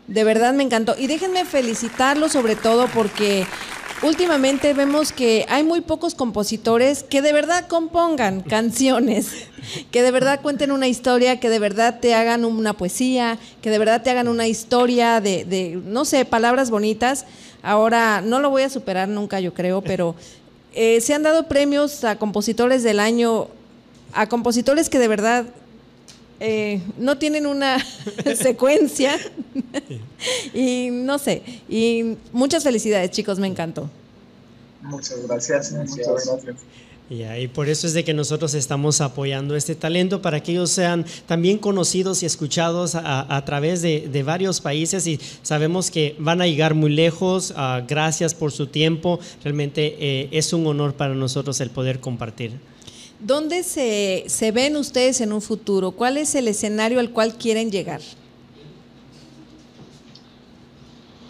De 0.07 0.24
verdad 0.24 0.53
me 0.53 0.61
encantó. 0.61 0.95
Y 0.97 1.07
déjenme 1.07 1.45
felicitarlo 1.45 2.30
sobre 2.30 2.55
todo 2.55 2.88
porque 2.93 3.47
últimamente 4.03 4.74
vemos 4.76 5.11
que 5.11 5.47
hay 5.49 5.63
muy 5.63 5.82
pocos 5.82 6.13
compositores 6.13 7.01
que 7.01 7.24
de 7.24 7.34
verdad 7.34 7.68
compongan 7.68 8.41
canciones, 8.41 9.32
que 9.91 10.03
de 10.03 10.11
verdad 10.11 10.41
cuenten 10.43 10.72
una 10.72 10.88
historia, 10.88 11.39
que 11.39 11.49
de 11.49 11.57
verdad 11.57 11.99
te 11.99 12.13
hagan 12.13 12.45
una 12.45 12.74
poesía, 12.74 13.39
que 13.63 13.72
de 13.72 13.80
verdad 13.80 14.03
te 14.03 14.11
hagan 14.11 14.28
una 14.28 14.45
historia 14.45 15.22
de, 15.22 15.43
de 15.43 15.82
no 15.84 16.05
sé, 16.05 16.24
palabras 16.24 16.70
bonitas. 16.70 17.26
Ahora, 17.66 18.22
no 18.22 18.39
lo 18.39 18.51
voy 18.51 18.61
a 18.61 18.70
superar 18.70 19.09
nunca, 19.09 19.39
yo 19.39 19.55
creo, 19.55 19.82
pero 19.82 20.13
eh, 20.76 21.01
se 21.01 21.16
han 21.16 21.24
dado 21.24 21.47
premios 21.47 22.03
a 22.03 22.16
compositores 22.20 22.84
del 22.84 22.99
año, 22.99 23.47
a 24.13 24.30
compositores 24.30 24.88
que 24.88 24.99
de 24.99 25.07
verdad 25.07 25.45
eh, 26.39 26.80
no 26.99 27.18
tienen 27.18 27.47
una 27.47 27.84
secuencia 28.36 29.18
y 30.53 30.89
no 30.91 31.18
sé, 31.18 31.41
y 31.68 32.18
muchas 32.32 32.63
felicidades 32.63 33.09
chicos, 33.09 33.39
me 33.39 33.47
encantó. 33.47 33.89
Muchas 34.84 35.26
gracias. 35.28 35.72
Muchas 35.72 36.07
gracias. 36.07 36.55
Y 37.08 37.22
ahí 37.22 37.47
por 37.47 37.70
eso 37.70 37.86
es 37.86 37.93
de 37.93 38.03
que 38.03 38.16
nosotros 38.16 38.56
estamos 38.56 38.99
apoyando 38.99 39.56
este 39.56 39.76
talento 39.76 40.24
para 40.24 40.41
que 40.41 40.53
ellos 40.53 40.72
sean 40.72 41.06
también 41.28 41.60
conocidos 41.60 42.24
y 42.24 42.26
escuchados 42.26 42.95
a, 42.95 43.36
a 43.36 43.45
través 43.45 43.84
de, 43.84 44.08
de, 44.12 44.24
varios 44.24 44.60
países 44.60 45.06
y 45.06 45.20
sabemos 45.43 45.91
que 45.91 46.16
van 46.18 46.41
a 46.41 46.47
llegar 46.47 46.74
muy 46.74 46.89
lejos. 46.89 47.51
Uh, 47.51 47.86
gracias 47.88 48.34
por 48.34 48.51
su 48.51 48.68
tiempo. 48.68 49.20
Realmente 49.43 49.95
eh, 49.99 50.30
es 50.32 50.51
un 50.51 50.66
honor 50.66 50.95
para 50.95 51.14
nosotros 51.14 51.62
el 51.62 51.70
poder 51.70 51.99
compartir. 51.99 52.53
¿Dónde 53.20 53.62
se, 53.62 54.24
se 54.28 54.51
ven 54.51 54.76
ustedes 54.76 55.22
en 55.22 55.32
un 55.32 55.41
futuro? 55.41 55.91
¿Cuál 55.91 56.18
es 56.18 56.34
el 56.34 56.47
escenario 56.47 56.99
al 56.99 57.12
cual 57.12 57.36
quieren 57.36 57.72
llegar? 57.72 58.01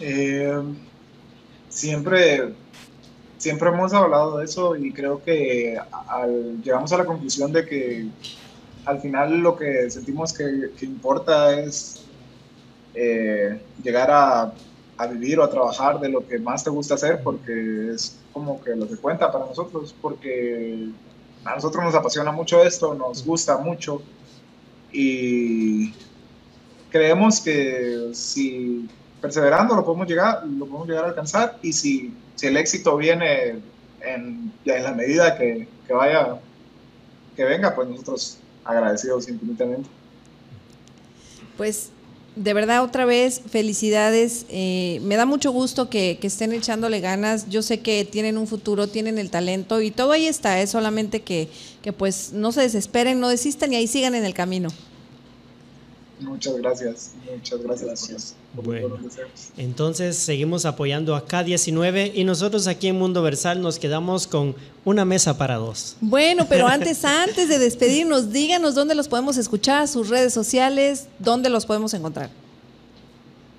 Eh, 0.00 0.52
siempre, 1.68 2.54
siempre 3.46 3.68
hemos 3.68 3.92
hablado 3.94 4.38
de 4.38 4.44
eso 4.44 4.74
y 4.74 4.92
creo 4.92 5.22
que 5.22 5.78
al, 6.08 6.60
llegamos 6.64 6.92
a 6.92 6.98
la 6.98 7.04
conclusión 7.04 7.52
de 7.52 7.64
que 7.64 8.08
al 8.84 9.00
final 9.00 9.38
lo 9.38 9.56
que 9.56 9.88
sentimos 9.88 10.32
que, 10.32 10.72
que 10.76 10.84
importa 10.84 11.56
es 11.60 12.02
eh, 12.92 13.60
llegar 13.84 14.10
a, 14.10 14.52
a, 14.98 15.06
vivir 15.06 15.38
o 15.38 15.44
a 15.44 15.48
trabajar 15.48 16.00
de 16.00 16.08
lo 16.08 16.26
que 16.26 16.40
más 16.40 16.64
te 16.64 16.70
gusta 16.70 16.94
hacer 16.94 17.22
porque 17.22 17.92
es 17.94 18.18
como 18.32 18.60
que 18.60 18.74
lo 18.74 18.88
que 18.88 18.96
cuenta 18.96 19.30
para 19.30 19.46
nosotros, 19.46 19.94
porque 20.02 20.88
a 21.44 21.54
nosotros 21.54 21.84
nos 21.84 21.94
apasiona 21.94 22.32
mucho 22.32 22.64
esto, 22.64 22.94
nos 22.94 23.24
gusta 23.24 23.58
mucho 23.58 24.02
y 24.90 25.94
creemos 26.90 27.40
que 27.40 28.10
si 28.12 28.88
perseverando 29.20 29.76
lo 29.76 29.84
podemos 29.84 30.08
llegar, 30.08 30.44
lo 30.44 30.66
podemos 30.66 30.88
llegar 30.88 31.04
a 31.04 31.08
alcanzar 31.10 31.58
y 31.62 31.72
si, 31.72 32.12
si 32.36 32.46
el 32.46 32.56
éxito 32.56 32.96
viene 32.96 33.60
en, 34.00 34.52
la 34.64 34.92
medida 34.92 35.36
que, 35.36 35.66
que, 35.86 35.92
vaya, 35.92 36.38
que 37.34 37.44
venga, 37.44 37.74
pues 37.74 37.88
nosotros 37.88 38.38
agradecidos 38.64 39.28
infinitamente. 39.28 39.88
Pues 41.56 41.90
de 42.36 42.52
verdad 42.52 42.82
otra 42.82 43.06
vez 43.06 43.40
felicidades, 43.50 44.44
eh, 44.50 45.00
me 45.02 45.16
da 45.16 45.24
mucho 45.24 45.50
gusto 45.50 45.88
que, 45.88 46.18
que, 46.20 46.26
estén 46.26 46.52
echándole 46.52 47.00
ganas, 47.00 47.48
yo 47.48 47.62
sé 47.62 47.80
que 47.80 48.04
tienen 48.04 48.36
un 48.36 48.46
futuro, 48.46 48.88
tienen 48.88 49.16
el 49.16 49.30
talento 49.30 49.80
y 49.80 49.90
todo 49.90 50.12
ahí 50.12 50.26
está, 50.26 50.60
es 50.60 50.70
solamente 50.70 51.22
que, 51.22 51.48
que 51.82 51.94
pues 51.94 52.32
no 52.34 52.52
se 52.52 52.60
desesperen, 52.60 53.20
no 53.20 53.30
desistan 53.30 53.72
y 53.72 53.76
ahí 53.76 53.86
sigan 53.86 54.14
en 54.14 54.26
el 54.26 54.34
camino. 54.34 54.68
Muchas 56.18 56.56
gracias, 56.56 57.10
muchas 57.30 57.62
gracias. 57.62 57.88
Gracias. 58.08 58.34
por- 58.54 58.64
por 58.64 58.72
Bueno. 58.80 58.88
los 58.88 59.02
deseos. 59.04 59.28
Entonces 59.58 60.16
seguimos 60.16 60.64
apoyando 60.64 61.14
a 61.14 61.26
K19 61.26 62.12
y 62.14 62.24
nosotros 62.24 62.66
aquí 62.68 62.88
en 62.88 62.96
Mundo 62.98 63.20
Versal 63.22 63.60
nos 63.60 63.78
quedamos 63.78 64.26
con 64.26 64.56
una 64.86 65.04
mesa 65.04 65.36
para 65.36 65.56
dos. 65.56 65.96
Bueno, 66.00 66.46
pero 66.48 66.66
antes, 66.66 67.04
antes 67.04 67.50
de 67.50 67.58
despedirnos, 67.58 68.32
díganos 68.32 68.74
dónde 68.74 68.94
los 68.94 69.08
podemos 69.08 69.36
escuchar, 69.36 69.86
sus 69.88 70.08
redes 70.08 70.32
sociales, 70.32 71.06
dónde 71.18 71.50
los 71.50 71.66
podemos 71.66 71.92
encontrar. 71.92 72.30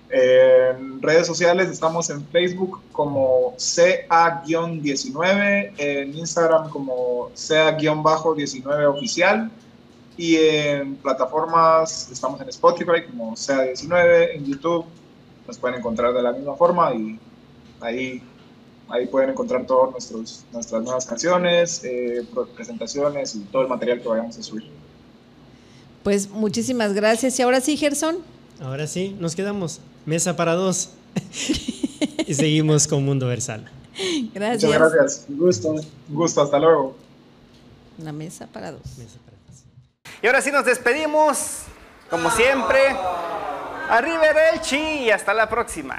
En 0.10 1.02
redes 1.02 1.28
sociales 1.28 1.70
estamos 1.70 2.10
en 2.10 2.26
Facebook 2.28 2.80
como 2.94 3.54
CA-19, 3.58 5.74
en 5.78 6.18
Instagram 6.18 6.70
como 6.70 7.30
CA-19 7.36 8.86
oficial 8.96 9.52
y 10.18 10.36
en 10.36 10.96
plataformas 10.96 12.10
estamos 12.12 12.42
en 12.42 12.50
Spotify 12.50 13.06
como 13.08 13.34
CA19, 13.36 14.36
en 14.36 14.46
YouTube 14.46 14.86
nos 15.48 15.58
pueden 15.58 15.80
encontrar 15.80 16.14
de 16.14 16.22
la 16.22 16.34
misma 16.34 16.56
forma 16.56 16.94
y 16.94 17.18
ahí, 17.80 18.22
ahí 18.90 19.08
pueden 19.08 19.30
encontrar 19.30 19.66
todas 19.66 19.92
nuestros, 19.92 20.44
nuestras 20.52 20.84
nuevas 20.84 21.06
canciones, 21.06 21.84
eh, 21.84 22.28
presentaciones 22.56 23.36
y 23.36 23.40
todo 23.40 23.62
el 23.62 23.68
material 23.70 24.02
que 24.02 24.08
vayamos 24.08 24.38
a 24.38 24.44
subir. 24.44 24.70
Pues 26.04 26.30
muchísimas 26.30 26.94
gracias. 26.94 27.40
Y 27.40 27.42
ahora 27.42 27.62
sí, 27.62 27.78
Gerson. 27.78 28.18
Ahora 28.62 28.88
sí, 28.88 29.16
nos 29.20 29.36
quedamos. 29.36 29.80
Mesa 30.06 30.36
para 30.36 30.54
dos. 30.54 30.92
y 32.28 32.34
seguimos 32.34 32.88
con 32.88 33.04
Mundo 33.04 33.28
Versal. 33.28 33.70
Gracias. 34.34 34.72
Muchas 34.72 34.94
gracias. 34.94 35.26
Un 35.30 35.38
gusto. 35.38 35.70
Un 35.72 35.86
gusto, 36.10 36.42
hasta 36.42 36.60
luego. 36.60 36.96
Una 37.98 38.12
mesa 38.12 38.48
para 38.48 38.72
dos. 38.72 38.82
Mesa 38.98 38.98
para 38.98 39.22
dos. 39.22 39.27
Y 40.22 40.28
ahora 40.28 40.42
sí 40.42 40.52
nos 40.52 40.66
despedimos, 40.66 41.64
como 42.10 42.32
siempre. 42.32 42.96
Arriba 43.90 44.28
el 44.54 44.62
chi 44.62 44.78
y 44.78 45.12
hasta 45.12 45.34
la 45.34 45.48
próxima. 45.48 45.98